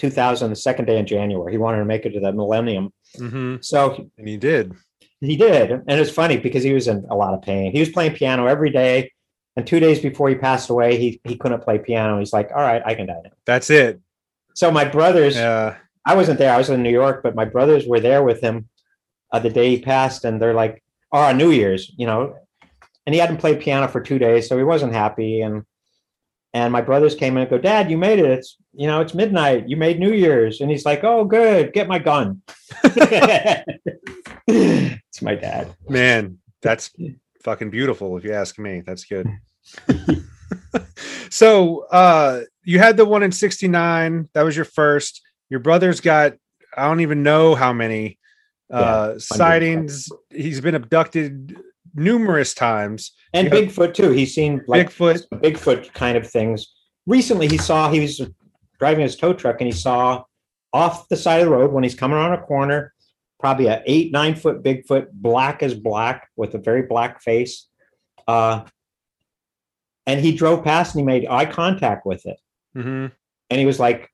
[0.00, 1.52] 2000, the second day in January.
[1.52, 2.92] He wanted to make it to the millennium.
[3.16, 4.72] hmm So And he did.
[5.20, 5.70] he did.
[5.70, 7.72] And it's funny because he was in a lot of pain.
[7.72, 9.12] He was playing piano every day.
[9.56, 12.18] And two days before he passed away, he, he couldn't play piano.
[12.18, 13.30] He's like, all right, I can die now.
[13.46, 14.00] That's it.
[14.54, 15.76] So my brothers, Yeah.
[16.06, 16.52] I wasn't there.
[16.52, 18.68] I was in New York, but my brothers were there with him
[19.32, 20.82] uh, the day he passed, and they're like,
[21.12, 22.36] "Oh, on New Year's, you know."
[23.06, 25.40] And he hadn't played piano for two days, so he wasn't happy.
[25.40, 25.62] And
[26.54, 28.30] and my brothers came in and go, "Dad, you made it.
[28.30, 29.68] It's you know, it's midnight.
[29.68, 31.72] You made New Year's." And he's like, "Oh, good.
[31.72, 32.40] Get my gun."
[34.46, 35.74] it's my dad.
[35.88, 36.90] Man, that's
[37.42, 38.82] fucking beautiful if you ask me.
[38.86, 39.28] That's good.
[41.30, 44.28] so uh you had the one in 69.
[44.34, 45.20] That was your first.
[45.50, 46.34] Your brother's got
[46.76, 48.18] I don't even know how many
[48.70, 49.26] uh hundreds.
[49.26, 50.08] sightings.
[50.30, 51.56] He's been abducted
[51.94, 53.12] numerous times.
[53.32, 53.54] And Yeah.
[53.54, 54.10] Bigfoot too.
[54.10, 55.26] He's seen like Bigfoot.
[55.34, 56.72] Bigfoot kind of things.
[57.06, 58.20] Recently, he saw he was
[58.78, 60.24] driving his tow truck and he saw
[60.72, 62.92] off the side of the road when he's coming around a corner,
[63.38, 67.68] probably a eight nine foot Bigfoot, black as black with a very black face.
[68.26, 68.64] Uh,
[70.06, 72.38] and he drove past and he made eye contact with it,
[72.76, 73.12] Mhm.
[73.50, 74.10] and he was like,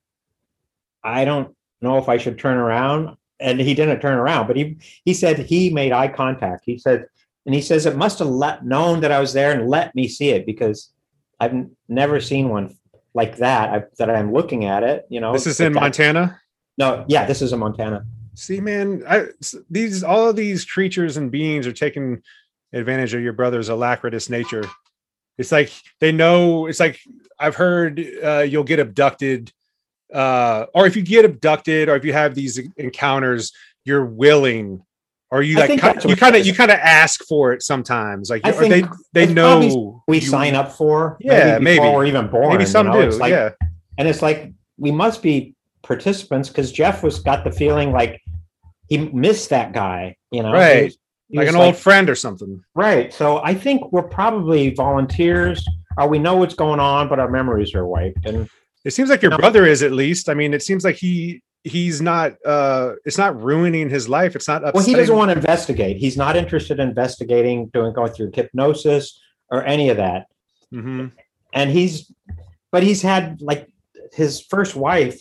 [1.02, 4.76] "I don't know if I should turn around." And he didn't turn around, but he
[5.04, 6.64] he said he made eye contact.
[6.66, 7.06] He said,
[7.46, 10.08] and he says it must have let known that I was there and let me
[10.08, 10.92] see it because
[11.38, 12.76] I've n- never seen one
[13.14, 13.70] like that.
[13.70, 15.06] I, that I'm looking at it.
[15.08, 16.40] You know, This is in That- Montana.
[16.78, 18.04] No, yeah, this is in Montana.
[18.34, 19.26] See, man, I,
[19.68, 22.22] these all of these creatures and beings are taking
[22.72, 24.64] advantage of your brother's alacritous nature.
[25.36, 25.70] It's like
[26.00, 26.66] they know.
[26.66, 27.00] It's like
[27.38, 29.52] I've heard uh, you'll get abducted,
[30.14, 33.52] uh, or if you get abducted, or if you have these encounters,
[33.84, 34.82] you're willing,
[35.30, 37.62] or you like think ki- that's you kind of you kind of ask for it
[37.62, 38.30] sometimes.
[38.30, 41.80] Like they they know We you- sign up for Yeah, maybe.
[41.80, 42.48] we're even born.
[42.50, 43.00] Maybe some you know?
[43.02, 43.08] do.
[43.08, 43.50] It's like, yeah,
[43.98, 48.20] and it's like we must be participants because Jeff was got the feeling like
[48.88, 50.16] he missed that guy.
[50.30, 50.76] You know, Right.
[50.78, 52.60] He was- he like an old friend or something.
[52.74, 53.12] Right.
[53.14, 55.64] So I think we're probably volunteers,
[55.96, 58.26] or we know what's going on, but our memories are wiped.
[58.26, 58.48] And
[58.84, 59.36] It seems like your No.
[59.38, 60.28] brother is at least.
[60.28, 64.34] I mean, it seems like he he's not uh it's not ruining his life.
[64.34, 65.96] It's not well, he doesn't want to investigate.
[65.98, 70.26] He's not interested in investigating, doing going through hypnosis or any of that.
[70.72, 71.12] Mhm.
[71.52, 72.12] And he's,
[72.70, 73.68] but he's had like
[74.12, 75.20] his first wife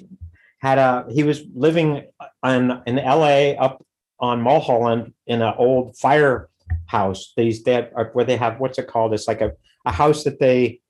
[0.60, 1.06] had a.
[1.10, 2.06] He was living
[2.44, 3.58] on in L.A.
[3.58, 3.84] up
[4.20, 7.34] on Mulholland in an old firehouse.
[7.36, 9.14] These that are where they have what's it called?
[9.14, 9.54] It's like a
[9.86, 10.82] a house that they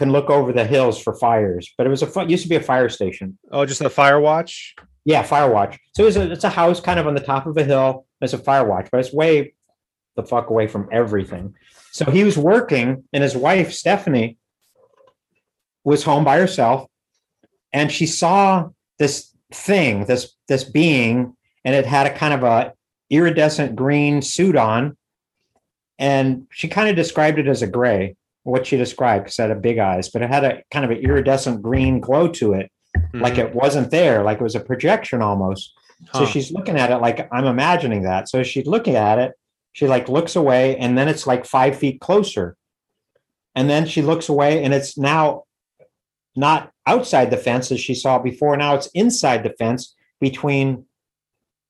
[0.00, 1.74] can look over the hills for fires.
[1.76, 3.38] But it was a fi- used to be a fire station.
[3.52, 4.74] Oh, just a fire watch.
[5.04, 5.78] Yeah, fire watch.
[5.94, 8.06] So it's a, it's a house kind of on the top of a hill.
[8.22, 9.52] It's a fire watch, but it's way
[10.16, 11.54] the fuck away from everything.
[11.92, 14.38] So he was working, and his wife Stephanie
[15.84, 16.88] was home by herself,
[17.70, 22.72] and she saw this thing, this this being, and it had a kind of a
[23.10, 24.96] iridescent green suit on,
[25.98, 28.16] and she kind of described it as a gray.
[28.44, 30.90] What she described, because it had a big eyes, but it had a kind of
[30.90, 32.70] an iridescent green glow to it
[33.12, 33.38] like Mhm.
[33.48, 35.72] it wasn't there, like it was a projection almost.
[36.14, 38.28] So she's looking at it like I'm imagining that.
[38.28, 39.32] So she's looking at it,
[39.72, 42.56] she like looks away, and then it's like five feet closer.
[43.54, 45.44] And then she looks away, and it's now
[46.34, 48.56] not outside the fence as she saw before.
[48.56, 50.86] Now it's inside the fence between,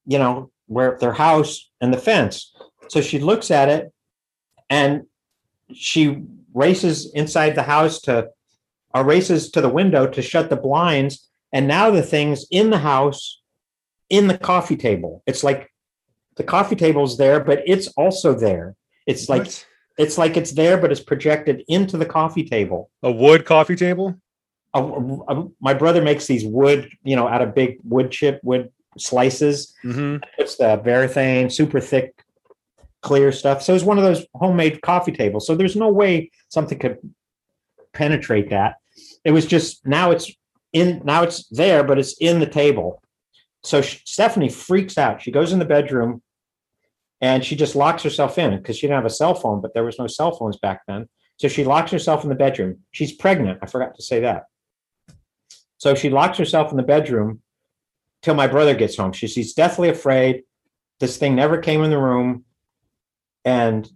[0.07, 2.55] you know, where their house and the fence.
[2.89, 3.93] So she looks at it
[4.69, 5.07] and
[5.73, 6.23] she
[6.55, 8.29] races inside the house to
[8.97, 11.29] uh, races to the window to shut the blinds.
[11.53, 13.41] And now the thing's in the house
[14.09, 15.23] in the coffee table.
[15.27, 15.71] It's like
[16.37, 18.75] the coffee table's there but it's also there.
[19.07, 19.67] It's like What?
[19.99, 22.91] it's like it's there but it's projected into the coffee table.
[23.03, 24.17] A wood coffee table.
[24.73, 24.87] Uh,
[25.29, 29.75] uh, my brother makes these wood you know out of big wood chip wood slices.
[29.83, 32.25] Hmm puts the varathane super thick
[33.03, 33.63] clear stuff.
[33.63, 35.47] So it's one of those homemade coffee tables.
[35.47, 36.99] So there's no way something could
[37.93, 38.77] penetrate that.
[39.25, 40.31] It was just now it's
[40.73, 43.03] in now it's there but it's in the table.
[43.65, 45.23] So sh- stephanie freaks out.
[45.23, 46.23] She goes in the bedroom
[47.21, 49.85] and she just locks herself in because she didn't have a cell phone but there
[49.85, 51.09] was no cell phones back then.
[51.39, 52.81] So she locks herself in the bedroom.
[52.93, 53.61] She's pregnant.
[53.63, 54.45] I forgot to say that.
[55.79, 57.41] So she locks herself in the bedroom
[58.23, 59.13] till my brother gets home.
[59.13, 60.43] She, she's deathly afraid.
[60.99, 62.45] This thing never came in the room.
[63.45, 63.89] And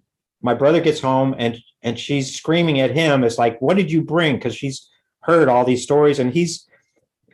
[0.43, 3.25] my brother gets home and and she's screaming at him.
[3.25, 4.37] It's like, what did you bring?
[4.37, 4.89] Because she's
[5.21, 6.67] heard all these stories and he's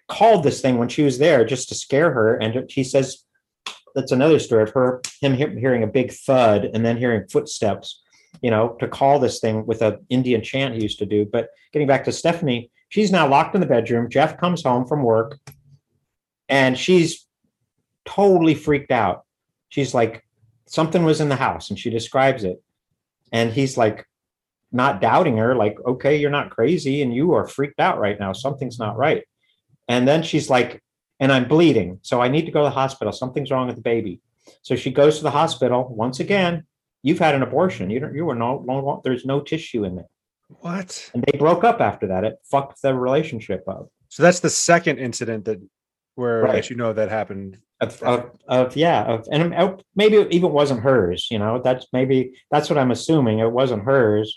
[0.08, 2.36] called this thing when she was there just to scare her.
[2.36, 3.24] And she says
[3.94, 8.02] that's another story of her him he- hearing a big thud and then hearing footsteps.
[8.42, 11.26] you know, to call this thing with an Indian chant he used to do.
[11.26, 14.08] But getting back to Stephanie, she's now locked in the bedroom.
[14.08, 15.38] Jeff comes home from work
[16.48, 17.26] and she's
[18.04, 19.24] totally freaked out.
[19.68, 20.24] She's like,
[20.70, 22.62] something was in the house and she describes it.
[23.32, 24.06] And he's like,
[24.72, 28.32] not doubting her, like, okay, you're not crazy and you are freaked out right now.
[28.32, 29.24] Something's not right.
[29.88, 30.80] And then she's like,
[31.18, 31.98] and I'm bleeding.
[32.02, 33.12] So I need to go to the hospital.
[33.12, 34.20] Something's wrong with the baby.
[34.62, 35.88] So she goes to the hospital.
[35.92, 36.64] Once again,
[37.02, 37.90] you've had an abortion.
[37.90, 40.08] You don't, you were no, no, there's no tissue in there.
[40.60, 41.10] What?
[41.14, 42.22] And they broke up after that.
[42.22, 43.88] It fucked the relationship up.
[44.08, 45.60] So that's the second incident that
[46.20, 46.52] where Right.
[46.56, 47.58] that you know that happened.
[47.80, 51.28] Of, of, of yeah, of, and uh, maybe it even wasn't hers.
[51.30, 52.18] You know, that's maybe
[52.52, 53.38] that's what I'm assuming.
[53.38, 54.28] It wasn't hers,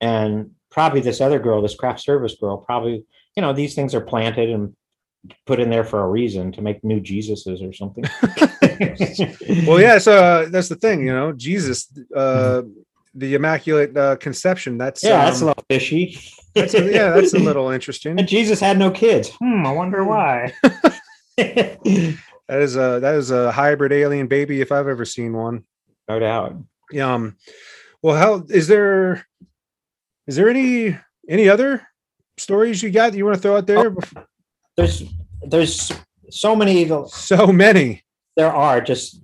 [0.00, 3.04] and probably this other girl, this craft service girl, probably
[3.36, 4.74] you know these things are planted and
[5.44, 8.04] put in there for a reason to make new Jesuses or something.
[9.66, 12.62] Well, yeah, so uh, that's the thing, you know, Jesus, uh,
[13.14, 14.76] the Immaculate uh, Conception.
[14.78, 15.12] That's Mm-hmm.
[15.12, 16.18] yeah, that's a um, little fishy.
[16.56, 18.18] That's a- yeah, that's a little interesting.
[18.18, 19.30] And Jesus had no kids.
[19.30, 20.52] Hmm, I wonder why.
[22.48, 25.64] That is a that is a hybrid alien baby if I've ever seen one.
[26.08, 26.54] No doubt.
[27.00, 27.36] Um,
[28.02, 29.26] well, how is there?
[30.28, 30.96] Is there any
[31.28, 31.82] any other
[32.38, 33.92] stories you got that you want to throw out there?
[34.76, 35.02] There's
[35.42, 35.90] there's
[36.30, 37.12] so many eagles.
[37.14, 38.04] So many.
[38.36, 39.18] there are just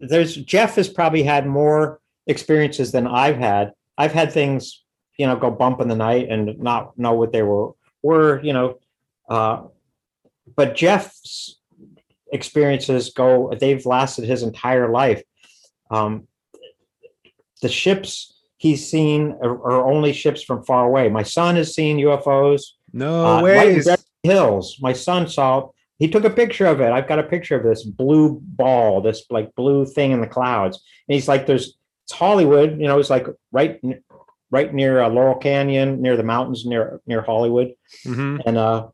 [0.00, 3.72] there's Jeff has probably had more experiences than I've had.
[3.96, 4.82] I've had things,
[5.20, 8.54] you know, go bump in the night and not know what they were were, you
[8.54, 8.78] know,
[9.28, 9.64] uh,
[10.56, 11.58] but Jeff's
[12.32, 15.22] experiences go they've lasted his entire life.
[15.90, 16.26] Um,
[17.60, 21.10] the ships he's seen are, are only ships from far away.
[21.10, 22.62] My son has seen UFOs.
[22.94, 23.86] No Uh, ways.
[24.22, 24.78] Hills.
[24.80, 25.68] My son saw.
[25.98, 26.92] He took a picture of it.
[26.92, 30.76] I've got a picture of this blue ball, this like blue thing in the clouds.
[31.08, 32.80] And he's like, "There's it's Hollywood.
[32.80, 33.80] You know, it's like right,
[34.50, 37.74] right near uh, Laurel Canyon, near the mountains, near near Hollywood.
[38.04, 38.42] Mhm.
[38.44, 38.88] And uh,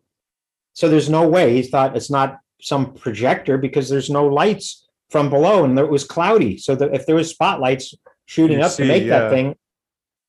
[0.74, 1.54] so there's no way.
[1.54, 6.04] He thought it's not some projector because there's no lights from below, and it was
[6.04, 6.58] cloudy.
[6.58, 7.94] So that if there was spotlights
[8.26, 9.20] shooting You'd up see, to make yeah.
[9.20, 9.54] that thing,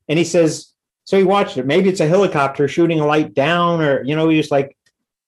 [0.07, 0.73] and he says,
[1.03, 1.65] so he watched it.
[1.65, 4.78] Maybe it's a helicopter shooting a light down, or you know, he just like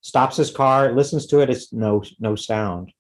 [0.02, 1.50] stops his car, listens to it.
[1.50, 2.92] It's no no sound.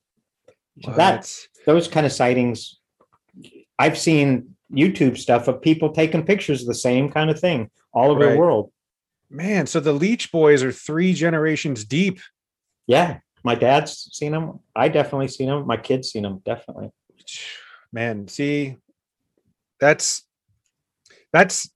[0.83, 1.29] So that
[1.65, 2.79] those kind of sightings,
[3.77, 8.11] I've seen YouTube stuff of people taking pictures of the same kind of thing all
[8.11, 8.33] over Right.
[8.33, 8.71] the world.
[9.29, 9.67] man.
[9.67, 12.19] So the Leach Boys are three generations deep.
[12.87, 14.59] Yeah, my dad's seen them.
[14.75, 15.67] I definitely seen them.
[15.67, 16.89] My kids seen them definitely.
[17.91, 18.77] Man, see,
[19.79, 20.23] that's
[21.33, 21.69] that's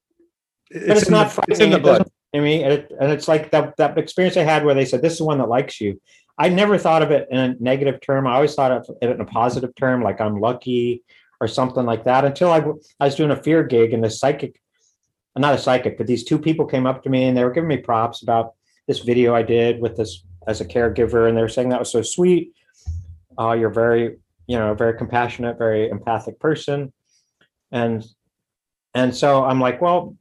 [0.72, 2.08] But it's, not the, it's in the blood.
[2.36, 5.02] I mean, and, it, and it's like that that experience I had where they said
[5.02, 6.00] this is one that likes you.
[6.38, 8.26] I never thought of it in a negative term.
[8.26, 11.04] I always thought of it in a positive term, like I'm lucky
[11.44, 12.24] or something like that.
[12.24, 12.60] Until I,
[13.04, 14.62] was doing a fear gig and this psychic,
[15.36, 17.68] not a psychic, but these two people came up to me and they were giving
[17.68, 18.54] me props about
[18.88, 21.92] this video I did with this as a caregiver, and they were saying that was
[21.92, 22.54] so sweet.
[23.38, 24.18] Uh, you're very,
[24.48, 26.94] you know, very compassionate, very empathic person,
[27.72, 28.06] and
[28.94, 30.16] and so I'm like, well,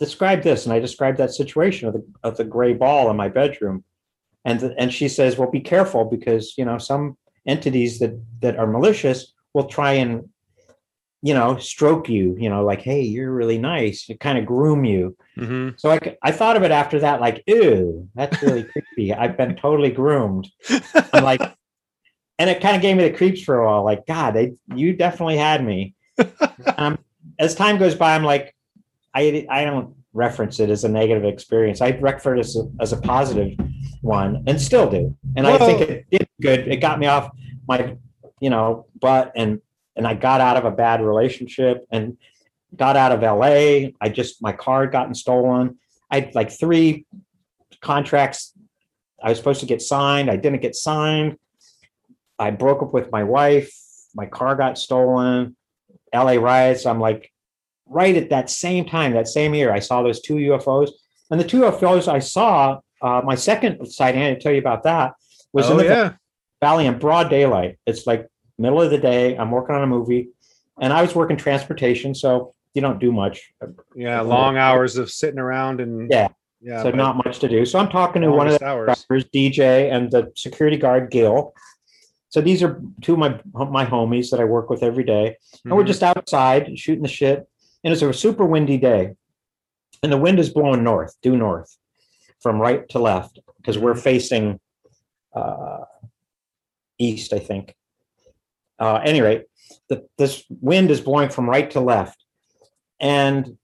[0.00, 3.28] describe this, and I described that situation of the of the gray ball in my
[3.28, 3.84] bedroom,
[4.44, 7.16] and and she says, well, be careful because you know some
[7.46, 10.28] entities that that are malicious will try and
[11.22, 14.84] you know stroke you, you know, like hey, you're really nice, to kind of groom
[14.84, 15.16] you.
[15.36, 15.78] Mhm.
[15.78, 19.12] So I thought of it after that, like, ew, that's really creepy.
[19.12, 20.48] I've been totally groomed.
[21.12, 21.40] I'm like,
[22.38, 23.84] and it kind of gave me the creeps for a while.
[23.84, 25.94] Like, God, they, you definitely had me.
[26.76, 26.98] um,
[27.38, 28.54] as time goes by, I'm like,
[29.14, 31.80] I, I don't reference it as a negative experience.
[31.80, 33.58] I reference it as a, as a positive
[34.02, 35.16] one, and still do.
[35.36, 36.68] And I think it did good.
[36.68, 37.30] It got me off
[37.66, 37.96] my,
[38.40, 39.60] you know, butt, and
[39.98, 42.16] and I got out of a bad relationship, and
[42.74, 43.90] got out of LA.
[44.00, 45.78] I just my car had gotten stolen.
[46.10, 47.04] I had like three
[47.82, 48.54] contracts
[49.22, 50.30] I was supposed to get signed.
[50.30, 51.36] I didn't get signed.
[52.38, 53.72] I broke up with my wife.
[54.14, 55.56] My car got stolen.
[56.14, 56.86] LA riots.
[56.86, 57.32] I'm like,
[57.86, 60.90] right at that same time, that same year, I saw those two UFOs.
[61.30, 64.84] And the two UFOs I saw, uh, my second sighting, I didn't tell you about
[64.84, 65.14] that,
[65.52, 66.12] was in Oh the yeah.
[66.60, 67.78] valley in broad daylight.
[67.86, 68.28] It's like
[68.58, 69.36] middle of the day.
[69.36, 70.28] I'm working on a movie,
[70.80, 73.52] and I was working transportation, so you don't do much.
[73.94, 76.28] Yeah, long hours of sitting around and Yeah.
[76.60, 77.64] yeah, so not much to do.
[77.64, 79.04] So I'm talking to one of the hours.
[79.08, 81.54] drivers, DJ, and the security guard, Gil.
[82.30, 85.74] So these are two of my my homies that I work with every day, and
[85.74, 85.86] we're Mhm.
[85.86, 87.48] just outside shooting the shit.
[87.84, 89.14] And it's a super windy day,
[90.02, 91.74] and the wind is blowing north, due north,
[92.40, 94.60] from right to left, because we're facing
[95.34, 95.84] uh,
[96.98, 97.74] east, I think.
[98.78, 99.44] Uh, any rate,
[99.88, 102.22] the, this wind is blowing from right to left,
[103.00, 103.58] and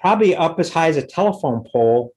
[0.00, 2.12] probably up as high as a telephone pole,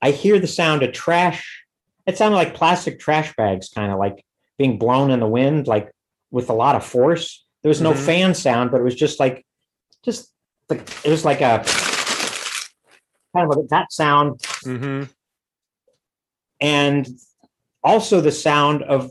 [0.00, 1.64] I hear the sound of trash.
[2.06, 4.24] It sounded like plastic trash bags, kind of like
[4.58, 5.90] being blown in the wind, like
[6.30, 7.44] with a lot of force.
[7.62, 8.06] There was no Mhm.
[8.06, 9.44] fan sound, but it was just like,
[10.04, 10.32] just
[10.68, 11.64] the, it was like a
[13.34, 15.04] kind of a, that sound, Mm-hmm.
[16.60, 17.08] and
[17.82, 19.10] also the sound of.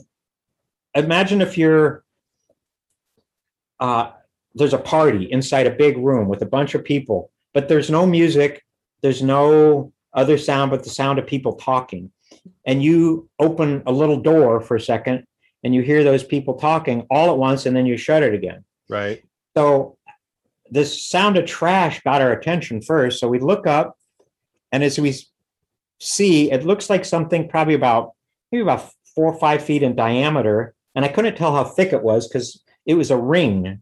[0.93, 2.00] Imagine if you're.
[3.81, 4.11] Uh,
[4.55, 8.05] there's a party inside a big room with a bunch of people, but there's no
[8.05, 8.63] music,
[9.01, 12.11] there's no other sound but the sound of people talking.
[12.65, 15.25] And you open a little door for a second
[15.63, 18.63] and you hear those people talking all at once and then you shut it again.
[18.89, 19.23] Right.
[19.55, 19.97] So
[20.69, 23.19] this sound of trash got our attention first.
[23.19, 23.97] So we look up
[24.71, 25.15] and as we
[25.99, 28.13] see, it looks like something probably about
[28.51, 30.73] maybe about four or five feet in diameter.
[30.95, 33.81] And I couldn't tell how thick it was because it was a ring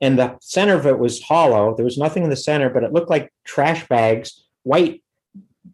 [0.00, 1.74] and the center of it was hollow.
[1.74, 5.02] There was nothing in the center, but it looked like trash bags, white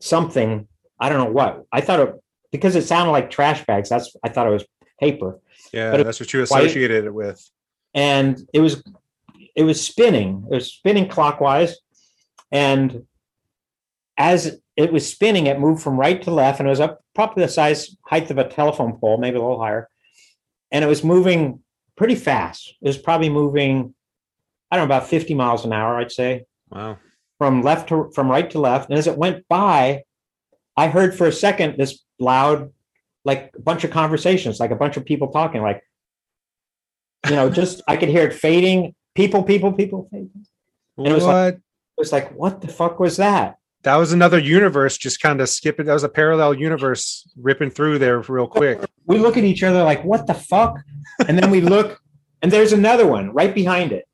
[0.01, 0.67] something.
[0.99, 1.67] I don't know what.
[1.73, 2.15] I thought it
[2.51, 3.89] because it sounded like trash bags.
[3.89, 4.65] That's I thought it was
[5.01, 5.41] paper,
[5.73, 7.47] Yeah, But that's what you associated it with.
[7.93, 8.83] and it was
[9.55, 10.47] it was spinning.
[10.51, 11.77] It was spinning clockwise,
[12.51, 13.05] and
[14.17, 17.45] as it was spinning, it moved from right to left, and it was up probably
[17.45, 19.89] the size height of a telephone pole, maybe a little higher,
[20.71, 21.61] and it was moving
[21.97, 22.75] pretty fast.
[22.83, 23.95] It was probably moving,
[24.71, 26.45] I don't know, about fifty miles an hour, I'd say.
[26.71, 26.99] Wow.
[27.39, 28.89] from left to from right to left.
[28.91, 30.03] And as it went by,
[30.77, 32.73] I heard for a second this loud,
[33.25, 35.83] like a bunch of conversations, like a bunch of people talking, like,
[37.29, 38.95] you know, just I could hear it fading.
[39.15, 40.09] People, people, people.
[40.11, 40.47] Fading.
[40.97, 41.11] What?
[41.11, 41.61] it was like- It
[42.01, 43.57] was like, what the fuck was that?
[43.85, 45.87] That was another universe just kind of skipping.
[45.87, 48.81] That was a parallel universe ripping through there real quick.
[49.07, 50.79] We look at each other like, what the fuck?
[51.29, 52.01] And then we look,
[52.43, 54.07] and there's another one right behind it.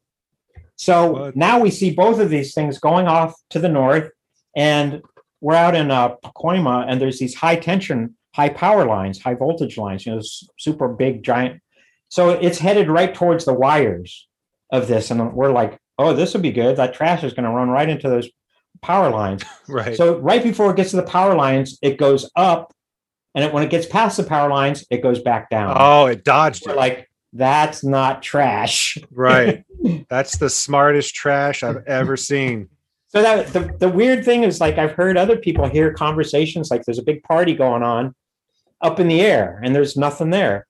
[0.76, 1.36] So What?
[1.36, 4.10] now we see both of these things going off to the north,
[4.56, 5.02] and
[5.40, 9.78] we're out in uh, Pacoima, and there's these high tension, high power lines, high voltage
[9.78, 10.20] lines, you know,
[10.58, 11.60] super big, giant.
[12.08, 14.26] So it's headed right towards the wires
[14.72, 16.76] of this, and we're like, oh, this would be good.
[16.76, 18.28] That trash is going to run right into those
[18.82, 19.44] power lines.
[19.68, 19.96] Right.
[19.96, 22.74] So right before it gets to the power lines, it goes up,
[23.36, 25.76] and it, when it gets past the power lines, it goes back down.
[25.78, 26.76] oh, it dodged We're it.
[26.76, 28.98] like, that's not trash.
[29.12, 29.64] right.
[30.08, 32.68] That's the smartest trash I've ever seen.
[33.06, 36.84] So that the, the weird thing is like I've heard other people hear conversations like
[36.84, 38.14] there's a big party going on
[38.80, 40.66] up in the air and there's nothing there.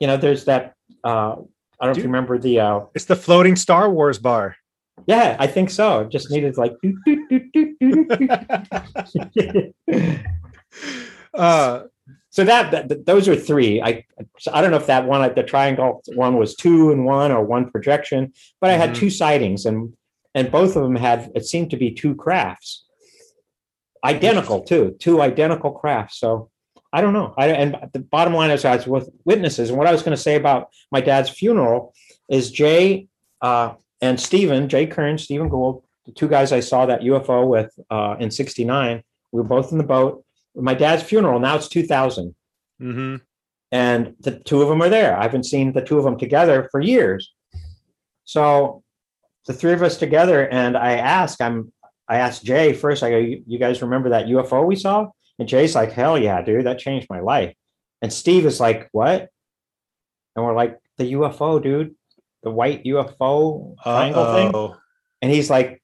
[0.00, 1.36] You know, there's that uh
[1.80, 2.04] I don't Dude.
[2.04, 4.56] remember the uh It's the floating Star Wars bar.
[5.06, 6.04] Yeah, I think so.
[6.04, 6.74] Just needed like
[11.34, 11.82] uh,
[12.30, 13.82] so that, that those are three.
[13.82, 14.04] I
[14.38, 17.44] so I don't know if that one the triangle one was two and one or
[17.44, 18.96] one projection, but I had Mhm.
[18.96, 19.92] two sightings and
[20.34, 22.84] and both of them had it seemed to be two crafts,
[24.04, 26.20] identical too, two identical crafts.
[26.20, 26.50] So
[26.92, 27.34] I don't know.
[27.36, 30.16] I and the bottom line is I was with witnesses, and what I was going
[30.16, 31.94] to say about my dad's funeral
[32.28, 33.08] is Jay
[33.40, 37.70] uh, and Stephen, Jay Kern, Stephen Gould, the two guys I saw that UFO with
[37.90, 39.02] uh, in '69.
[39.32, 40.24] We were both in the boat.
[40.54, 41.38] My dad's funeral.
[41.38, 42.34] Now it's 2000
[42.78, 43.16] hmm
[43.70, 45.16] and the two of them are there.
[45.16, 47.32] I haven't seen the two of them together for years.
[48.24, 48.82] So
[49.46, 51.72] the three of us together, and I asked, I'm,
[52.08, 53.02] I asked Jay first.
[53.02, 55.08] I go, you guys remember that UFO we saw?
[55.38, 57.54] And Jay's like, hell yeah, dude, that changed my life.
[58.00, 59.28] And Steve is like, what?
[60.34, 61.94] And we're like, the UFO, dude,
[62.42, 64.48] the white UFO triangle thing.
[64.48, 64.76] Uh-oh.
[65.22, 65.82] And he's like,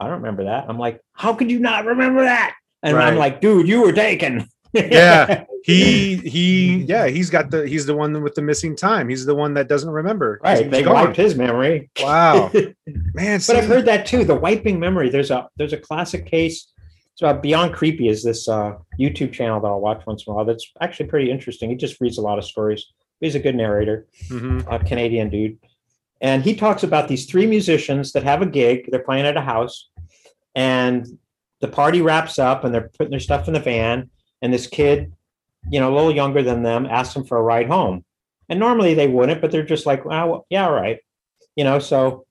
[0.00, 0.66] I don't remember that.
[0.68, 2.54] I'm like, how could you not remember that?
[2.82, 3.08] And Right.
[3.08, 4.48] I'm like, dude, you were taken.
[4.72, 5.44] Yeah.
[5.64, 9.08] He he yeah, he's got the he's the one with the missing time.
[9.08, 10.40] He's the one that doesn't remember.
[10.42, 10.68] right.
[10.68, 10.94] They gone.
[10.94, 11.88] wiped his memory.
[12.00, 12.50] Wow.
[13.14, 14.24] Man, But I've heard that too.
[14.24, 15.08] The wiping memory.
[15.08, 16.66] There's a there's a classic case.
[17.14, 20.34] So uh, Beyond Creepy is this uh, YouTube channel that I'll watch once in a
[20.34, 20.44] while.
[20.44, 21.70] That's actually pretty interesting.
[21.70, 22.84] He just reads a lot of stories.
[23.22, 24.66] He's a good narrator, Mhm.
[24.70, 25.58] a Canadian dude,
[26.20, 28.88] and he talks about these three musicians that have a gig.
[28.90, 29.88] They're playing at a house,
[30.54, 31.06] and
[31.60, 34.10] the party wraps up, and they're putting their stuff in the van.
[34.42, 35.12] And this kid,
[35.70, 38.04] you know, a little younger than them, asks them for a ride home.
[38.48, 40.98] And normally they wouldn't, but they're just like, well, yeah, all right.
[41.54, 42.26] You know, so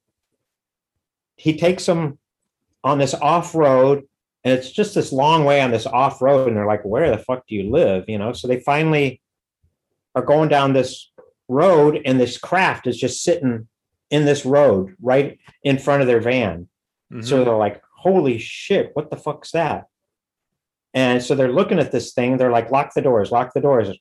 [1.38, 2.20] he takes them
[2.84, 4.04] on this off road,
[4.44, 6.50] and it's just this long way on this off road.
[6.50, 8.10] And they're like, where the fuck do you live?
[8.10, 9.21] You know, so they finally
[10.16, 11.12] are going down this
[11.48, 13.68] road, and this craft is just sitting
[14.10, 16.68] in this road right in front of their van.
[17.12, 17.26] Mhm.
[17.26, 19.86] So they're like, holy shit, what the fuck's that?
[20.94, 22.38] And so they're looking at this thing.
[22.38, 23.98] They're like, lock the doors, lock the doors.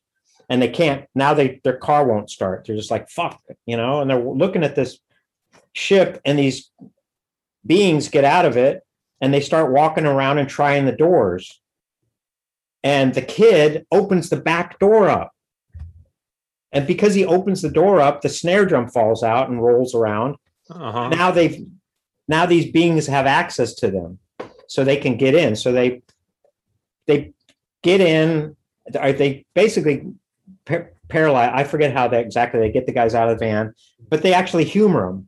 [0.49, 2.65] And they can't, now they their car won't start.
[2.65, 4.99] They're just like, fuck, you know, and they're looking at this
[5.73, 6.71] ship and these
[7.65, 8.81] beings get out of it
[9.21, 11.61] and they start walking around and trying the doors.
[12.83, 15.30] And the kid opens the back door up.
[16.71, 20.35] And because he opens the door up, the snare drum falls out and rolls around.
[20.69, 21.09] Uh-huh.
[21.09, 21.65] Now they've
[22.27, 24.19] now these beings have access to them,
[24.67, 25.55] so they can get in.
[25.55, 26.01] So they
[27.07, 27.33] they
[27.83, 28.55] get in.
[28.91, 30.05] They basically
[30.65, 31.53] par- paralyzed?
[31.53, 33.73] I forget how they exactly they get the guys out of the van,
[34.09, 35.27] but they actually humor them,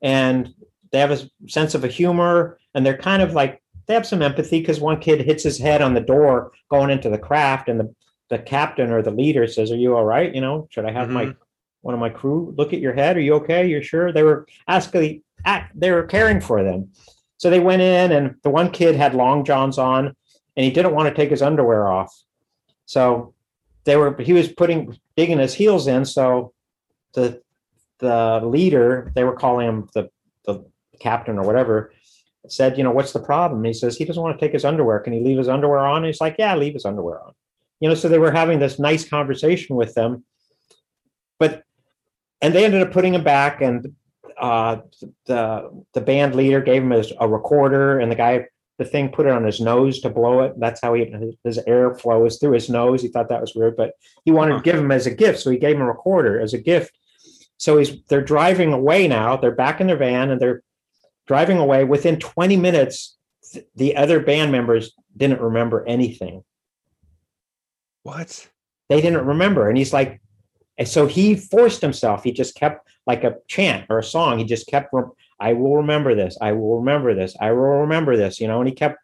[0.00, 0.54] and
[0.92, 4.22] they have a sense of a humor, and they're kind of like they have some
[4.22, 7.78] empathy because one kid hits his head on the door going into the craft, and
[7.80, 7.94] the
[8.34, 10.34] the captain or the leader says, "Are you all right?
[10.34, 11.36] You know, should I have my Mhm.
[11.82, 13.16] one of my crew look at your head?
[13.16, 13.66] Are you okay?
[13.66, 16.90] You're sure?" They were asking, act- they were caring for them,
[17.36, 20.06] so they went in, and the one kid had long johns on,
[20.56, 22.12] and he didn't want to take his underwear off,
[22.86, 23.32] so
[23.84, 26.52] they were he was putting digging his heels in, so
[27.14, 27.40] the
[27.98, 30.10] the leader they were calling him the
[30.46, 30.64] the
[31.00, 31.92] captain or whatever
[32.46, 33.64] said, you know, what's the problem?
[33.64, 34.98] He says he doesn't want to take his underwear.
[35.00, 36.04] Can he leave his underwear on?
[36.04, 37.32] he's like, yeah, leave his underwear on.
[37.84, 40.24] You know, so they were having this nice conversation with them,
[41.38, 41.64] but
[42.40, 43.94] and they ended up putting him back, and
[44.40, 44.78] uh,
[45.26, 48.46] the the band leader gave him his, a recorder, and the guy
[48.78, 50.58] the thing put it on his nose to blow it.
[50.58, 51.04] That's how he
[51.44, 53.02] his, airflow was through his nose.
[53.02, 53.92] He thought that was weird, but
[54.24, 54.58] he wanted Huh.
[54.60, 56.96] to give him as a gift, so he gave him a recorder as a gift.
[57.58, 59.36] So he's they're driving away now.
[59.36, 60.62] They're back in their van and they're
[61.26, 61.84] driving away.
[61.84, 63.18] Within 20 minutes,
[63.76, 66.44] the other band members didn't remember anything.
[68.04, 68.48] What?
[68.88, 69.68] They didn't remember.
[69.68, 70.20] And he's like,
[70.78, 72.22] and so he forced himself.
[72.22, 74.38] He just kept like a chant or a song.
[74.38, 74.94] He just kept,
[75.40, 76.38] I will remember this.
[76.40, 77.36] I will remember this.
[77.40, 78.98] I will remember this, you know, and he kept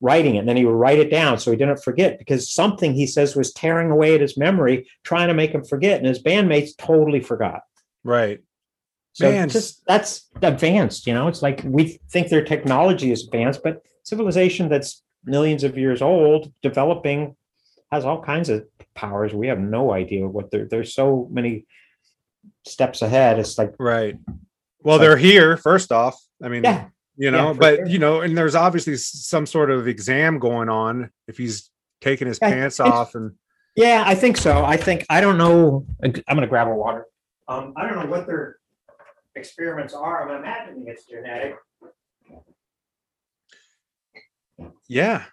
[0.00, 0.40] writing it.
[0.40, 3.36] And then he would write it down so he didn't forget because something he says
[3.36, 5.98] was tearing away at his memory, trying to make him forget.
[5.98, 7.62] And his bandmates totally forgot.
[8.02, 8.40] Right.
[9.14, 11.28] So Man, just that's advanced, you know.
[11.28, 16.52] It's like we think their technology is advanced, but civilization that's millions of years old,
[16.62, 17.36] developing,
[17.94, 19.32] has all kinds of powers.
[19.32, 20.66] We have no idea what they're.
[20.66, 21.66] There's so many
[22.66, 23.38] steps ahead.
[23.38, 24.16] It's like Right.
[24.82, 25.56] Well, they're here.
[25.56, 27.86] First off, I mean, yeah, you know, yeah, but sure.
[27.86, 31.70] you know, and there's obviously some sort of exam going on if he's
[32.02, 33.32] taking his Yeah, pants off and
[33.76, 34.04] yeah.
[34.06, 34.64] I think so.
[34.64, 35.86] I think I don't know.
[36.02, 37.06] I'm gonna grab a water.
[37.48, 38.58] Um, I don't know what their
[39.36, 40.28] experiments are.
[40.28, 41.56] I'm imagining it's genetic.
[44.88, 45.24] yeah.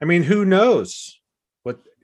[0.00, 1.20] I mean, who knows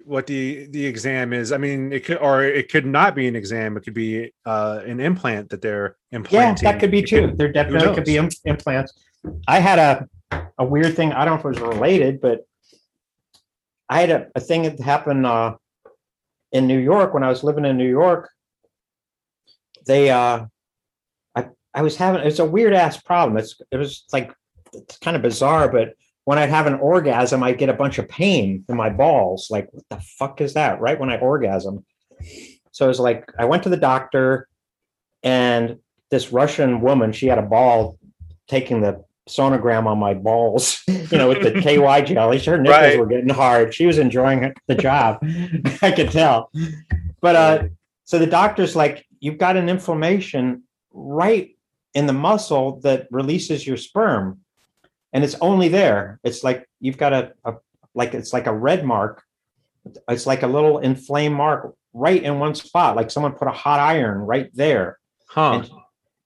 [0.05, 1.53] what the the exam is?
[1.53, 3.77] I mean, it could or it could not be an exam.
[3.77, 6.65] It could be uh, an implant that they're implanting.
[6.65, 7.33] Yeah, that could be It too.
[7.37, 8.93] there definitely could be im- implants.
[9.47, 10.09] I had a
[10.59, 11.13] a weird thing.
[11.13, 12.47] I don't know if it was related, but
[13.89, 15.57] I had a, a thing that happened uh,
[16.53, 18.31] in New York when I was living in New York.
[19.87, 20.47] They, uh,
[21.35, 23.37] I I was having it's a weird ass problem.
[23.37, 24.33] It's it was like
[24.73, 28.09] it's kind of bizarre, but when I'd have an orgasm, I'd get a bunch of
[28.09, 29.49] pain in my balls.
[29.51, 30.81] Like, what the fuck is that?
[30.81, 31.85] Right when I orgasm.
[32.71, 34.49] So it was like I went to the doctor,
[35.23, 35.79] and
[36.11, 37.99] this Russian woman, she had a ball
[38.49, 42.39] taking the sonogram on my balls, you know, with the KY jelly.
[42.39, 42.99] Her nipples Right.
[42.99, 43.75] were getting hard.
[43.75, 45.19] She was enjoying the job.
[45.83, 46.51] I could tell.
[47.21, 47.63] But uh,
[48.05, 51.57] so the doctor's like, you've got an inflammation right
[51.95, 54.41] in the muscle that releases your sperm.
[55.13, 56.19] And it's only there.
[56.25, 57.55] It's like you've got a, a
[57.95, 59.23] like it's like a red mark.
[60.09, 63.81] It's like a little inflamed mark right in one spot, like someone put a hot
[63.81, 64.99] iron right there.
[65.29, 65.53] Huh.
[65.53, 65.71] And,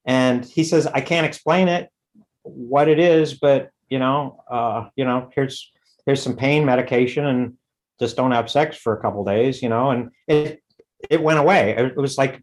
[0.05, 1.91] and he says, I can't explain it,
[2.43, 5.73] what it is, but you know, uh, you know, here's
[6.05, 7.55] here's some pain medication and
[7.99, 10.63] just don't have sex for a couple days, you know, and it
[11.11, 11.75] it went away.
[11.77, 12.43] It was like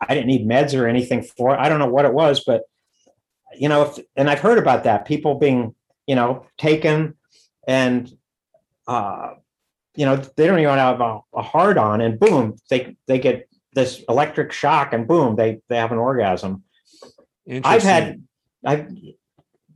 [0.00, 1.58] I didn't need meds or anything for it.
[1.58, 2.62] I don't know what it was, but
[3.58, 5.74] you know, if, and I've heard about that people being,
[6.06, 7.16] you know, taken
[7.66, 8.10] and
[8.86, 9.34] uh
[9.96, 13.48] you know, they don't even have a, a hard on and boom, they they get
[13.74, 16.64] this electric shock and boom, they they have an orgasm.
[17.64, 18.22] I've had
[18.64, 18.88] I've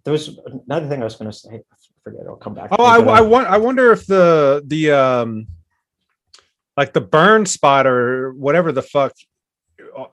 [0.04, 1.50] there was another thing I was going to say.
[1.50, 2.22] I forget.
[2.26, 2.70] I'll come back.
[2.72, 3.46] Oh, I, I uh, want.
[3.46, 5.46] I wonder if the the um,
[6.78, 9.12] like the burn spot or whatever the fuck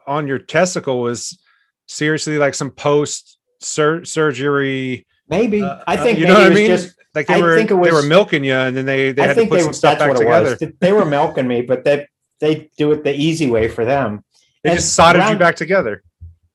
[0.05, 1.39] on your testicle was
[1.87, 5.05] seriously like some post sur- surgery.
[5.29, 6.67] maybe uh, I uh, think you maybe know what I was mean?
[6.67, 6.95] just.
[7.13, 9.27] Like they I were think it they were milking you, and then they they I
[9.27, 10.57] had to put they, some stuff back together.
[10.59, 10.71] was.
[10.81, 12.07] They were milking me, but they
[12.41, 14.23] they do it the easy way for them.
[14.63, 16.03] They And just soldered you back together.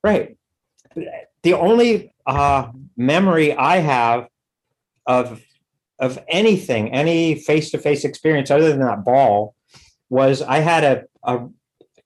[0.03, 0.37] Right.
[1.43, 4.27] The only uh, memory I have
[5.07, 5.41] of
[5.97, 9.55] of anything, any face to face experience other than that ball,
[10.09, 11.47] was I had a, a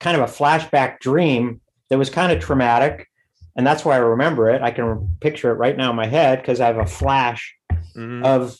[0.00, 1.60] kind of a flashback dream
[1.90, 3.08] that was kind of traumatic.
[3.56, 4.62] And that's why I remember it.
[4.62, 7.54] I can picture it right now in my head because I have a flash
[7.96, 8.24] Mhm.
[8.24, 8.58] of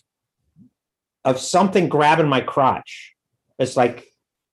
[1.24, 3.14] of something grabbing my crotch.
[3.58, 4.06] It's like,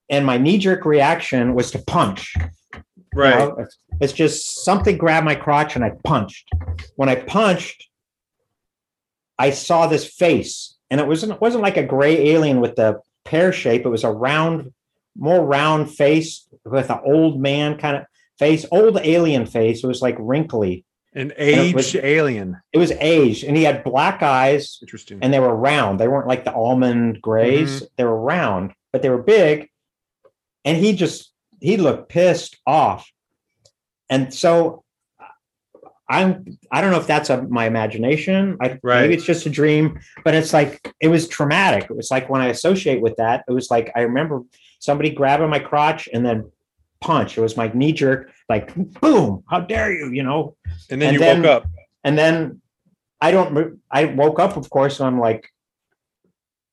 [0.10, 2.34] and my knee jerk reaction was to punch.
[2.36, 2.82] you
[3.14, 3.38] right.
[3.38, 3.56] know?
[3.60, 6.50] It's, it's just something grabbed my crotch and I punched.
[6.96, 7.88] When I punched,
[9.38, 13.00] I saw this face, and it wasn't it wasn't like a gray alien with the
[13.24, 13.86] pear shape.
[13.86, 14.74] It was a round,
[15.16, 18.04] more round face with an old man kind of
[18.40, 19.84] face, old alien face.
[19.84, 20.86] It was like wrinkly.
[21.16, 22.58] An it was- aged alien.
[22.72, 25.20] It was aged, and he had black eyes, Interesting.
[25.22, 26.00] and they were round.
[26.00, 27.76] They weren't like the almond grays.
[27.78, 27.86] Mm-hmm.
[27.98, 29.70] They were round, but they were big.
[30.66, 31.32] And he just
[31.62, 33.10] he looked pissed off.
[34.10, 34.84] And so
[36.10, 38.58] I'm I don't know if that's a, my imagination.
[38.62, 39.02] I, Right.
[39.02, 41.86] Maybe it's just a dream, but it's like it was traumatic.
[41.90, 44.42] It was like when I associate with that, it was like I remember
[44.80, 46.52] somebody grabbing my crotch and then
[47.04, 47.38] punch.
[47.38, 50.56] It was my knee jerk, like boom, how dare you, you know?
[50.90, 51.64] and then and you then- woke up.
[52.04, 52.62] and then
[53.22, 53.80] I don't.
[53.90, 55.44] I woke up, of course, and I'm like,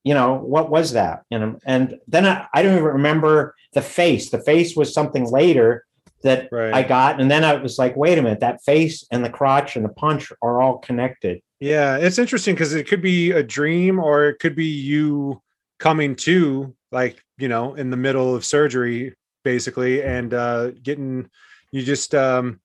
[0.04, 1.22] you know, what was that?
[1.30, 4.30] And and then I, I don't even remember the face.
[4.30, 5.84] The face was something later
[6.22, 6.74] that Right.
[6.74, 9.76] I got, and then I was like, wait a minute, that face and the crotch
[9.76, 11.40] and the punch are all connected.
[11.60, 15.40] Yeah, it's interesting because it could be a dream or it could be you
[15.78, 21.28] coming to, like, you know, in the middle of surgery, basically, and uh getting
[21.72, 22.60] you just um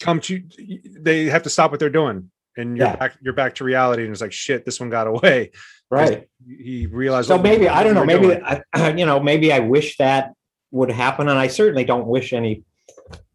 [0.00, 0.42] come to
[1.00, 2.96] they have to stop what they're doing and you're Yeah.
[2.96, 5.50] back you're back to reality and it's like shit, this one got away.
[5.90, 6.28] Right.
[6.46, 8.04] He realized So maybe I don't know.
[8.04, 8.62] what you were Maybe.
[8.74, 9.18] I, you know.
[9.20, 10.34] Maybe I wish that
[10.70, 12.62] would happen, and I certainly don't wish any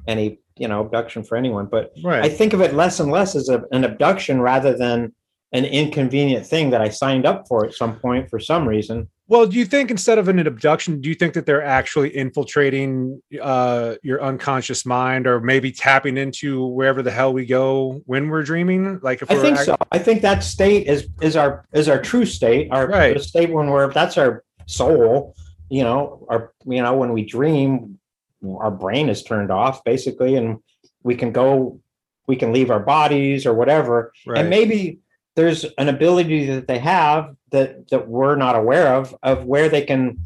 [0.08, 1.66] any you know abduction for anyone.
[1.66, 2.24] But right.
[2.24, 5.16] I think of it less and less as a, an abduction rather than
[5.52, 9.10] an inconvenient thing that I signed up for at some point for some reason.
[9.28, 13.22] Well, do you think instead of an abduction, do you think that they're actually infiltrating
[13.42, 18.44] uh, your unconscious mind, or maybe tapping into wherever the hell we go when we're
[18.44, 19.00] dreaming?
[19.02, 19.76] Like if I we're think act- so.
[19.94, 23.20] I think that state is is our is our true state, our Right.
[23.22, 25.36] state when we're that's our soul.
[25.70, 28.00] You know, our you know when we dream,
[28.46, 30.60] our brain is turned off basically, and
[31.02, 31.80] we can go,
[32.28, 34.40] we can leave our bodies or whatever, right.
[34.40, 35.00] and maybe
[35.36, 39.84] there's an ability that they have that that we're not aware of of where they
[39.84, 40.20] can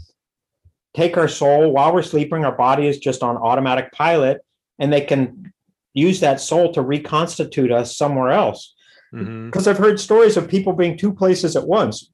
[0.95, 2.43] take our soul while we're sleeping.
[2.43, 4.41] Our body is just on automatic pilot
[4.79, 5.53] and they can
[5.93, 8.73] use that soul to reconstitute us somewhere else.
[9.13, 9.45] Mhm.
[9.45, 12.11] because i've heard stories of people being two places at once.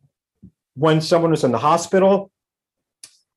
[0.75, 2.29] When someone was in the hospital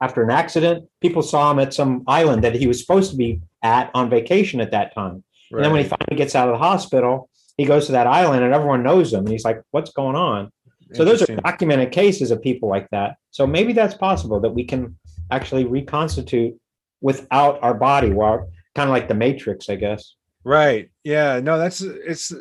[0.02, 3.40] after an accident people saw him at some island that he was supposed to be
[3.62, 5.24] at on vacation at that time.
[5.50, 8.44] And then when he finally gets out of the hospital, he goes to that island
[8.44, 9.20] and everyone knows him.
[9.20, 10.50] And he's like, what's going on?
[10.94, 13.16] So those are documented cases of people like that.
[13.30, 14.96] So maybe that's possible that we can
[15.30, 16.54] actually reconstitute
[17.00, 20.14] without our body, while kind of like the Matrix, I guess.
[20.44, 20.88] right.
[21.02, 21.40] Yeah.
[21.40, 22.32] No, that's it's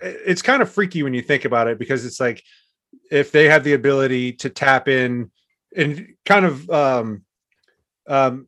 [0.00, 2.42] it's kind of freaky when you think about it because it's like
[3.10, 5.30] if they have the ability to tap in
[5.76, 7.24] and kind of um
[8.08, 8.46] um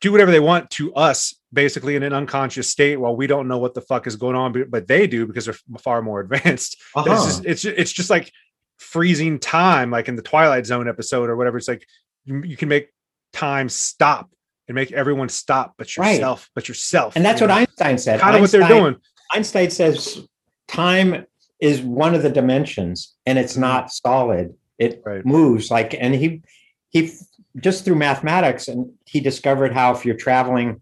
[0.00, 3.58] do whatever they want to us basically in an unconscious state while we don't know
[3.58, 6.96] what the fuck is going on but, they do because they're far more advanced it's
[6.96, 7.24] Uh-huh.
[7.24, 8.30] just it's it's just like
[8.78, 11.86] freezing time like in the twilight zone episode or whatever it's like
[12.24, 12.88] you, you can make
[13.32, 14.30] time stop
[14.68, 16.12] and make everyone stop but Right.
[16.12, 17.60] yourself but yourself And that's you what know?
[17.60, 18.20] Einstein said.
[18.20, 18.96] kind of what they're doing
[19.32, 20.26] Einstein says
[20.68, 21.26] time
[21.60, 24.54] is one of the dimensions and it's not solid.
[24.78, 25.24] It Right.
[25.26, 26.42] moves like, and he,
[26.90, 27.12] he
[27.60, 30.80] just through mathematics and he discovered how if you're traveling,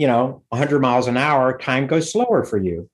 [0.00, 2.88] you know, 100 miles an hour, time goes slower for you.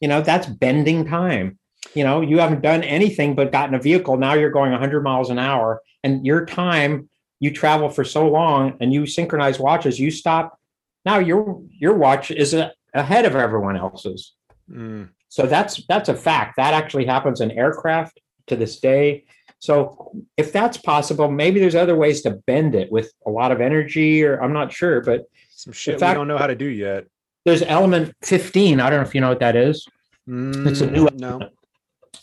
[0.00, 1.56] You know, that's bending time.
[1.94, 4.16] You know, you haven't done anything but gotten a vehicle.
[4.16, 7.08] Now you're going 100 miles an hour and your time,
[7.38, 10.58] you travel for so long and you synchronize watches, you stop.
[11.04, 14.32] Now your your watch is a, ahead of everyone else's.
[14.68, 16.56] Mm, So that's that's a fact.
[16.56, 19.26] That actually happens in aircraft to this day.
[19.60, 23.60] So if that's possible, maybe there's other ways to bend it with a lot of
[23.60, 25.26] energy, or I'm not sure, but
[25.66, 27.04] some shit fact- we don't know how to do yet
[27.44, 28.80] there's element 15.
[28.80, 29.86] I don't know if you know what that is.
[30.26, 31.48] It's a Mm, new no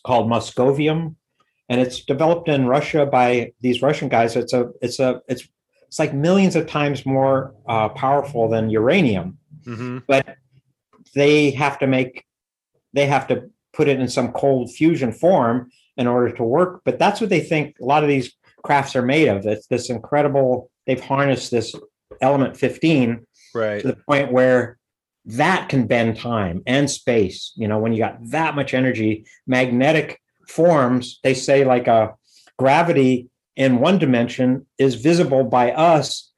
[0.06, 1.15] called Moscovium,
[1.70, 4.36] and it's developed in Russia by these Russian guys.
[4.36, 5.48] It's a it's a it's
[5.88, 9.38] it's like millions of times more uh, powerful than uranium.
[9.65, 10.26] hmm but
[11.15, 12.26] they have to make
[12.91, 16.99] they have to put it in some cold fusion form in order to work but
[16.99, 18.28] that's what they think a lot of these
[18.64, 21.74] crafts are made of it's this incredible they've harnessed this
[22.22, 23.81] element 15 right.
[23.81, 24.77] to the point where
[25.25, 27.53] that can bend time and space.
[27.55, 32.13] You know when you got that much energy magnetic forms they say like a
[32.57, 36.31] gravity in one dimension is visible by us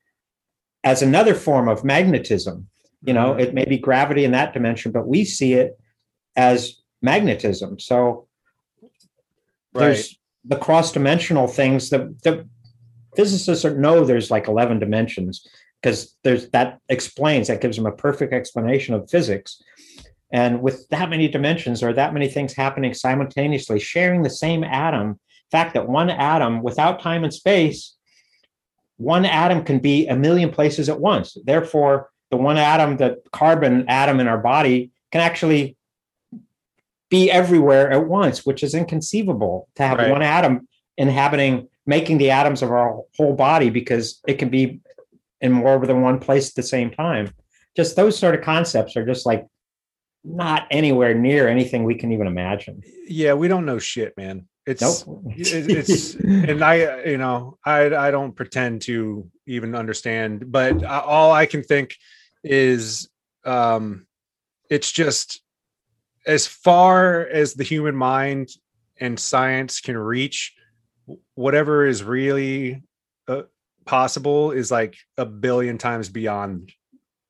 [0.83, 2.67] as another form of magnetism.
[3.01, 3.39] You know, Mhm.
[3.41, 5.79] it may be gravity in that dimension, but we see it
[6.35, 7.79] as magnetism.
[7.79, 8.27] So
[9.73, 12.47] there's the cross dimensional things that the
[13.15, 15.45] physicists are, know there's like 11 dimensions
[15.85, 19.61] because there's that explains that gives them a perfect explanation of physics
[20.31, 25.19] and with that many dimensions or that many things happening simultaneously sharing the same atom
[25.51, 27.95] fact that one atom without time and space
[28.97, 33.85] one atom can be a million places at once therefore the one atom the carbon
[33.87, 35.77] atom in our body can actually
[37.11, 40.09] be everywhere at once, which is inconceivable to have Right.
[40.09, 40.67] one atom
[40.97, 44.79] inhabiting, making the atoms of our whole body because it can be
[45.41, 47.31] in more than one place at the same time.
[47.75, 49.45] Just those sort of concepts are just like
[50.23, 52.81] not anywhere near anything we can even imagine.
[53.07, 54.47] Yeah, we don't know shit, man.
[54.65, 55.23] It's Nope.
[55.37, 56.15] it- it's
[56.49, 61.63] and I you know I I don't pretend to even understand, but all I can
[61.63, 61.95] think
[62.43, 63.09] is
[63.43, 64.07] um
[64.69, 65.41] it's just
[66.25, 68.49] as far as the human mind
[68.99, 70.53] and science can reach
[71.35, 72.81] whatever is really
[73.85, 76.71] possible is like a billion times beyond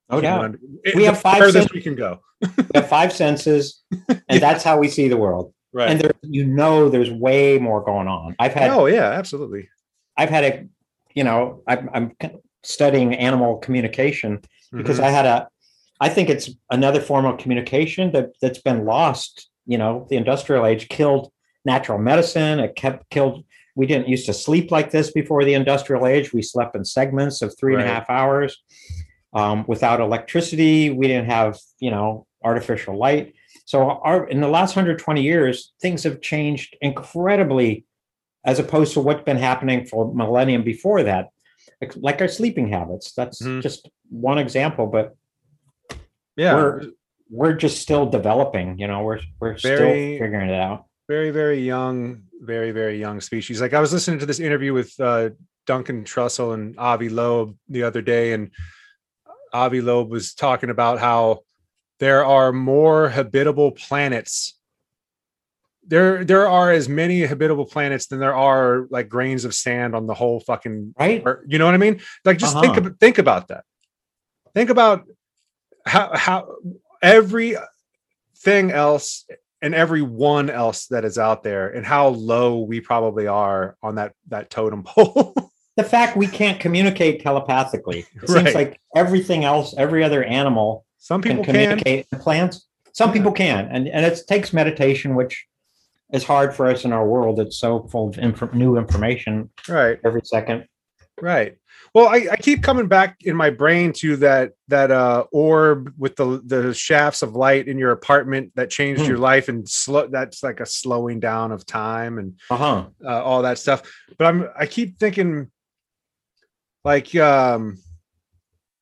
[0.10, 0.60] human doubt.
[0.96, 1.72] We have five senses.
[1.74, 3.84] we can go We have five senses,
[4.30, 5.54] and that's how we see the world.
[5.74, 8.36] right And there, you know, there's way more going on.
[8.40, 9.70] I've had oh yeah absolutely
[10.18, 10.66] I've had a,
[11.14, 12.12] you know, I'm, I'm
[12.64, 14.42] studying animal communication
[14.72, 15.04] because Mhm.
[15.04, 15.48] I had a,
[16.00, 19.50] I think it's another form of communication that that's been lost.
[19.66, 21.32] You know, the industrial age killed
[21.66, 22.60] natural medicine.
[22.60, 23.44] It kept killed.
[23.76, 26.34] We didn't used to sleep like this before the industrial age.
[26.34, 28.64] We slept in segments of three and a half hours.
[29.34, 33.34] Um, without electricity, we didn't have you know artificial light.
[33.66, 37.86] So our in the last 120 years, things have changed incredibly,
[38.46, 41.30] as opposed to what's been happening for millennium before that,
[41.98, 43.12] like- our sleeping habits.
[43.14, 43.62] That's Mhm.
[43.62, 45.16] just one example, but
[46.38, 46.82] yeah we're
[47.30, 48.78] we're just still developing.
[48.80, 49.78] You know, we're we're still
[50.20, 50.86] figuring it out.
[51.08, 53.62] Very very young very very young species.
[53.62, 55.30] Like i was listening to this interview with uh
[55.66, 58.52] duncan trussell and avi loeb the other day and
[59.54, 61.40] avi loeb was talking about how
[62.00, 64.60] there are more habitable planets.
[65.88, 70.08] There there are as many habitable planets than there are like grains of sand on
[70.08, 71.22] the whole fucking Right?
[71.26, 72.02] or- you know what i mean?
[72.26, 72.88] Like just think Uh-huh.
[72.88, 73.64] about think about that.
[74.56, 75.04] Think about
[75.86, 76.56] how how
[77.02, 77.56] every
[78.38, 79.26] thing else
[79.66, 84.14] and everyone else that is out there and how low we probably are on that
[84.28, 85.34] that totem pole
[85.78, 88.06] The fact we can't communicate telepathically.
[88.16, 88.44] It Right.
[88.46, 92.08] seems like everything else, every other animal some people can, communicate.
[92.14, 95.46] And plants, some people can, and and it takes meditation, which
[96.14, 97.40] is hard for us in our world.
[97.42, 100.66] It's so full of inf- new information right every second.
[101.22, 101.58] right
[101.96, 106.16] well I, I keep coming back in my brain to that that uh orb with
[106.18, 109.10] the the shafts of light in your apartment that changed Hmm.
[109.10, 112.86] your life and slow that's like a slowing down of time and Uh huh.
[113.04, 113.82] uh, all that stuff.
[114.18, 115.50] But I'm I keep thinking
[116.84, 117.78] like um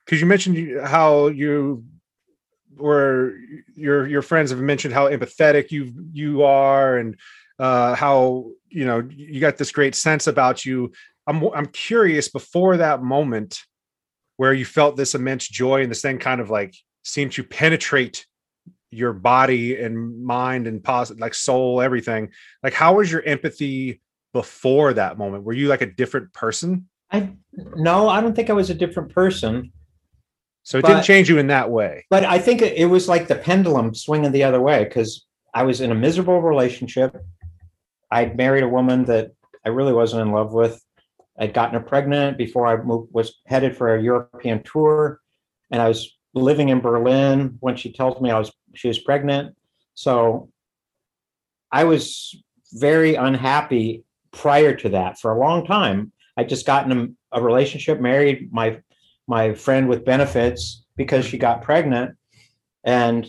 [0.06, 1.86] because you mentioned how you
[2.76, 3.36] were
[3.76, 7.16] your your friends have mentioned how empathetic you you are and
[7.60, 10.92] uh how you know you got this great sense about you
[11.28, 13.62] i'm i'm curious before that moment
[14.38, 16.74] where you felt this immense joy and this thing kind of like
[17.04, 18.26] seemed to penetrate
[18.92, 22.30] your body and mind and pos- like soul everything
[22.62, 24.02] like how was your empathy
[24.34, 27.30] before that moment were you like a different person I
[27.76, 29.72] no, I don't think I was a different person.
[30.64, 33.08] so it But- didn't change you in that way But I think it it was
[33.08, 37.16] like the pendulum swinging the other way because I was in a miserable relationship.
[38.10, 39.32] I'd married a woman that
[39.64, 40.84] I really wasn't in love with.
[41.40, 45.20] I'd gotten her pregnant before I moved, was headed for a European tour,
[45.72, 49.56] and I was living in Berlin when she tells me I was she was pregnant.
[49.96, 50.50] So
[51.72, 52.36] I was
[52.74, 56.12] very unhappy prior to that for a long time.
[56.38, 58.82] I just gotten a, a relationship, married my
[59.28, 62.16] my friend with benefits because she got pregnant,
[62.84, 63.28] and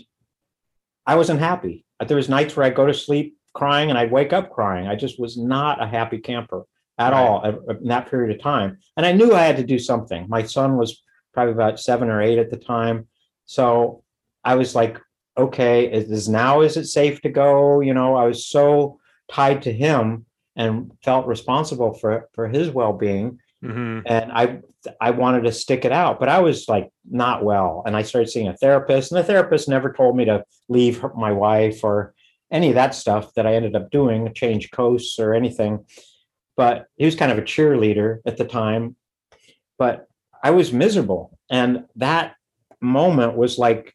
[1.07, 1.85] I wasn't happy.
[2.07, 4.89] There was nights where I'd go to sleep crying and I'd wake up crying.
[4.89, 6.67] I just was not a happy camper
[6.99, 7.21] at Right.
[7.21, 8.79] all at- in that period of time.
[8.97, 10.27] And I knew I had to do something.
[10.29, 11.03] My son was
[11.33, 13.09] probably about seven or eight at the time,
[13.45, 14.03] so
[14.45, 14.99] I was like,
[15.37, 17.81] okay, is is now is it safe to go?
[17.81, 18.99] You know, I was so
[19.31, 20.27] tied to him
[20.57, 24.03] and felt responsible for for his well being Mhm.
[24.07, 24.61] and I
[25.01, 28.29] I wanted to stick it out, but I was like not well, and I started
[28.31, 32.15] seeing a therapist, and the therapist never told me to leave her, my wife or
[32.53, 35.85] any of that stuff that I ended up doing, change coasts or anything.
[36.57, 38.97] But he was kind of a cheerleader at the time,
[39.79, 40.09] but
[40.43, 42.37] I was miserable, and that
[42.81, 43.95] moment was like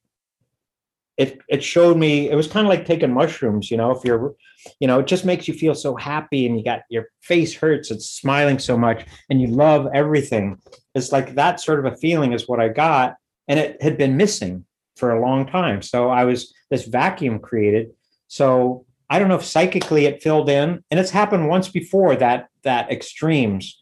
[1.19, 4.34] it it showed me it was kind of like taking mushrooms you know if you're
[4.80, 7.91] you know it just makes you feel so happy and you got your face hurts
[7.91, 10.57] it's smiling so much and you love everything.
[10.95, 13.15] It's like that sort of a feeling is what i got
[13.48, 14.65] and it had been missing
[14.95, 15.81] for a long time.
[15.81, 17.91] So i was this vacuum created.
[18.27, 22.48] So i don't know if psychically it filled in and it's happened once before that
[22.64, 23.81] that extremes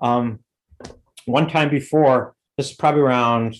[0.00, 0.38] um
[1.26, 3.54] one time before this is probably around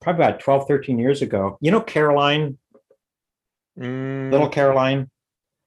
[0.00, 1.58] probably about 12, 13 years ago.
[1.60, 2.58] You know, Caroline,
[3.78, 5.08] Mm, little Caroline,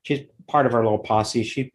[0.03, 1.43] she's part of our little posse.
[1.43, 1.73] She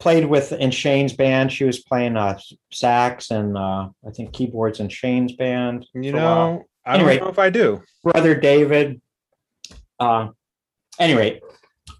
[0.00, 1.52] played with in Shane's band.
[1.52, 2.38] She was playing uh,
[2.72, 5.86] sax and uh, I think keyboards in Shane's band.
[5.94, 7.82] you know, I don't know if I do.
[8.02, 9.00] brother David.
[10.00, 10.30] Uh,
[11.00, 11.40] anyway,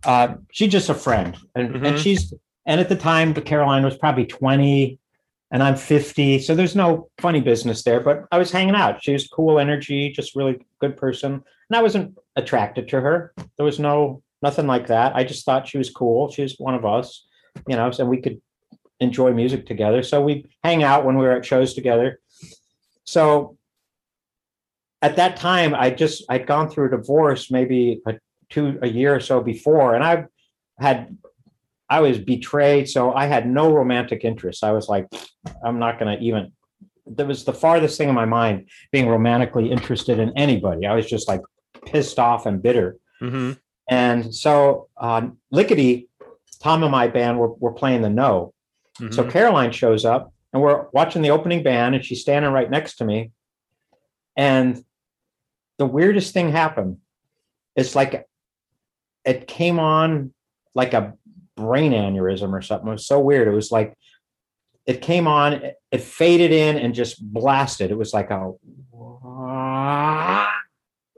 [0.04, 1.98] uh, she's just a friend, and, and Mhm.
[1.98, 2.32] she's
[2.66, 4.98] and at the time, the Caroline was probably twenty,
[5.50, 7.98] and I'm fifty, so there's no funny business there.
[8.00, 9.02] But I was hanging out.
[9.02, 13.32] She was cool energy, just really good person, and I wasn't attracted to her.
[13.56, 15.16] There was no nothing like that.
[15.16, 16.30] I just thought she was cool.
[16.30, 17.26] She was one of us,
[17.66, 18.40] you know, and we could
[19.00, 20.02] enjoy music together.
[20.02, 22.20] So we hang out when we were at shows together.
[23.04, 23.56] So
[25.02, 28.12] at that time i just i'd gone through a divorce maybe a
[28.50, 30.24] two a year or so before and i
[30.78, 31.16] had
[31.88, 35.06] i was betrayed so i had no romantic interest i was like
[35.64, 36.52] i'm not going to even
[37.06, 41.06] that was the farthest thing in my mind being romantically interested in anybody i was
[41.06, 41.40] just like
[41.86, 43.52] pissed off and bitter hmm
[43.88, 46.08] and so uh, lickety
[46.62, 48.52] tom and my band were, were playing the no
[49.00, 49.30] so Mm-hmm.
[49.30, 53.04] Caroline shows up and we're watching the opening band and she's standing right next to
[53.04, 53.32] me.
[54.36, 54.84] And
[55.78, 56.98] the weirdest thing happened.
[57.76, 58.26] It's like
[59.24, 60.32] it came on
[60.74, 61.14] like a
[61.56, 62.88] brain aneurysm or something.
[62.88, 63.48] It was so weird.
[63.48, 63.94] It was like
[64.86, 67.90] it came on, it, faded in and just blasted.
[67.90, 68.52] It was like a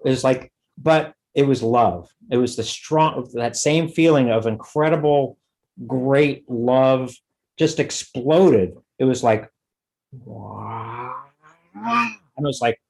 [0.04, 2.08] it was like, but it was love.
[2.30, 5.38] It was the strong that same feeling of incredible,
[5.86, 7.14] great love
[7.58, 8.74] just exploded.
[8.98, 9.48] It was like.
[12.36, 12.80] And it was like,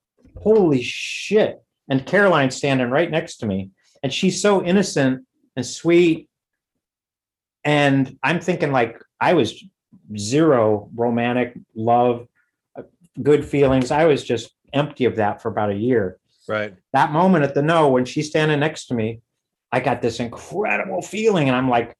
[0.42, 1.62] holy shit.
[1.88, 3.70] And Caroline's standing right next to me.
[4.02, 5.24] And she's so innocent
[5.56, 6.28] and sweet.
[7.64, 9.62] And I'm thinking, like, I was
[10.16, 12.26] zero romantic love,
[12.76, 12.82] uh,
[13.22, 13.90] good feelings.
[13.90, 16.18] I was just empty of that for about a year
[16.48, 16.74] Right.
[16.94, 19.20] that moment at the no when she's standing next to me
[19.70, 21.94] i got this incredible feeling and i'm like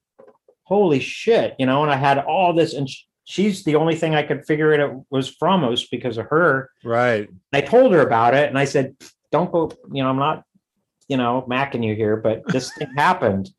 [0.63, 4.15] holy shit you know and i had all this and sh- she's the only thing
[4.15, 7.29] i could figure it was from it was because of her Right.
[7.53, 8.95] i told her about it and i said
[9.31, 10.43] don't go you know i'm not
[11.07, 13.49] you know macking you here but this thing happened.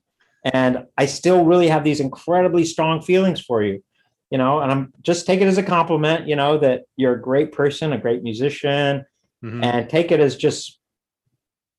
[0.45, 3.83] And i still really have these incredibly strong feelings for you
[4.31, 7.21] you know and i'm just take it as a compliment you know that you're a
[7.21, 9.05] great person a great musician
[9.43, 9.63] Mhm.
[9.63, 10.79] and take it as just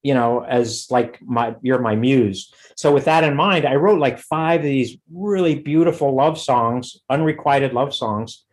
[0.03, 2.53] you know as like my you're my muse.
[2.75, 7.01] So with that in mind i wrote like five of these really beautiful love songs
[7.09, 8.45] unrequited love songs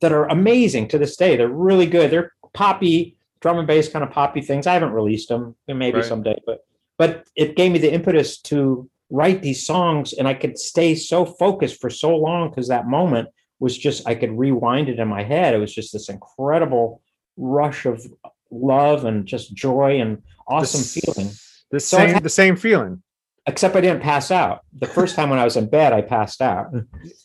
[0.00, 1.36] that are amazing to this day.
[1.36, 2.10] They're really good.
[2.10, 6.04] They're poppy drum and bass kind of poppy things i haven't released them maybe Right.
[6.04, 6.60] someday but
[6.98, 11.24] but it gave me the impetus to write these songs and i could stay so
[11.24, 13.28] focused for so long because that moment
[13.60, 17.00] was just i could rewind it in my head it was just this incredible
[17.36, 18.04] rush of
[18.50, 21.30] love and just joy and awesome s- feeling.
[21.70, 22.08] The So same.
[22.14, 23.02] had- the same feeling.
[23.46, 24.62] Except I didn't pass out.
[24.78, 26.66] The first time when I was in bed, I passed out.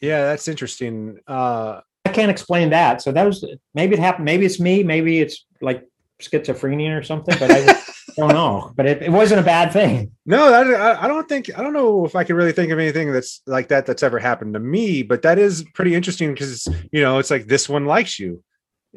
[0.01, 1.17] Yeah, that's interesting.
[1.27, 3.01] Uh, I can't explain that.
[3.01, 4.25] So that was maybe it happened.
[4.25, 4.83] Maybe it's me.
[4.83, 5.83] Maybe it's like
[6.21, 7.35] schizophrenia or something.
[7.39, 7.61] But I
[8.17, 8.71] don't know.
[8.75, 10.11] But it, it wasn't a bad thing.
[10.25, 11.49] no, that, I, I don't think.
[11.57, 14.19] I don't know if I can really think of anything that's like that that's ever
[14.19, 15.03] happened to me.
[15.03, 18.43] But that is pretty interesting because you know it's like this one likes you,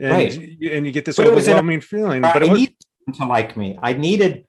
[0.00, 0.38] and Right.
[0.40, 2.22] you- and you get this But in a- overwhelming feeling.
[2.22, 2.74] But I it was needed
[3.14, 3.78] to like me.
[3.82, 4.44] I needed.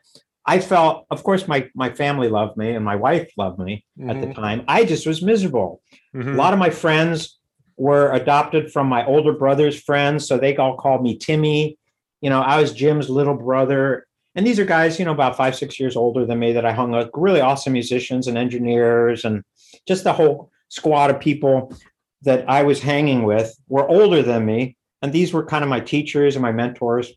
[0.49, 4.21] I felt, of course, my my family loved me and my wife loved me at
[4.21, 4.63] the Mhm, time.
[4.67, 5.81] I just was miserable.
[6.15, 6.33] mhm.
[6.35, 7.37] A lot of my friends
[7.75, 11.77] were adopted from my older brother's friends, so they all called me Timmy.
[12.21, 14.05] You know, I was Jim's little brother.
[14.35, 16.71] And these are guys, you know, about five, six years older than me that I
[16.71, 19.43] hung with, really awesome musicians and engineers, and
[19.87, 21.73] just the whole squad of people
[22.21, 24.75] that I was hanging with were older than me.
[25.01, 27.11] And these were kind of my teachers and my mentors.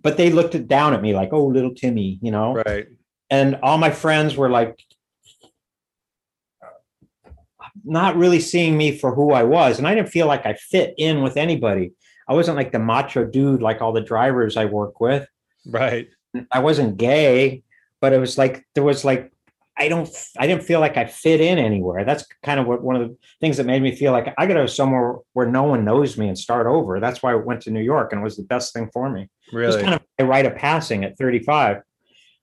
[0.00, 2.54] But they looked down at me like, oh, little Timmy, you know?
[2.66, 2.86] right.
[3.30, 4.78] and all my friends were like
[7.84, 9.78] not really seeing me for who I was.
[9.78, 11.92] And I didn't feel like I fit in with anybody.
[12.28, 15.26] I wasn't like the macho dude like all the drivers I work with.
[15.66, 16.08] Right.
[16.52, 17.62] I wasn't gay,
[18.00, 19.32] but it was like there was like
[19.76, 22.04] I don't I didn't feel like I fit in anywhere.
[22.04, 24.54] That's kind of what one of the things that made me feel like I got
[24.54, 27.00] to go somewhere where no one knows me and start over.
[27.00, 29.28] That's why I went to New York and it was the best thing for me.
[29.52, 29.72] Really?
[29.72, 31.82] It was kind of a rite of passing at 35.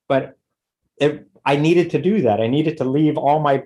[0.08, 0.38] But
[0.98, 2.40] it, I needed to do that.
[2.40, 3.64] I needed to leave all my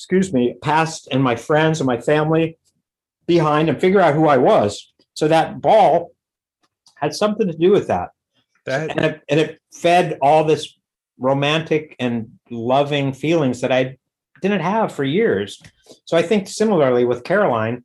[0.00, 2.58] excuse me, past and my friends and my family
[3.26, 4.89] behind and figure out who I was.
[5.14, 6.12] So that ball
[6.96, 8.10] had something to do with that.
[8.66, 10.76] that And it, and it fed all this
[11.18, 13.98] romantic and loving feelings that I
[14.40, 15.62] didn't have for years.
[16.04, 17.84] So I think similarly with Caroline,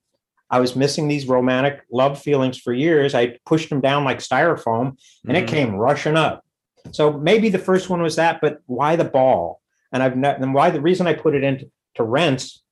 [0.49, 3.15] I was missing these romantic love feelings for years.
[3.15, 4.97] I pushed them down like styrofoam
[5.27, 5.49] and it Mhm.
[5.49, 6.45] came rushing up.
[6.91, 9.60] So maybe the first one was that, but why the ball?
[9.91, 12.64] And I've not, and why the reason I put it into to rents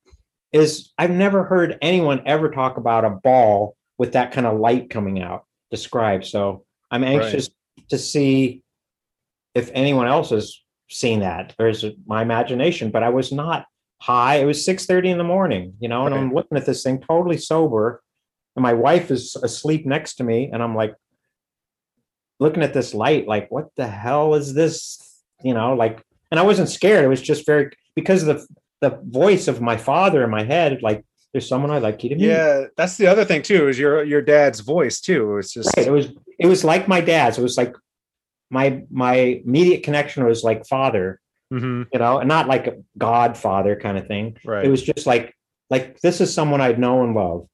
[0.52, 4.90] is I've never heard anyone ever talk about a ball with that kind of light
[4.90, 6.24] coming out described.
[6.26, 7.50] So I'm anxious
[7.90, 8.62] to see
[9.54, 13.66] if anyone else has seen that it my imagination, but I was not
[14.00, 14.36] high.
[14.36, 17.38] It was 6:30 in the morning, you know, and I'm looking at this thing totally
[17.38, 18.02] sober.
[18.56, 20.94] And my wife is asleep next to me, and I'm like
[22.38, 25.22] looking at this light, like, what the hell is this?
[25.42, 27.04] You know, like, and I wasn't scared.
[27.04, 28.46] It was just very because of the
[28.84, 31.04] the voice of my father in my head, like,
[31.34, 32.26] there's someone I'd like you to meet.
[32.28, 35.36] yeah, that's the other thing too, is your your dad's voice too.
[35.36, 35.86] It's just Right.
[35.86, 36.08] It was
[36.38, 37.36] it was like my dad's.
[37.38, 37.74] It was like
[38.50, 41.20] my my immediate connection was like father,
[41.52, 44.36] Mhm, you know, and not like a godfather kind of thing.
[44.46, 44.64] right.
[44.64, 45.34] It was just like
[45.70, 47.48] like this is someone I'd know and love.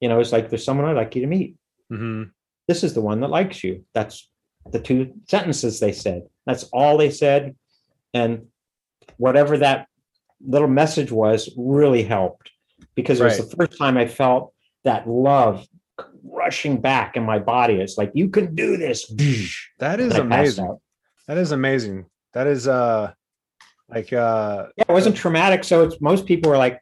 [0.00, 1.56] You know, it's like there's someone I'd like you to meet.
[1.92, 2.30] Mhm.
[2.66, 3.84] This is the one that likes you.
[3.94, 4.28] That's
[4.70, 6.22] the two sentences they said.
[6.46, 7.56] That's all they said.
[8.14, 8.46] And
[9.18, 9.86] whatever that
[10.46, 12.50] little message was really helped
[12.98, 14.52] because it was the first time I felt
[14.82, 15.64] that love
[16.24, 17.74] rushing back in my body.
[17.74, 19.06] It's like, you can do this.
[19.78, 20.78] That is And I passed amazing.
[21.28, 22.06] That is amazing.
[22.32, 23.12] That is uh
[23.88, 25.62] like uh Yeah, it wasn't traumatic.
[25.62, 26.80] So it's most people were like,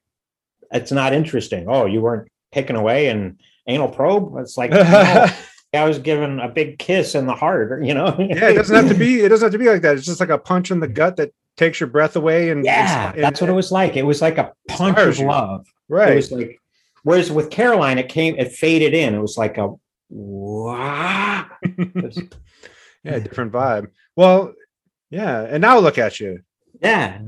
[0.72, 1.66] it's not interesting.
[1.68, 4.38] Oh, you weren't taken away and anal probe.
[4.38, 5.26] It's like, no,
[5.74, 8.16] I was given a big kiss in the heart, you know?
[8.18, 9.98] yeah, it doesn't have to be it doesn't have to be like that.
[9.98, 13.12] It's just like a punch in the gut that takes your breath away and Yeah,
[13.12, 13.96] and- that's what it was like.
[13.96, 15.66] It was like a punch of love.
[15.66, 16.16] It Right.
[16.16, 16.60] was like,
[17.02, 19.14] whereas with Caroline, it came, it faded in.
[19.14, 19.72] It was like a
[20.10, 21.46] wow.
[21.62, 22.34] It
[23.04, 23.88] yeah, different vibe.
[24.16, 24.52] Well,
[25.10, 26.40] yeah, and now look at you.
[26.80, 27.18] yeah.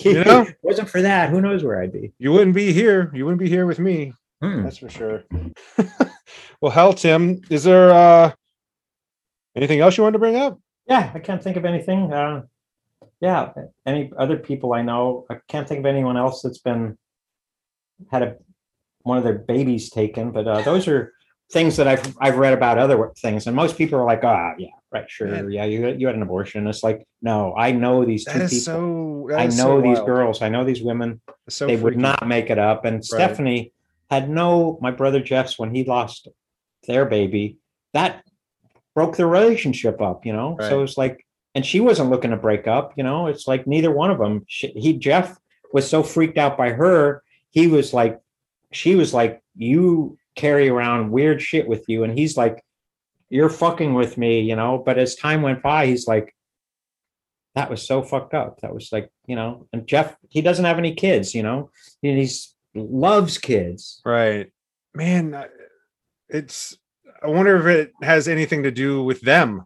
[0.00, 0.40] You know?
[0.42, 2.14] If it wasn't for that, who knows where I'd be?
[2.18, 3.10] You wouldn't be here.
[3.14, 4.14] You wouldn't be here with me.
[4.40, 4.62] Hmm.
[4.62, 5.24] That's for sure.
[6.62, 8.32] well, hell, Tim, is there uh
[9.54, 10.58] anything else you wanted to bring up?
[10.86, 12.10] Yeah, I can't think of anything.
[12.10, 12.44] Uh,
[13.20, 13.52] yeah,
[13.86, 16.98] any other people I know, I can't think of anyone else that's been
[18.10, 18.36] had a
[19.02, 20.32] one of their babies taken.
[20.32, 21.12] But uh, those are
[21.52, 24.68] things that I've I've read about other things, and most people are like, ah, yeah,
[24.92, 25.50] right, sure, Man.
[25.50, 26.66] yeah, you you had an abortion.
[26.66, 28.48] It's like, no, I know these two people.
[28.48, 29.30] so.
[29.36, 30.06] I know so these wild.
[30.06, 30.42] girls.
[30.42, 31.20] I know these women.
[31.48, 32.84] So they would not make it up.
[32.84, 33.72] And Stephanie
[34.10, 34.78] had no.
[34.80, 36.28] My brother Jeff's when he lost
[36.86, 37.58] their baby,
[37.92, 38.22] that
[38.94, 40.24] broke the relationship up.
[40.24, 40.68] You know, Right.
[40.68, 41.25] so it's like,
[41.56, 42.92] and she wasn't looking to break up.
[42.96, 44.44] You know, it's like neither one of them.
[44.46, 45.36] She, he Jeff
[45.72, 47.24] was so freaked out by her.
[47.50, 48.20] He was like,
[48.72, 52.62] she was like, you carry around weird shit with you, and he's like,
[53.30, 54.42] you're fucking with me.
[54.42, 56.32] You know, but as time went by, he's like.
[57.54, 58.60] That was so fucked up.
[58.60, 61.70] That was like, you know, and Jeff, he doesn't have any kids, you know,
[62.02, 64.02] and he's loves kids.
[64.04, 64.52] Right,
[64.94, 65.42] man.
[66.28, 66.76] It's.
[67.22, 69.64] I wonder if it has anything to do with them.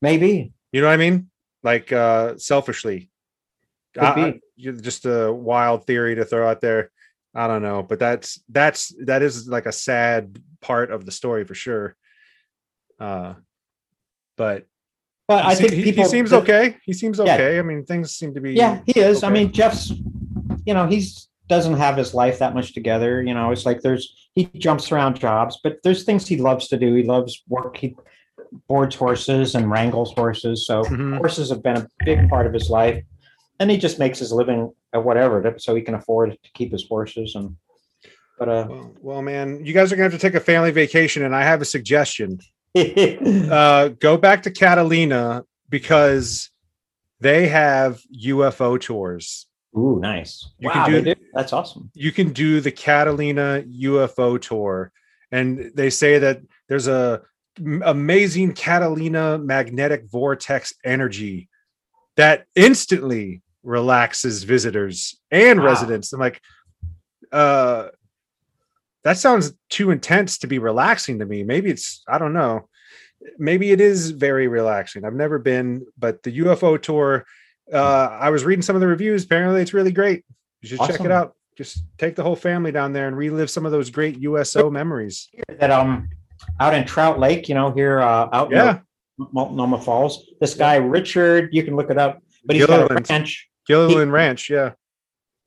[0.00, 0.52] Maybe.
[0.72, 1.30] You know what I mean?
[1.62, 3.10] Like uh selfishly.
[4.00, 6.90] I- I- just a wild theory to throw out there.
[7.34, 11.44] I don't know, but that's that's that is like a sad part of the story
[11.44, 11.96] for sure.
[13.00, 13.34] Uh
[14.36, 14.66] but
[15.28, 16.76] But I think he, people he seems the- okay.
[16.84, 17.34] He seems Yeah.
[17.34, 17.58] okay.
[17.58, 19.22] I mean, things seem to be Yeah, he is.
[19.22, 19.90] I mean, Jeff's,
[20.64, 23.22] you know, he's doesn't have his life that much together.
[23.22, 26.78] You know, it's like there's he jumps around jobs, but there's things he loves to
[26.78, 26.94] do.
[26.94, 27.76] He loves work.
[27.76, 27.94] He
[28.68, 30.66] boards horses and wrangles horses.
[30.66, 31.16] So Mhm.
[31.18, 33.02] horses have been a big part of his life.
[33.60, 36.86] And he just makes his living at whatever so he can afford to keep his
[36.88, 37.56] horses and
[38.38, 41.22] but uh Well, well, man, you guys are gonna have to take a family vacation,
[41.24, 42.38] and I have a suggestion.
[42.74, 46.50] Uh, go back to Catalina because
[47.20, 49.46] they have UFO tours.
[49.76, 50.48] Ooh, nice.
[50.58, 51.20] You wow, can do- do.
[51.34, 51.90] That's awesome.
[51.94, 54.90] you can do the Catalina UFO tour,
[55.30, 57.22] and they say that there's a
[57.84, 61.48] amazing Catalina magnetic vortex energy
[62.16, 65.66] that instantly relaxes visitors and Wow.
[65.66, 66.12] residents.
[66.12, 66.40] I'm like,
[67.30, 67.88] uh,
[69.04, 71.42] that sounds too intense to be relaxing to me.
[71.42, 72.68] Maybe it's I don't know.
[73.38, 75.04] Maybe it is very relaxing.
[75.04, 77.24] I've never been, but the UFO tour
[77.72, 79.24] uh, I was reading some of the reviews.
[79.24, 80.24] Apparently, it's really great.
[80.60, 81.34] You should check it out.
[81.56, 85.28] Just take the whole family down there and relive some of those great USO memories.
[85.48, 86.08] that um
[86.60, 88.80] out in Trout Lake, you know, here uh, out Yeah,
[89.18, 90.26] in Multnomah Falls.
[90.40, 93.48] This guy Richard, you can look it up, but he's got a ranch.
[93.66, 94.50] Gilliland Ranch.
[94.50, 94.72] Yeah,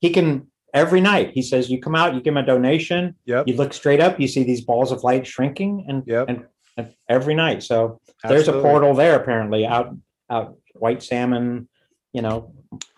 [0.00, 1.32] He can every night.
[1.32, 3.16] He says, "You come out, you give him a donation.
[3.24, 6.28] yep, You look straight up, you see these balls of light shrinking, and, yep.
[6.28, 6.44] and,
[6.76, 7.62] and every night.
[7.62, 9.94] So there's a portal there apparently out
[10.30, 11.68] out White Salmon,
[12.12, 12.52] you know,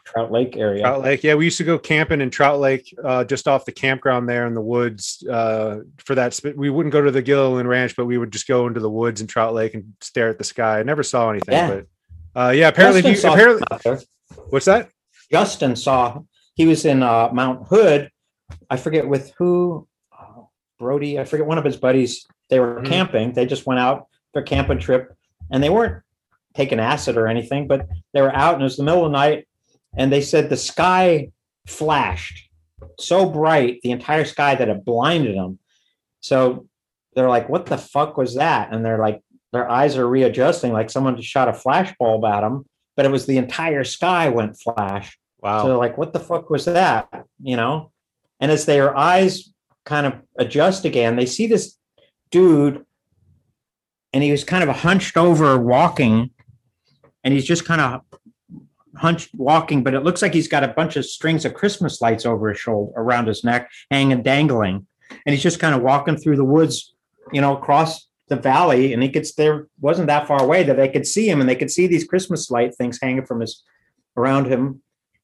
[0.05, 0.83] Trout Lake area.
[0.83, 1.23] Trout Lake.
[1.23, 4.47] Yeah, we used to go camping in Trout Lake, uh, just off the campground there
[4.47, 5.23] in the woods.
[5.31, 8.47] Uh, for that, sp- we wouldn't go to the Gilliland Ranch, but we would just
[8.49, 10.79] go into the woods in Trout Lake and stare at the sky.
[10.81, 11.81] I never saw anything, Yeah.
[12.35, 13.63] but uh, yeah, apparently, you, apparently,
[14.49, 14.89] what's that?
[15.31, 16.21] Justin saw
[16.55, 18.11] he was in uh, Mount Hood.
[18.71, 19.87] I forget with who,
[20.19, 20.43] uh,
[20.79, 21.19] Brody.
[21.19, 22.27] I forget one of his buddies.
[22.49, 22.87] They were Mhm.
[22.87, 23.33] camping.
[23.33, 25.13] They just went out their camping trip,
[25.51, 26.03] and they weren't
[26.55, 29.19] taking acid or anything, but they were out, and it was the middle of the
[29.19, 29.48] night,
[29.99, 31.31] and they said the sky
[31.67, 32.49] flashed
[32.99, 35.59] so bright, the entire sky that it blinded them.
[36.21, 36.67] So
[37.15, 39.23] they're like, "What the fuck was that?" And they're like,
[39.53, 42.67] their eyes are readjusting, like someone just shot a flash bulb at them,
[42.97, 45.19] but it was the entire sky went flash.
[45.41, 45.63] Wow.
[45.63, 47.09] So they're like, what the fuck was that?
[47.43, 47.93] You know?
[48.41, 49.53] And as their eyes
[49.85, 51.77] kind of adjust again, they see this
[52.31, 52.85] dude
[54.13, 56.31] and he was kind of hunched over walking
[57.25, 58.03] and he's just kind of
[58.97, 62.25] hunched walking, but it looks like he's got a bunch of strings of Christmas lights
[62.27, 64.87] over his shoulder around his neck, hanging dangling.
[65.27, 66.95] And he's just kind of walking through the woods,
[67.33, 68.93] you know, across the valley.
[68.93, 71.57] And he gets there, wasn't that far away that they could see him and they
[71.57, 73.63] could see these Christmas light things hanging from his
[74.17, 74.83] around him.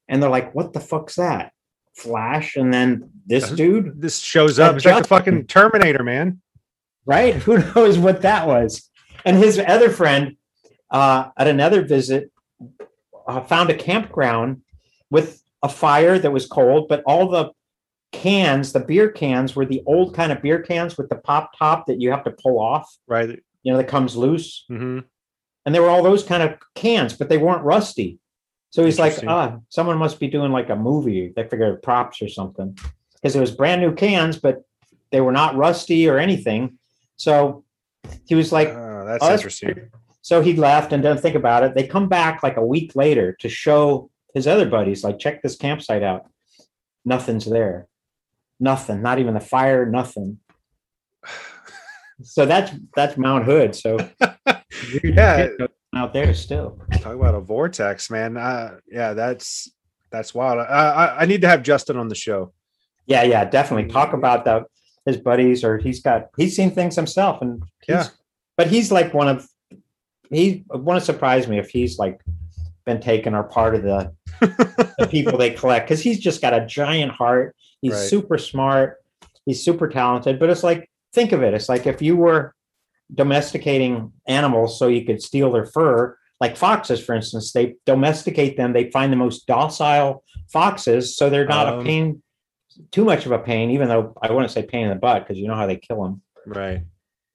[0.09, 1.53] And they're like, what the fuck's that?
[1.97, 2.57] Flash.
[2.57, 3.55] And then this Uh-huh.
[3.57, 4.77] dude, this shows up.
[4.77, 6.41] It's like the fucking Terminator, man.
[7.07, 7.35] right?
[7.45, 8.91] Who knows what that was?
[9.25, 10.37] And his other friend
[10.91, 12.31] uh, at another visit
[13.27, 14.63] uh, found a campground
[15.11, 17.51] with a fire that was cold, but all the
[18.13, 21.87] cans, the beer cans, were the old kind of beer cans with the pop top
[21.87, 23.41] that you have to pull off, Right.
[23.63, 24.65] you know, that comes loose.
[24.69, 25.01] hmm
[25.67, 28.19] And there were all those kind of cans, but they weren't rusty.
[28.71, 31.33] So he's like, ah, someone must be doing like a movie.
[31.35, 32.77] They figured props or something
[33.15, 34.63] because it was brand new cans, but
[35.11, 36.79] they were not rusty or anything.
[37.17, 37.65] So
[38.27, 39.75] he was like, Oh, that's "Oh, that's interesting.
[39.77, 39.93] weird."
[40.25, 41.75] So he left and didn't think about it.
[41.75, 45.55] They come back like a week later to show his other buddies, like, check this
[45.55, 46.25] campsite out.
[47.05, 47.89] Nothing's there.
[48.59, 49.03] Nothing.
[49.03, 49.85] Not even the fire.
[49.85, 50.39] Nothing.
[52.23, 53.77] So that's that's Mount Hood.
[53.77, 53.99] So
[55.05, 55.49] Yeah.
[55.95, 56.81] out there still.
[57.01, 58.39] Talk about a vortex, man.
[58.39, 59.71] Uh, yeah, that's
[60.11, 60.59] that's wild.
[60.61, 62.55] I, I I need to have Justin on the show.
[63.07, 63.91] Yeah, yeah, definitely.
[63.93, 64.63] Talk about that.
[65.05, 68.07] His buddies, or he's got he's seen things himself, and he's, Yeah.
[68.57, 69.47] But he's like one of
[70.31, 72.21] he wouldn't surprise me if he's like
[72.87, 74.13] been taken or part of the,
[74.99, 77.55] the people they collect because he's just got a giant heart.
[77.81, 78.01] He's Right.
[78.09, 78.97] super smart.
[79.47, 80.39] He's super talented.
[80.39, 81.55] But it's like think of it.
[81.55, 82.55] It's like if you were
[83.15, 88.73] domesticating animals so you could steal their fur, like foxes, for instance, they domesticate them.
[88.73, 92.23] They find the most docile foxes, so they're not Um, a pain,
[92.91, 93.71] too much of a pain.
[93.71, 96.03] Even though I wouldn't say pain in the butt because you know how they kill
[96.03, 96.23] them.
[96.47, 96.83] Right.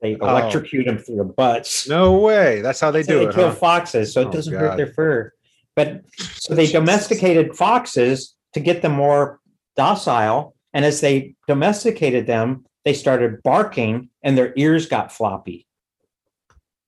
[0.02, 0.30] They Oh.
[0.30, 1.88] electrocute them through the butts.
[1.90, 2.62] No way.
[2.62, 3.36] That's how they do they it.
[3.36, 3.56] kill huh?
[3.56, 4.60] foxes, so it Oh, doesn't God.
[4.62, 5.34] hurt their fur.
[5.76, 9.40] But so they domesticated foxes to get them more
[9.76, 15.68] docile, and as they domesticated them, they started barking, and their ears got floppy.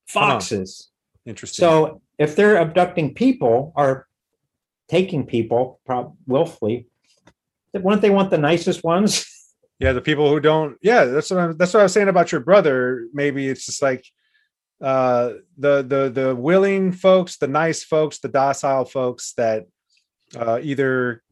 [0.06, 0.88] Foxes.
[1.26, 1.62] Interesting.
[1.62, 4.06] So if they're abducting people or
[4.88, 6.86] taking people, prob- willfully,
[7.74, 9.26] wouldn't they want the nicest ones?
[9.82, 10.76] yeah, the people who don't.
[10.82, 13.06] Yeah, that's what I'm, that's what I was saying about your brother.
[13.12, 14.04] Maybe it's just like
[14.80, 19.66] uh the the the willing folks, the nice folks, the docile folks that
[20.36, 21.22] uh either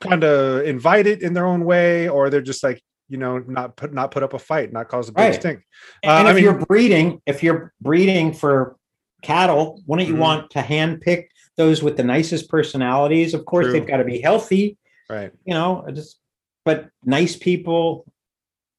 [0.00, 3.76] kind of invite it in their own way, or they're just like you know not
[3.76, 5.34] put not put up a fight, not cause a big Right.
[5.34, 5.60] stink.
[6.02, 8.76] and Uh, I if mean- you're breeding, if you're breeding for
[9.22, 10.18] cattle, wouldn't you Mhm.
[10.26, 11.26] want to handpick
[11.56, 13.34] those with the nicest personalities?
[13.34, 13.72] Of course, True.
[13.72, 14.76] they've got to be healthy,
[15.08, 15.32] Right.
[15.44, 16.18] you know, I just
[16.66, 18.04] but nice people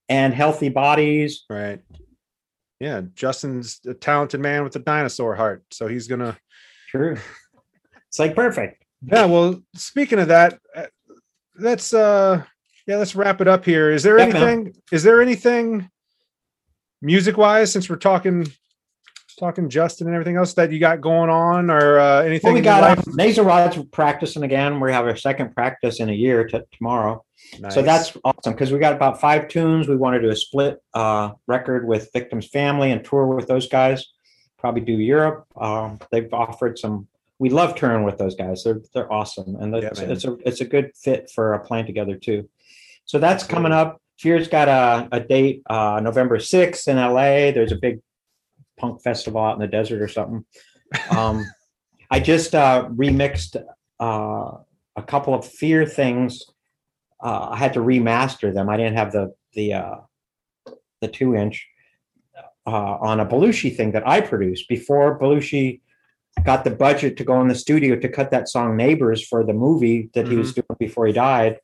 [0.09, 1.45] and healthy bodies.
[1.49, 1.79] Right.
[2.79, 6.37] Yeah, Justin's a talented man with a dinosaur heart, so he's gonna.
[6.89, 7.17] True.
[8.07, 8.83] It's like perfect.
[9.01, 9.25] Yeah.
[9.25, 10.85] Well, speaking of that, uh,
[11.57, 12.43] let's uh,
[12.85, 13.89] yeah, let's wrap it up here.
[13.89, 14.75] Is there anything?
[14.91, 15.89] Is there anything
[17.01, 18.51] music wise, since we're talking
[19.39, 22.49] talking Justin and everything else that you got going on, or uh, anything?
[22.49, 24.79] Well, we got um, Nasal Rod's practicing again.
[24.79, 27.23] We have our second practice in a year t- tomorrow.
[27.69, 29.87] So that's awesome because we got about five tunes.
[29.87, 33.67] We want to do a split uh, record with Victims Family and tour with those
[33.67, 34.05] guys.
[34.57, 35.45] Probably do Europe.
[35.55, 37.07] Um, they've offered some
[37.39, 38.63] we love touring with those guys.
[38.63, 41.85] They're they're awesome, and Yeah, it's, it's a it's a good fit for a playing
[41.85, 42.49] together too.
[43.05, 44.01] So that's coming up.
[44.17, 47.51] Fear's got a, a date uh, November sixth in LA.
[47.51, 48.01] There's a big
[48.77, 50.45] punk festival out in the desert or something.
[51.11, 51.45] Um,
[52.09, 53.61] I just uh, remixed
[53.99, 54.51] uh,
[54.95, 56.43] a couple of Fear things.
[57.21, 58.69] Uh, I had to remaster them.
[58.69, 59.95] I didn't have the the uh,
[61.01, 61.67] the two inch
[62.65, 65.81] uh, on a Belushi thing that I produced before Belushi
[66.43, 69.53] got the budget to go in the studio to cut that song "Neighbors" for the
[69.53, 71.59] movie that he was doing before he died.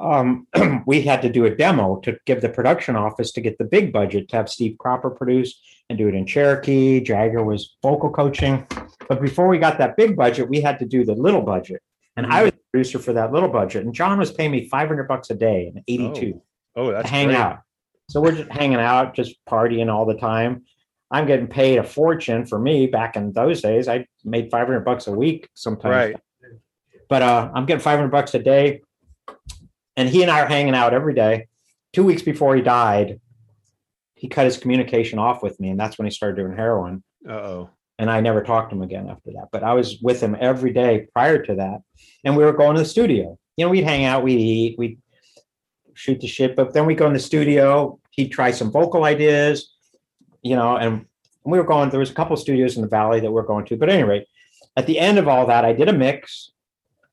[0.00, 0.46] Um,
[0.86, 3.92] we had to do a demo to give the production office to get the big
[3.92, 5.60] budget to have Steve Cropper produce
[5.90, 7.00] and do it in Cherokee.
[7.00, 8.66] Jagger was vocal coaching,
[9.08, 11.82] but before we got that big budget, we had to do the little budget,
[12.16, 13.84] and I was producer for that little budget.
[13.84, 16.40] And John was paying me five hundred bucks a day in '82
[16.74, 17.36] Oh, to that's hang great.
[17.38, 17.60] out.
[18.08, 20.64] So we're just hanging out, just partying all the time.
[21.10, 23.86] I'm getting paid a fortune for me back in those days.
[23.88, 25.92] I made 500 bucks a week sometimes.
[25.94, 26.16] Right.
[27.08, 28.80] But uh, I'm getting 500 bucks a day.
[29.96, 31.48] And he and I are hanging out every day.
[31.92, 33.20] Two weeks before he died,
[34.14, 35.68] he cut his communication off with me.
[35.68, 37.02] And that's when he started doing heroin.
[37.28, 37.70] Uh oh.
[38.02, 39.50] And I never talked to him again after that.
[39.52, 41.82] But I was with him every day prior to that.
[42.24, 43.38] And we were going to the studio.
[43.56, 44.98] You know, we'd hang out, we'd eat, we'd
[45.94, 46.56] shoot the shit.
[46.56, 49.72] But then we'd go in the studio, he'd try some vocal ideas,
[50.42, 51.06] you know, and
[51.44, 53.76] we were going, there was a couple studios in the valley that we're going to.
[53.76, 54.26] But anyway,
[54.76, 56.50] at the end of all that, I did a mix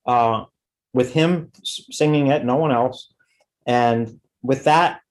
[0.08, 0.46] uh,
[0.94, 3.14] with him singing it, no one else.
[3.68, 5.02] And with that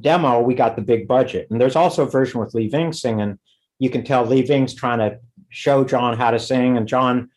[0.00, 1.48] demo, we got the big budget.
[1.50, 3.38] And there's also a version with Lee Ving singing.
[3.82, 5.18] You can tell Lee Ving's trying to
[5.48, 7.30] show John how to sing, and John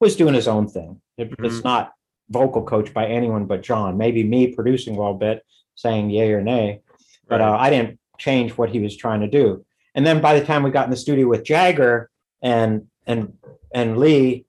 [0.00, 1.02] was doing his own thing.
[1.18, 1.64] It- It's Mhm.
[1.64, 1.92] not
[2.30, 3.98] vocal coach by anyone but John.
[3.98, 6.80] Maybe me producing a little bit, saying yay or nay,
[7.28, 9.62] but uh, I didn't change what he was trying to do.
[9.94, 12.08] And then by the time we got in the studio with Jagger
[12.40, 13.34] and and
[13.74, 14.46] and Lee,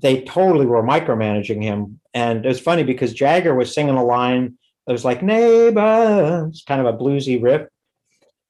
[0.00, 2.00] they totally were micromanaging him.
[2.14, 4.56] And it was funny because Jagger was singing a line
[4.86, 7.68] that was like neighbors, kind of a bluesy riff.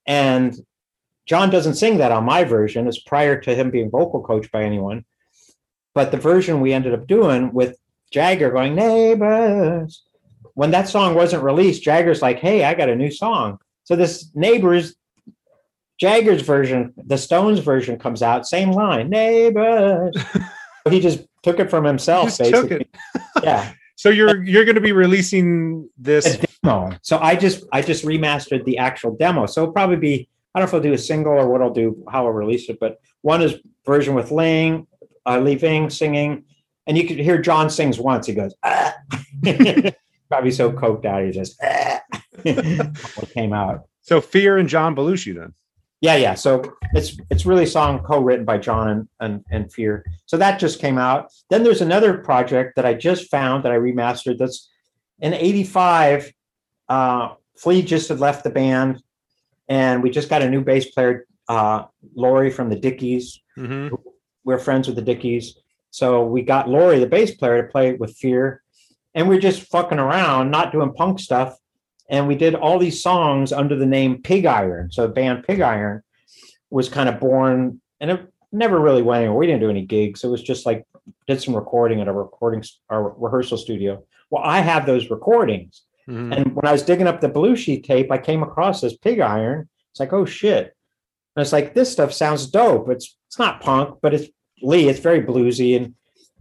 [0.06, 0.54] And
[1.28, 2.88] John doesn't sing that on my version.
[2.88, 5.04] It's prior to him being vocal coached by anyone.
[5.94, 7.76] But the version we ended up doing with
[8.10, 10.04] Jagger going neighbors,
[10.54, 14.30] when that song wasn't released, Jagger's like, "Hey, I got a new song." So this
[14.34, 14.94] neighbors,
[16.00, 20.14] Jagger's version, the Stones version comes out, same line, neighbors.
[20.90, 22.88] he just took it from himself, Just took basically.
[23.42, 23.72] yeah.
[23.96, 26.38] So you're you're going to be releasing this.
[26.62, 26.92] demo.
[27.02, 29.46] So I just I just remastered the actual demo.
[29.46, 30.28] So it'll probably be
[30.58, 32.68] I don't know if I'll do a single or what I'll do, how I'll release
[32.68, 32.80] it.
[32.80, 33.54] But one is
[33.86, 34.88] version with Ling,
[35.24, 36.46] uh, Lee Ving singing,
[36.88, 38.26] and you could hear John sings once.
[38.26, 38.92] He goes, ah.
[40.28, 41.22] probably so coked out.
[41.22, 42.00] He just ah.
[42.42, 43.84] what came out.
[44.00, 45.54] So Fear and John Belushi then.
[46.00, 46.34] Yeah, yeah.
[46.34, 50.04] So it's it's really a song co-written by John and, and and Fear.
[50.26, 51.30] So that just came out.
[51.50, 54.38] Then there's another project that I just found that I remastered.
[54.38, 54.68] That's
[55.20, 56.32] in '85.
[56.88, 59.02] Uh, Flea just had left the band,
[59.68, 61.84] and we just got a new bass player, uh,
[62.14, 63.40] Lori from the Dickies.
[63.56, 63.94] Mm-hmm.
[64.44, 65.58] We're friends with the Dickies,
[65.90, 68.62] so we got Lori, the bass player, to play with Fear,
[69.14, 71.56] and we're just fucking around, not doing punk stuff
[72.08, 74.90] and we did all these songs under the name Pig Iron.
[74.90, 76.02] So the band Pig Iron
[76.70, 79.38] was kind of born, and it never really went anywhere.
[79.38, 80.24] We didn't do any gigs.
[80.24, 80.86] It was just like
[81.26, 84.04] did some recording at a recording our rehearsal studio.
[84.30, 86.36] Well, I have those recordings, Mhm.
[86.36, 89.68] and when I was digging up the Belushi tape, I came across this Pig Iron.
[89.90, 90.74] It's like, oh shit!
[91.36, 92.88] And it's like this stuff sounds dope.
[92.88, 94.28] It's it's not punk, but it's
[94.62, 94.88] Lee.
[94.88, 95.94] It's very bluesy, and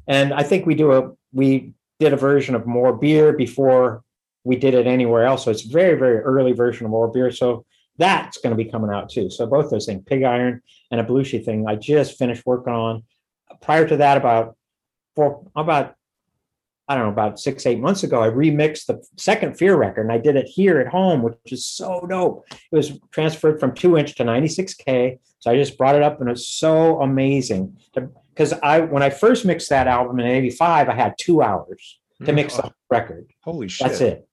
[0.07, 4.03] and I think we do a we did a version of More Beer before
[4.43, 5.43] we did it anywhere else.
[5.43, 7.31] So it's very, very early version of More Beer.
[7.31, 7.65] So
[7.97, 9.29] that's going to be coming out too.
[9.29, 10.61] So both those things, Pig Iron
[10.91, 13.03] and a Belushi thing, I just finished working on.
[13.61, 14.55] Prior to that, about
[15.15, 15.95] four, about
[16.89, 20.11] I don't know, about six, eight months ago, I remixed the second Fear record and
[20.11, 22.45] I did it here at home, which is so dope.
[22.51, 25.19] It was transferred from two inch to 96K.
[25.39, 27.77] So I just brought it up and it's so amazing.
[27.93, 32.31] Because I when I first mixed that album in 85, I had two hours to
[32.33, 32.73] mix the mm.
[32.89, 33.27] record.
[33.43, 33.87] Holy shit!
[33.87, 34.27] That's it.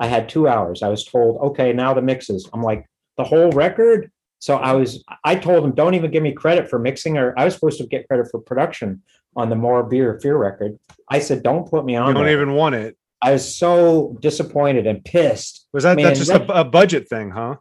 [0.00, 0.82] I had two hours.
[0.82, 2.48] I was told, okay, now the mixes.
[2.52, 2.86] I'm like,
[3.16, 4.10] the whole record.
[4.40, 7.44] So I was, I told him, don't even give me credit for mixing, or I
[7.44, 9.02] was supposed to get credit for production
[9.38, 10.78] on the More Beer Fear record.
[11.08, 12.08] I said, don't put me on.
[12.08, 12.98] You don't there." even want it.
[13.22, 15.68] I was so disappointed and pissed.
[15.72, 17.56] Was that that's just that- a, a budget thing, huh?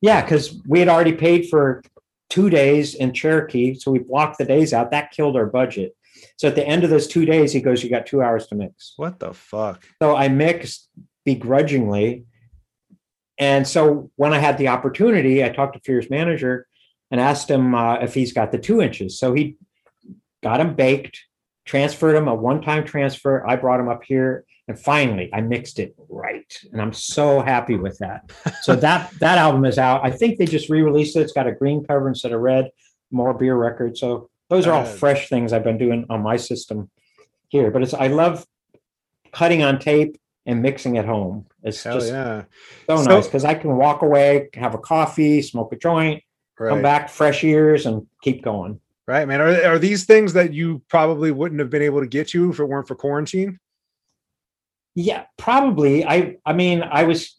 [0.00, 1.82] Yeah, because we had already paid for
[2.28, 4.90] two days in Cherokee, so we blocked the days out.
[4.90, 5.94] That killed our budget.
[6.36, 8.54] So at the end of those two days, he goes, "You got two hours to
[8.54, 9.84] mix." What the fuck?
[10.02, 10.88] So I mixed
[11.24, 12.24] begrudgingly.
[13.38, 16.66] And so when I had the opportunity, I talked to Fear's manager
[17.10, 19.18] and asked him uh, if he's got the two inches.
[19.18, 19.56] So he
[20.42, 21.20] got them baked,
[21.64, 23.46] transferred them a one-time transfer.
[23.46, 27.76] I brought them up here, and finally I mixed it right, and I'm so happy
[27.76, 28.30] with that.
[28.62, 30.04] So that that album is out.
[30.04, 31.20] I think they just re-released it.
[31.20, 32.70] It's got a green cover instead of red.
[33.10, 33.96] More beer record.
[33.98, 36.90] So those are all fresh things I've been doing on my system
[37.48, 37.70] here.
[37.70, 38.46] But it's I love
[39.32, 41.46] cutting on tape and mixing at home.
[41.62, 42.44] It's Hell just yeah.
[42.86, 46.22] so, So- nice because I can walk away, have a coffee, smoke a joint,
[46.58, 48.80] come back fresh ears, and keep going.
[49.08, 49.40] Right, man.
[49.40, 52.60] Are, are these things that you probably wouldn't have been able to get you if
[52.60, 53.58] it weren't for quarantine?
[54.94, 56.04] Yeah, probably.
[56.04, 57.36] I I mean, I was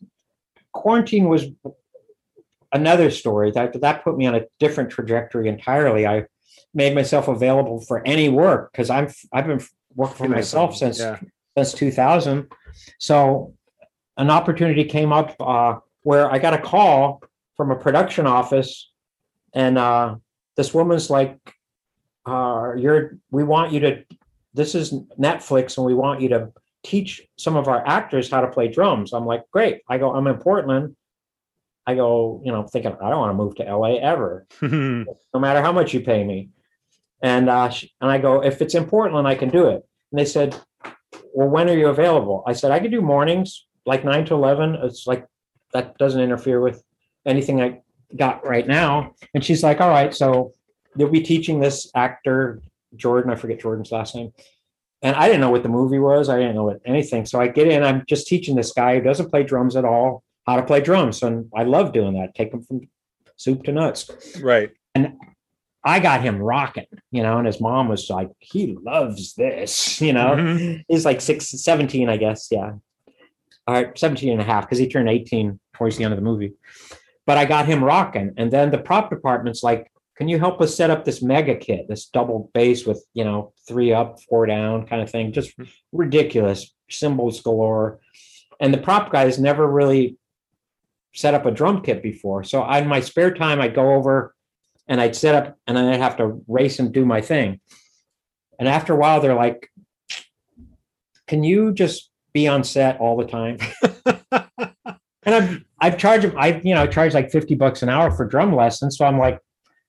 [0.74, 1.46] quarantine was
[2.74, 6.06] another story that that put me on a different trajectory entirely.
[6.06, 6.26] I
[6.74, 9.62] made myself available for any work because I'm I've been
[9.96, 11.20] working for myself since Yeah.
[11.58, 12.52] since 2000.
[13.00, 13.54] So
[14.18, 17.22] an opportunity came up uh, where I got a call
[17.56, 18.92] from a production office,
[19.54, 20.16] and uh,
[20.56, 21.38] this woman's like,
[22.26, 24.04] uh, "You're we want you to.
[24.54, 26.52] This is Netflix, and we want you to
[26.84, 30.28] teach some of our actors how to play drums." I'm like, "Great!" I go, "I'm
[30.28, 30.96] in Portland."
[31.86, 35.06] I go, you know, thinking I don't want to move to LA ever no
[35.36, 36.50] matter how much you pay me.
[37.22, 37.72] And uh,
[38.02, 39.84] and I go, if it's in Portland, I can do it.
[40.12, 40.56] And they said,
[41.34, 42.44] well, when are you available?
[42.46, 44.76] I said, I could do mornings, like nine to eleven.
[44.76, 45.26] It's like
[45.74, 46.84] that doesn't interfere with
[47.26, 47.82] anything I
[48.16, 49.14] got right now.
[49.34, 50.54] And she's like, all right, so
[50.96, 52.62] you'll be teaching this actor
[52.96, 53.32] Jordan.
[53.32, 54.32] I forget Jordan's last name.
[55.02, 56.30] And I didn't know what the movie was.
[56.30, 57.26] I didn't know what anything.
[57.26, 57.84] So I get in.
[57.84, 61.24] I'm just teaching this guy who doesn't play drums at all how to play drums,
[61.24, 62.36] and I love doing that.
[62.36, 62.82] Take him from
[63.38, 64.10] soup to nuts.
[64.42, 64.72] right.
[64.96, 65.14] And
[65.86, 70.14] I got him rocking, you know, and his mom was like, he loves this, you
[70.14, 70.36] know.
[70.36, 70.84] Mhm.
[70.88, 72.48] He's like six, 17, I guess.
[72.52, 72.74] Yeah.
[73.68, 76.24] All right, 17 and a half, because he turned 18 towards the end of the
[76.24, 76.54] movie.
[77.26, 78.34] But I got him rocking.
[78.38, 81.88] And then the prop department's like, can you help us set up this mega kit,
[81.88, 85.32] this double bass with, you know, three up, four down kind of thing?
[85.32, 85.70] Just mm-hmm.
[85.92, 88.00] ridiculous cymbals galore.
[88.60, 90.18] And the prop guys never really
[91.14, 92.44] set up a drum kit before.
[92.44, 94.36] So in my spare time, I'd go over
[94.88, 97.60] and I'd set up and then I'd have to race and do my thing.
[98.60, 99.70] And after a while, they're like,
[101.28, 103.58] can you just be on set all the time?
[105.26, 108.26] and I've I've charged them, I you know, charge like 50 bucks an hour for
[108.26, 108.98] drum lessons.
[108.98, 109.40] So I'm like,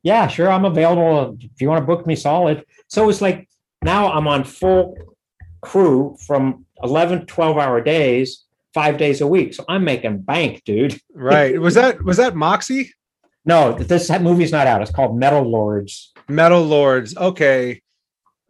[0.03, 1.37] yeah, sure, I'm available.
[1.41, 2.65] If you want to book me solid.
[2.89, 3.49] So it's like
[3.83, 4.97] now I'm on full
[5.63, 8.45] crew from 11, 12 hour days,
[8.75, 9.55] five days a week.
[9.55, 11.01] So I'm making bank, dude.
[11.15, 11.61] Right.
[11.61, 12.93] Was that was that Moxie?
[13.47, 14.83] No, this that movie's not out.
[14.83, 16.13] It's called Metal Lords.
[16.29, 17.17] Metal Lords.
[17.17, 17.83] Okay.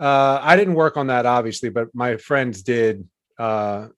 [0.00, 3.08] Uh I didn't work on that obviously, but my friends did.
[3.38, 3.88] Uh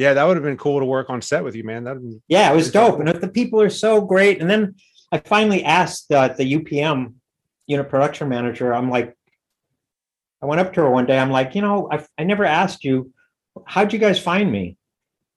[0.00, 1.84] yeah, that would have been cool to work on set with you, man.
[1.84, 4.40] That Yeah, it was dope, and the people are so great.
[4.40, 4.74] And then
[5.12, 7.14] I finally asked uh, the UPM
[7.66, 8.72] unit production manager.
[8.72, 9.14] I'm like,
[10.42, 11.18] I went up to her one day.
[11.18, 13.12] I'm like, you know, I I never asked you,
[13.66, 14.78] how'd you guys find me?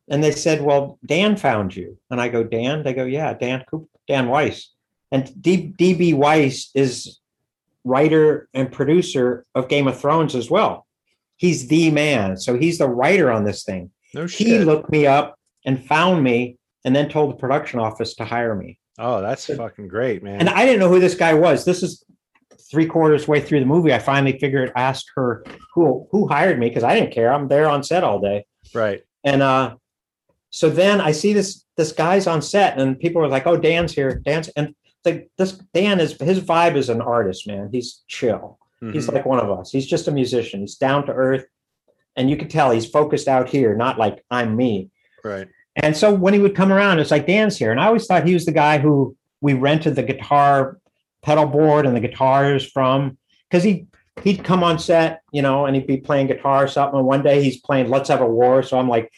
[0.10, 1.98] And they said, well, Dan found you.
[2.10, 2.84] And I go, Dan.
[2.84, 4.72] They go, yeah, Dan Coop, Dan Weiss.
[5.12, 7.20] And D, DB Weiss is
[7.84, 10.88] writer and producer of Game of Thrones as well.
[11.36, 12.38] He's the man.
[12.38, 15.36] So he's the writer on this thing no he looked me up
[15.66, 19.88] and found me and then told the production office to hire me oh, that's fucking
[19.88, 20.40] great, man.
[20.40, 22.04] and i didn't know who this guy was this is
[22.72, 26.68] three quarters way through the movie i finally figured asked her who who hired me
[26.70, 29.02] because i didn't care i'm there on set all day right.
[29.24, 29.76] and uh
[30.50, 33.94] so then i see this this guy's on set and people are like oh dan's
[33.94, 34.74] here dan's and
[35.06, 38.58] like this dan is his vibe is an artist man he's chill
[38.92, 39.14] He's Mhm.
[39.14, 39.72] like one of us.
[39.72, 40.60] He's just a musician.
[40.60, 41.46] He's down to earth.
[42.16, 44.90] And you can tell he's focused out here, not like I'm me.
[45.24, 45.48] right.
[45.76, 47.72] And so when he would come around, it's like Dan's here.
[47.72, 50.78] And I always thought he was the guy who we rented the guitar
[51.24, 53.18] pedal board and the guitars from
[53.50, 53.88] because he
[54.24, 57.00] he'd come on set, you know, and he'd be playing guitar or something.
[57.00, 58.62] And one day he's playing Let's Have a War.
[58.62, 59.12] So I'm like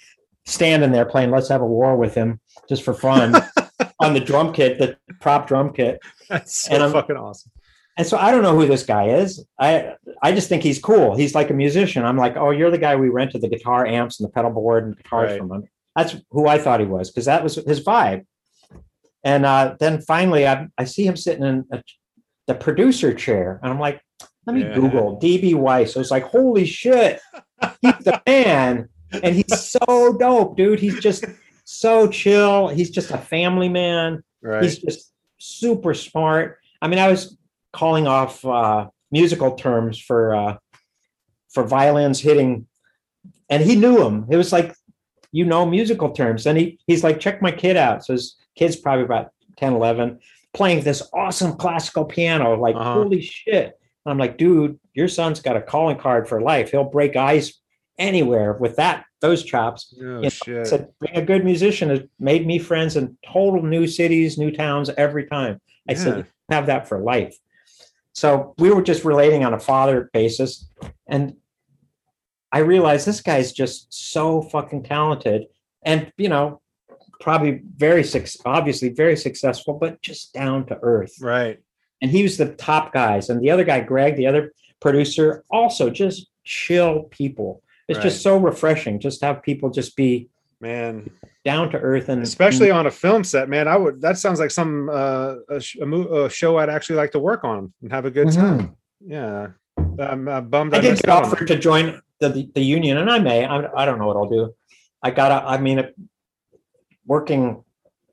[0.46, 2.40] standing there playing Let's Have a War with him
[2.70, 3.36] just for fun
[4.00, 6.00] on the drum kit, the prop drum kit.
[6.30, 7.52] That's so And I'm- fucking awesome.
[7.98, 9.46] And so I don't know who this guy is.
[9.60, 11.16] I I just think he's cool.
[11.16, 12.04] He's like a musician.
[12.04, 14.86] I'm like, oh, you're the guy we rented the guitar amps and the pedal board
[14.86, 15.40] and guitars Right.
[15.40, 15.64] from him.
[15.96, 18.26] That's who I thought he was because that was his vibe.
[19.24, 21.82] And uh, then finally, I I see him sitting in a,
[22.48, 24.02] the producer chair, and I'm like,
[24.46, 24.76] let me Yeah.
[24.76, 25.94] Google DB Weiss.
[25.94, 27.22] So it's like, holy shit,
[27.82, 30.80] he's the man, and he's so dope, dude.
[30.80, 31.24] He's just
[31.64, 32.68] so chill.
[32.68, 34.22] He's just a family man.
[34.44, 34.62] Right.
[34.62, 36.60] He's just super smart.
[36.82, 37.36] I mean, I was
[37.76, 40.58] calling off uh, musical terms for uh,
[41.54, 42.68] for violins hitting,
[43.50, 44.26] and he knew them.
[44.30, 44.74] It was like,
[45.32, 46.46] you know, musical terms.
[46.48, 48.06] And he he's like, check my kid out.
[48.06, 50.20] So his kid's probably about 10, 11,
[50.54, 52.56] playing this awesome classical piano.
[52.60, 52.94] Like, Uh-huh.
[53.04, 53.68] holy shit!
[54.06, 56.72] And I'm like, dude, your son's got a calling card for life.
[56.72, 57.60] He'll break ice
[57.98, 59.94] anywhere with that, those chops.
[60.00, 60.70] Oh You know, shit.
[61.02, 65.26] Being a good musician has made me friends in total new cities, new towns every
[65.28, 65.60] time.
[65.90, 66.04] I Yeah.
[66.04, 67.36] said, have that for life.
[68.16, 70.70] So we were just relating on a father basis.
[71.08, 71.36] And
[72.52, 75.48] I realized this guy's just so fucking talented
[75.84, 76.62] and, you know,
[77.20, 81.14] probably very, suc- obviously very successful, but just down to earth.
[81.20, 81.60] Right.
[82.02, 83.30] And he was the top guys.
[83.30, 87.62] And the other guy, Greg, the other producer, also just chill people.
[87.88, 90.30] It's just so refreshing just have people just be
[90.62, 91.10] Man.
[91.44, 93.68] down to earth and Especially on a film set, man.
[93.68, 96.96] I would that sounds like some uh a, sh- a, mo- a show I'd actually
[96.96, 98.36] like to work on and have a good Mhm.
[98.36, 98.76] time.
[99.06, 99.48] Yeah.
[100.00, 103.12] I'm uh, bummed I did missed get offered to join the, the, the union, and
[103.12, 103.46] I may.
[103.46, 104.54] I, I don't know what I'll do.
[105.04, 105.30] I got.
[105.30, 105.86] to I mean,
[107.06, 107.64] working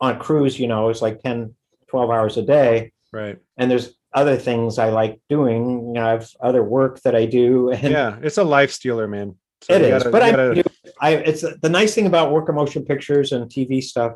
[0.00, 1.54] on a cruise, you know, is like 10,
[1.88, 2.92] 12 hours a day.
[3.12, 3.38] Right.
[3.58, 5.86] and there's other things I like doing.
[5.88, 8.16] You know, I have other work that I do, and Yeah.
[8.22, 9.36] It's a life stealer, man.
[9.62, 10.02] So it you is.
[10.02, 10.62] gotta- but I, gotta- do,
[11.02, 11.10] I.
[11.16, 14.12] It's the nice thing about work of motion pictures and TV stuff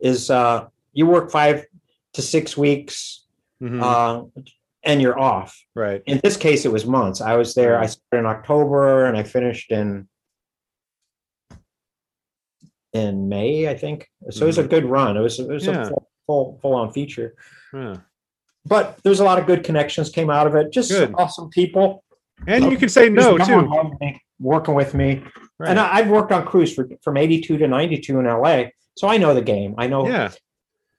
[0.00, 1.66] is uh, you work five
[2.14, 3.24] to six weeks,
[3.62, 3.82] Mhm.
[3.82, 4.40] uh,
[4.84, 5.58] and you're off.
[5.74, 6.02] right.
[6.06, 7.20] in this case, it was months.
[7.20, 7.78] I was there.
[7.78, 10.08] I started in October and I finished in
[12.92, 14.08] in May, I think.
[14.30, 15.16] So it was a good run.
[15.16, 15.82] It was it was Yeah.
[15.82, 17.34] a full full, full on feature.
[17.74, 17.96] Yeah.
[18.64, 20.72] But there's a lot of good connections came out of it.
[20.72, 22.04] Just awesome people.
[22.46, 23.68] And you can say no too.
[24.38, 25.22] working with me.
[25.62, 25.70] Right.
[25.70, 28.64] And I, I've worked on crews for, from 82 to 92 in LA.
[28.96, 29.76] So I know the game.
[29.78, 30.32] I know yeah.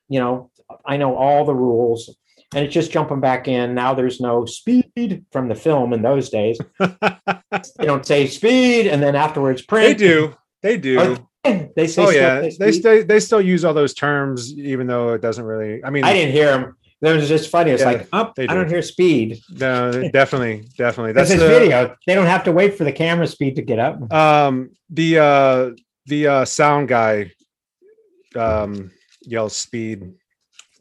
[0.07, 0.51] you know,
[0.85, 2.15] I know all the rules.
[2.55, 3.73] And it's just jumping back in.
[3.73, 6.57] Now there's no speed from the film in those days.
[6.79, 9.97] they don't say speed and then afterwards print.
[9.97, 10.35] they do.
[10.61, 10.99] They do.
[11.43, 12.47] Oh, They say oh yeah.
[12.49, 16.05] say They they still use all those terms even though it doesn't really I mean
[16.05, 16.77] I didn't hear them.
[17.03, 17.71] It was just funny.
[17.71, 19.41] It's Yeah, like, oh, they I don't hear speed.
[19.51, 21.11] no, definitely, definitely.
[21.11, 21.95] That's this the, video.
[22.07, 24.11] They don't have to wait for the camera speed to get up.
[24.13, 25.69] um the uh
[26.07, 27.31] the uh sound guy
[28.35, 30.13] um yells speed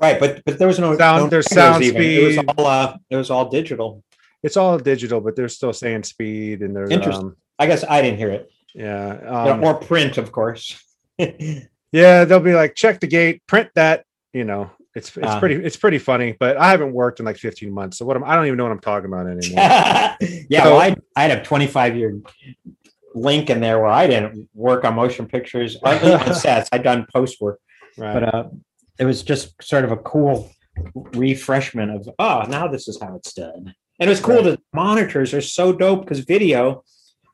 [0.01, 2.03] Right, but but there was no Sound- no there's sound even.
[2.03, 2.51] It was speed.
[2.59, 4.03] all uh, it was all digital.
[4.43, 7.27] it's all digital but they're still saying speed and they're Interesting.
[7.27, 8.51] um I guess I didn't hear it.
[8.75, 10.83] yeah um, or print, of course.
[11.19, 15.39] yeah they'll be like check the gate print that you know it's it's Ah.
[15.41, 18.25] pretty it's pretty funny but i haven't worked in like 15 months so what I'm,
[18.25, 19.41] i don't even know what i'm talking about anymore
[20.51, 22.21] yeah, So- well, I I had a 25 year
[23.15, 26.69] link in there where I didn't work on motion pictures or on sets.
[26.73, 27.61] I'd done post work,
[27.99, 28.45] right but uh,
[28.99, 30.51] it was just sort of a cool
[31.13, 33.75] refreshment of oh, now this is how it's done.
[34.01, 34.37] And it was cool.
[34.37, 34.45] Right.
[34.45, 36.83] The monitors are so dope because video,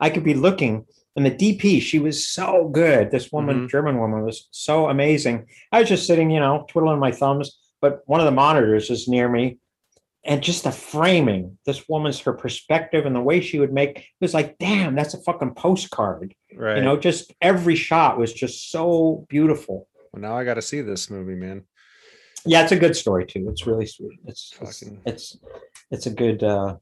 [0.00, 0.84] I could be looking.
[1.18, 3.10] And the DP, she was so good.
[3.10, 3.66] This woman, Mm-hmm.
[3.66, 5.46] German woman, was so amazing.
[5.72, 9.08] I was just sitting, you know, twiddling my thumbs, but one of the monitors is
[9.08, 9.58] near me.
[10.24, 14.04] And just the framing this woman's her perspective and the way she would make it
[14.20, 16.34] was like damn that's a fucking postcard.
[16.54, 19.88] Right you know just every shot was just so beautiful.
[20.12, 21.62] Well, now i gotta see this movie man.
[22.44, 23.48] Yeah it's a good story too.
[23.48, 24.18] It's really sweet.
[24.26, 25.38] It's it's Fucking- it's,
[25.90, 26.76] it's a good uh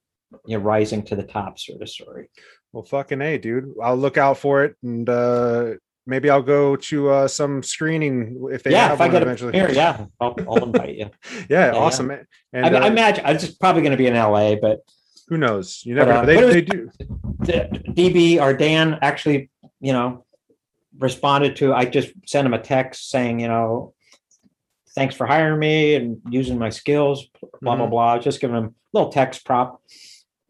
[0.46, 2.28] you know rising to the top sort of story
[2.76, 5.72] well fucking a dude i'll look out for it and uh
[6.06, 9.22] maybe i'll go to uh some screening if they yeah have if i one get
[9.22, 11.08] eventually premiere yeah I'll, I'll invite you
[11.48, 11.72] yeah, yeah.
[11.72, 12.26] awesome man.
[12.52, 14.80] and I, imagine I uh, imagine it's just probably going to be in la but
[15.28, 16.26] who knows you never But, uh, know.
[16.26, 16.90] They, was- they do
[17.96, 19.50] DB or Dan actually,
[19.80, 20.24] you know,
[20.98, 21.74] responded to.
[21.74, 23.94] I just sent him a text saying, you know,
[24.94, 27.26] thanks for hiring me and using my skills.
[27.60, 27.90] Blah blah Mhm.
[27.90, 28.18] blah.
[28.18, 29.82] Just giving him a little text prop,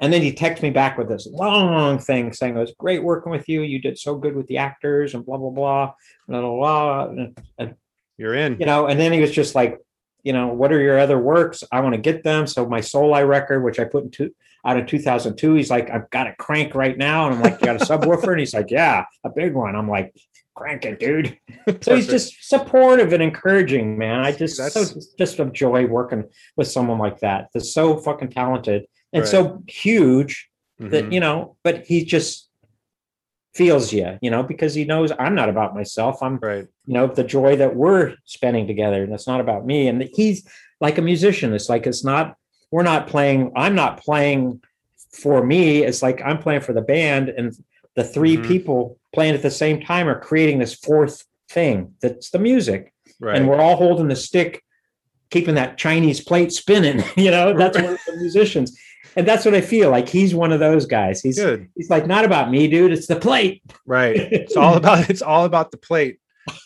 [0.00, 3.32] and then he texted me back with this long thing saying it was great working
[3.32, 3.62] with you.
[3.62, 5.92] You did so good with the actors and blah blah blah
[6.28, 6.50] blah blah.
[6.50, 7.04] blah.
[7.08, 7.74] And, and
[8.18, 9.78] you're in you know, and then he was just like,
[10.22, 11.62] you know, what are your other works?
[11.70, 12.46] I want to get them.
[12.46, 16.10] So my Souleye record, which I put in two, out in 2002, he's like, I've
[16.10, 17.26] got a crank right now.
[17.26, 18.32] And I'm like, you got a subwoofer?
[18.32, 19.76] And he's like, yeah, a big one.
[19.76, 20.12] I'm like,
[20.56, 21.38] crank it, dude.
[21.82, 24.20] So he's just supportive and encouraging, man.
[24.20, 26.24] I just so That's- just enjoy working
[26.56, 27.48] with someone like that.
[27.54, 28.86] That's so fucking talented
[29.16, 29.30] and Right.
[29.30, 30.48] so huge
[30.78, 31.12] that Mhm.
[31.12, 32.48] you know, but he just
[33.54, 36.22] feels you, you know, because he knows I'm not about myself.
[36.22, 39.88] I'm right you know the joy that we're spending together and it's not about me
[39.88, 40.46] and he's
[40.80, 42.36] like a musician it's like it's not
[42.70, 44.60] we're not playing i'm not playing
[45.12, 47.56] for me it's like i'm playing for the band and
[47.96, 48.44] the 3 Mhm.
[48.44, 53.36] people playing at the same time are creating this fourth thing that's the music right
[53.36, 54.62] and we're all holding the stick
[55.30, 58.78] keeping that chinese plate spinning you know that's one of the musicians
[59.16, 62.06] and that's what i feel like he's one of those guys he's good he's like
[62.06, 65.76] not about me dude it's the plate right it's all about it's all about the
[65.76, 66.18] plate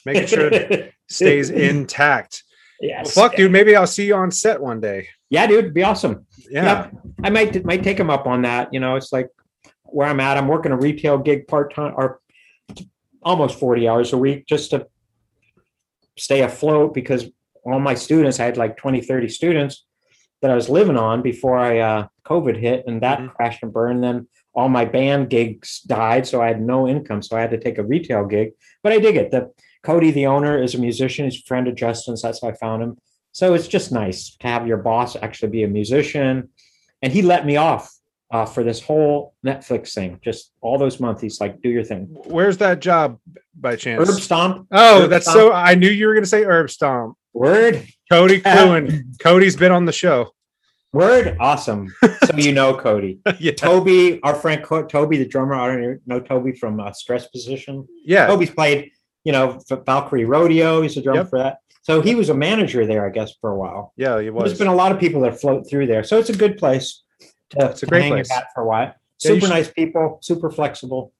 [0.04, 2.42] making sure it stays intact
[2.80, 3.14] Yes.
[3.14, 3.52] Well, fuck, dude.
[3.52, 5.08] Maybe I'll see you on set one day.
[5.28, 6.26] Yeah, dude, be awesome.
[6.50, 6.90] Yeah.
[7.22, 8.72] I might might take him up on that.
[8.72, 9.28] You know, it's like
[9.84, 10.38] where I'm at.
[10.38, 12.20] I'm working a retail gig part time or
[13.22, 14.86] almost 40 hours a week just to
[16.16, 17.26] stay afloat because
[17.64, 19.84] all my students, I had like 20, 30 students
[20.42, 23.34] that I was living on before I uh, COVID hit, and that Mhm.
[23.34, 24.02] crashed and burned.
[24.02, 27.22] Then all my band gigs died, so I had no income.
[27.22, 28.52] So I had to take a retail gig.
[28.82, 29.30] But I dig it.
[29.30, 29.50] The
[29.82, 31.24] Cody, the owner, is a musician.
[31.26, 32.22] He's a friend of Justin's.
[32.22, 32.96] That's how I found him.
[33.32, 36.48] So it's just nice to have your boss actually be a musician.
[37.02, 37.90] And he let me off
[38.32, 40.18] uh, for this whole Netflix thing.
[40.22, 43.18] Just all those months, he's like, "Do your thing." Where's that job
[43.58, 44.08] by chance?
[44.08, 44.66] Herb Stomp.
[44.70, 45.36] oh, Herb that's Stomp.
[45.38, 45.52] so.
[45.52, 47.16] I knew you were going to say Herb Stomp.
[47.32, 47.86] Word.
[48.10, 49.12] Cody Cluin.
[49.20, 50.30] Cody's been on the show.
[50.92, 51.36] Word.
[51.38, 51.94] Awesome.
[52.24, 53.20] so you know Cody.
[53.38, 53.52] yeah.
[53.52, 55.54] Toby, our friend Co- Toby, the drummer.
[55.54, 57.86] I don't know Toby from uh, Stress Position.
[58.04, 58.26] Yeah.
[58.26, 58.90] Toby's played,
[59.24, 60.82] you know, Valkyrie Rodeo.
[60.82, 61.30] He's a drummer Yep.
[61.30, 61.58] for that.
[61.82, 63.92] So he was a manager there, I guess, for a while.
[63.96, 64.44] Yeah, he was.
[64.46, 66.02] There's been a lot of people that float through there.
[66.04, 67.02] So it's a good place
[67.50, 68.28] to, It's a great hang place.
[68.28, 68.80] your hat for a while.
[68.86, 71.12] Yeah, Super should- nice people, super flexible.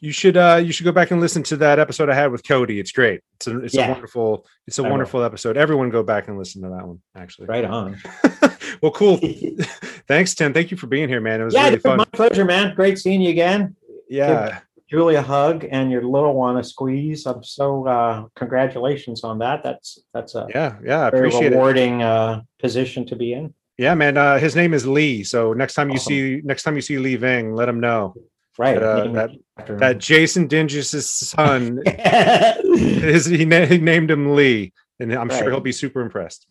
[0.00, 2.46] You should uh you should go back and listen to that episode I had with
[2.46, 2.78] Cody.
[2.78, 3.20] It's great.
[3.36, 4.90] It's a it's a wonderful it's a I will.
[4.90, 5.56] wonderful episode.
[5.56, 7.46] Everyone go back and listen to that one actually.
[7.46, 7.96] Right on.
[8.82, 9.18] well, cool.
[10.06, 10.52] Thanks, Tim.
[10.52, 11.40] Thank you for being here, man.
[11.40, 11.98] It was really fun.
[11.98, 12.74] my pleasure, man.
[12.74, 13.76] Great seeing you again.
[14.10, 14.60] Yeah.
[14.90, 17.24] Julie a hug and your little one a squeeze.
[17.26, 19.62] I'm so uh congratulations on that.
[19.62, 21.56] That's that's a Yeah, yeah, very appreciate it.
[21.56, 23.54] rewarding uh position to be in.
[23.78, 24.16] Yeah, man.
[24.16, 25.24] Uh, his name is Lee.
[25.24, 26.10] So next time you Awesome.
[26.10, 28.14] see next time you see Lee Ving, let him know
[28.58, 28.78] Right.
[28.78, 35.12] that uh, that, that Jason Dinges' son his he, na- he named him Lee, and
[35.12, 36.46] I'm sure he'll be super impressed.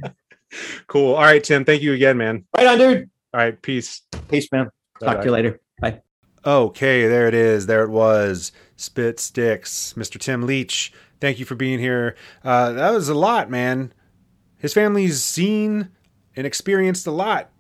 [0.88, 1.14] Cool.
[1.14, 1.64] All right, Tim.
[1.64, 2.44] Thank you again, man.
[2.58, 3.10] right on, dude.
[3.34, 4.02] All right, peace.
[4.30, 4.66] Peace, man.
[5.00, 5.20] Talk Bye-bye.
[5.20, 5.60] to you later.
[5.80, 6.02] Bye.
[6.46, 7.68] Okay, there it is.
[7.68, 8.52] There it was.
[8.76, 10.20] Spit Stix, Mr.
[10.20, 10.92] Tim Leach.
[11.22, 12.16] Thank you for being here.
[12.44, 13.94] Uh, that was a lot, man.
[14.58, 15.90] His family's seen
[16.36, 17.52] and experienced a lot.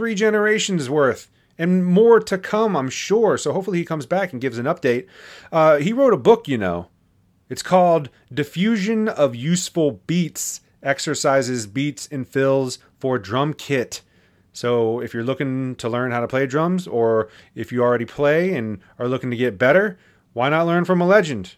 [0.00, 3.36] Three generations worth, and more to come, I'm sure.
[3.36, 5.06] So hopefully he comes back and gives an update.
[5.52, 6.88] Uh, he wrote a book, you know.
[7.50, 14.00] It's called Diffusion of Useful Beats Exercises, Beats, and Fills for Drum Kit.
[14.54, 18.54] So if you're looking to learn how to play drums, or if you already play
[18.54, 19.98] and are looking to get better,
[20.32, 21.56] why not learn from a legend?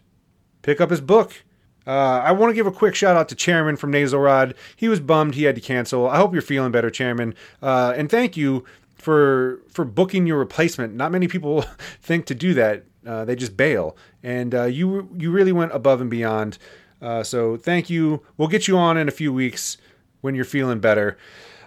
[0.63, 1.45] Pick up his book.
[1.85, 4.55] Uh, I want to give a quick shout out to Chairman from Nasal Rod.
[4.75, 6.07] He was bummed he had to cancel.
[6.07, 7.35] I hope you're feeling better, Chairman.
[7.61, 8.63] Uh, and thank you
[8.95, 10.95] for for booking your replacement.
[10.95, 11.65] Not many people
[12.01, 12.83] think to do that.
[13.05, 16.57] Uh, they just bail, and uh, you you really went above and beyond.
[17.01, 18.23] Uh, so thank you.
[18.37, 19.77] We'll get you on in a few weeks
[20.21, 21.17] when you're feeling better.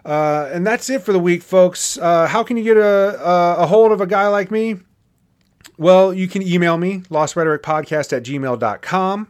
[0.02, 1.98] Uh, and that's it for the week, folks.
[2.00, 4.76] How can you get a, a, a hold of a guy like me?
[5.76, 9.28] Well, you can email me, lostrhetoricpodcast at gmail.com.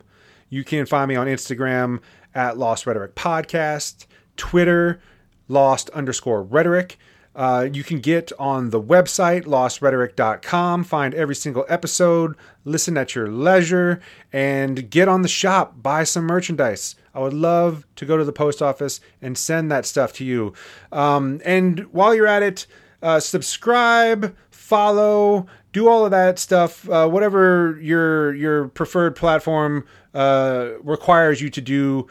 [0.49, 2.01] You can find me on Instagram
[2.35, 4.07] at Lost Rhetoric Podcast,
[4.37, 5.01] Twitter,
[5.49, 6.99] Lost underscore rhetoric.
[7.37, 13.29] Uh, you can get on the website, lostrhetoric.com, find every single episode, listen at your
[13.29, 14.01] leisure,
[14.33, 16.97] and get on the shop, buy some merchandise.
[17.15, 20.55] I would love to go to the post office and send that stuff to you.
[20.91, 22.67] Um, and while you're at it,
[23.03, 26.89] uh, subscribe, follow, do all of that stuff.
[26.89, 29.85] Uh, whatever your your preferred platform
[30.17, 32.07] uh, requires you to do,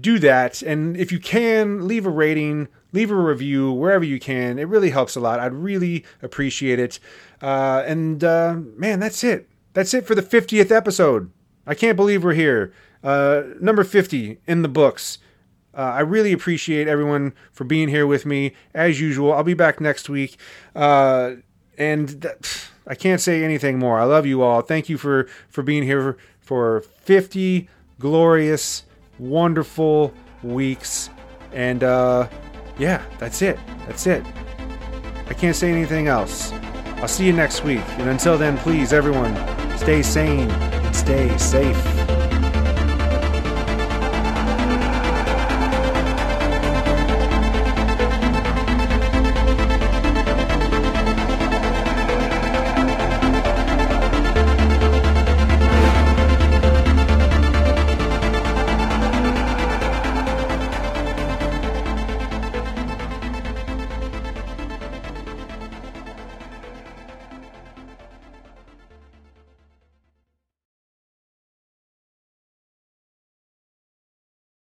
[0.00, 0.62] do that.
[0.62, 4.58] And if you can, leave a rating, leave a review wherever you can.
[4.58, 5.38] It really helps a lot.
[5.38, 6.98] I'd really appreciate it.
[7.40, 9.48] Uh, and uh, man, that's it.
[9.74, 11.30] That's it for the 50th episode.
[11.66, 12.72] I can't believe we're here.
[13.04, 15.18] Uh, number 50 in the books.
[15.72, 19.32] Uh, I really appreciate everyone for being here with me as usual.
[19.32, 20.36] I'll be back next week.
[20.74, 21.34] Uh,
[21.78, 22.26] and
[22.88, 24.00] I can't say anything more.
[24.00, 24.62] I love you all.
[24.62, 27.68] Thank you for, for being here for 50
[28.00, 28.82] glorious,
[29.20, 30.12] wonderful
[30.42, 31.08] weeks.
[31.52, 32.28] And uh,
[32.78, 33.58] yeah, that's it.
[33.86, 34.26] That's it.
[35.28, 36.52] I can't say anything else.
[36.96, 37.82] I'll see you next week.
[37.98, 39.36] And until then, please, everyone,
[39.78, 42.05] stay sane and stay safe.